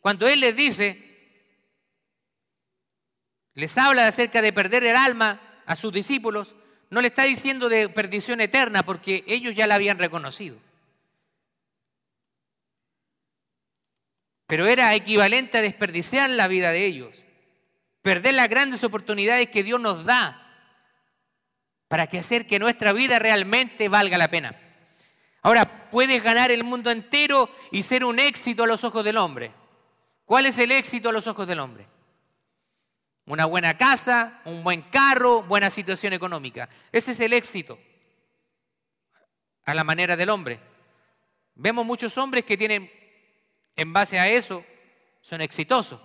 Cuando 0.00 0.26
Él 0.26 0.40
les 0.40 0.56
dice, 0.56 1.04
les 3.52 3.76
habla 3.76 4.06
acerca 4.06 4.40
de 4.40 4.54
perder 4.54 4.84
el 4.84 4.96
alma 4.96 5.42
a 5.66 5.76
sus 5.76 5.92
discípulos, 5.92 6.56
no 6.90 7.00
le 7.00 7.08
está 7.08 7.24
diciendo 7.24 7.68
de 7.68 7.88
perdición 7.88 8.40
eterna 8.40 8.82
porque 8.82 9.24
ellos 9.26 9.54
ya 9.54 9.66
la 9.66 9.74
habían 9.74 9.98
reconocido. 9.98 10.56
Pero 14.46 14.66
era 14.66 14.94
equivalente 14.94 15.58
a 15.58 15.62
desperdiciar 15.62 16.30
la 16.30 16.48
vida 16.48 16.70
de 16.72 16.86
ellos, 16.86 17.14
perder 18.00 18.34
las 18.34 18.48
grandes 18.48 18.82
oportunidades 18.82 19.50
que 19.50 19.62
Dios 19.62 19.80
nos 19.80 20.04
da 20.04 20.44
para 21.88 22.06
que 22.06 22.18
hacer 22.18 22.46
que 22.46 22.58
nuestra 22.58 22.92
vida 22.92 23.18
realmente 23.18 23.88
valga 23.88 24.16
la 24.16 24.30
pena. 24.30 24.54
Ahora, 25.42 25.90
puedes 25.90 26.22
ganar 26.22 26.50
el 26.50 26.64
mundo 26.64 26.90
entero 26.90 27.50
y 27.70 27.82
ser 27.82 28.04
un 28.04 28.18
éxito 28.18 28.64
a 28.64 28.66
los 28.66 28.84
ojos 28.84 29.04
del 29.04 29.16
hombre. 29.16 29.52
¿Cuál 30.24 30.46
es 30.46 30.58
el 30.58 30.72
éxito 30.72 31.08
a 31.08 31.12
los 31.12 31.26
ojos 31.26 31.46
del 31.46 31.60
hombre? 31.60 31.86
Una 33.28 33.44
buena 33.44 33.76
casa, 33.76 34.40
un 34.46 34.64
buen 34.64 34.80
carro, 34.80 35.42
buena 35.42 35.68
situación 35.68 36.14
económica. 36.14 36.66
Ese 36.90 37.10
es 37.10 37.20
el 37.20 37.34
éxito 37.34 37.78
a 39.66 39.74
la 39.74 39.84
manera 39.84 40.16
del 40.16 40.30
hombre. 40.30 40.58
Vemos 41.54 41.84
muchos 41.84 42.16
hombres 42.16 42.46
que 42.46 42.56
tienen, 42.56 42.90
en 43.76 43.92
base 43.92 44.18
a 44.18 44.30
eso, 44.30 44.64
son 45.20 45.42
exitosos, 45.42 46.00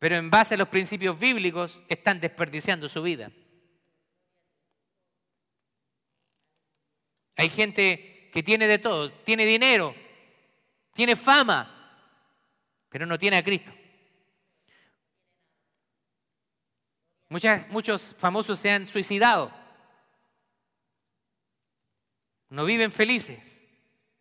pero 0.00 0.16
en 0.16 0.30
base 0.30 0.54
a 0.54 0.56
los 0.56 0.66
principios 0.66 1.16
bíblicos 1.16 1.80
están 1.88 2.18
desperdiciando 2.18 2.88
su 2.88 3.02
vida. 3.02 3.30
Hay 7.36 7.50
gente 7.50 8.30
que 8.32 8.42
tiene 8.42 8.66
de 8.66 8.78
todo, 8.78 9.12
tiene 9.12 9.46
dinero, 9.46 9.94
tiene 10.92 11.14
fama, 11.14 12.02
pero 12.88 13.06
no 13.06 13.16
tiene 13.16 13.36
a 13.36 13.44
Cristo. 13.44 13.72
Muchos 17.30 18.14
famosos 18.18 18.58
se 18.58 18.70
han 18.70 18.86
suicidado. 18.86 19.50
No 22.50 22.64
viven 22.64 22.92
felices. 22.92 23.62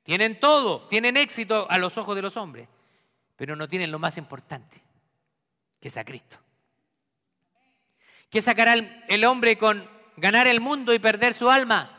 Tienen 0.03 0.39
todo, 0.39 0.87
tienen 0.87 1.17
éxito 1.17 1.69
a 1.69 1.77
los 1.77 1.97
ojos 1.97 2.15
de 2.15 2.21
los 2.21 2.37
hombres, 2.37 2.67
pero 3.35 3.55
no 3.55 3.67
tienen 3.67 3.91
lo 3.91 3.99
más 3.99 4.17
importante, 4.17 4.81
que 5.79 5.87
es 5.87 5.97
a 5.97 6.05
Cristo. 6.05 6.37
¿Qué 8.29 8.41
sacará 8.41 8.73
el 8.73 9.25
hombre 9.25 9.57
con 9.57 9.89
ganar 10.17 10.47
el 10.47 10.61
mundo 10.61 10.93
y 10.93 10.99
perder 10.99 11.33
su 11.33 11.49
alma? 11.49 11.95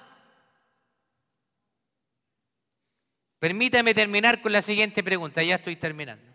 Permítame 3.39 3.95
terminar 3.95 4.43
con 4.43 4.53
la 4.53 4.63
siguiente 4.63 5.03
pregunta, 5.03 5.43
ya 5.43 5.57
estoy 5.57 5.77
terminando. 5.77 6.30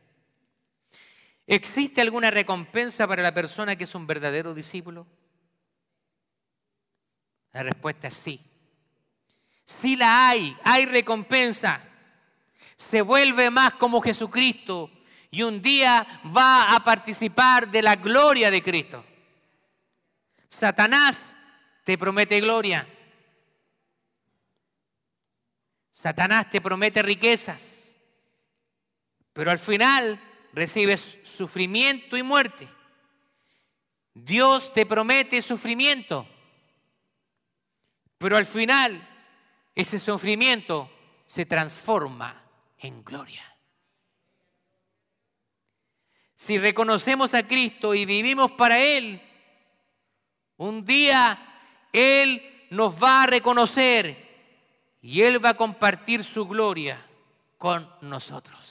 ¿Existe 1.48 2.02
alguna 2.02 2.32
recompensa 2.32 3.08
para 3.08 3.22
la 3.22 3.34
persona 3.34 3.76
que 3.76 3.84
es 3.84 3.94
un 3.94 4.08
verdadero 4.08 4.54
discípulo? 4.54 5.06
La 7.54 7.64
respuesta 7.64 8.08
es 8.08 8.16
sí. 8.16 8.42
Sí 9.64 9.96
la 9.96 10.30
hay, 10.30 10.56
hay 10.64 10.86
recompensa. 10.86 11.82
Se 12.76 13.02
vuelve 13.02 13.50
más 13.50 13.74
como 13.74 14.02
Jesucristo 14.02 14.92
y 15.32 15.44
un 15.44 15.62
día 15.62 16.22
va 16.36 16.76
a 16.76 16.84
participar 16.84 17.70
de 17.70 17.82
la 17.82 17.96
gloria 17.96 18.50
de 18.50 18.62
Cristo. 18.64 19.06
Satanás 20.48 21.36
te 21.84 21.98
promete 21.98 22.40
gloria. 22.40 22.88
Satanás 25.92 26.50
te 26.50 26.60
promete 26.60 27.02
riquezas, 27.02 27.98
pero 29.32 29.50
al 29.52 29.60
final 29.60 30.20
recibes 30.56 31.20
sufrimiento 31.24 32.16
y 32.16 32.24
muerte. 32.24 32.68
Dios 34.14 34.72
te 34.72 34.86
promete 34.86 35.42
sufrimiento, 35.42 36.26
pero 38.18 38.38
al 38.38 38.46
final 38.46 39.06
ese 39.76 40.00
sufrimiento 40.00 40.90
se 41.26 41.46
transforma 41.46 42.42
en 42.78 43.04
gloria. 43.04 43.44
Si 46.36 46.58
reconocemos 46.58 47.34
a 47.34 47.46
Cristo 47.46 47.94
y 47.94 48.06
vivimos 48.06 48.52
para 48.54 48.80
Él, 48.80 49.22
un 50.58 50.86
día 50.86 51.38
Él 51.92 52.68
nos 52.70 53.02
va 53.04 53.24
a 53.24 53.28
reconocer 53.28 54.26
y 55.02 55.22
Él 55.22 55.44
va 55.44 55.50
a 55.50 55.58
compartir 55.58 56.24
su 56.24 56.48
gloria 56.48 57.06
con 57.58 57.90
nosotros. 58.02 58.65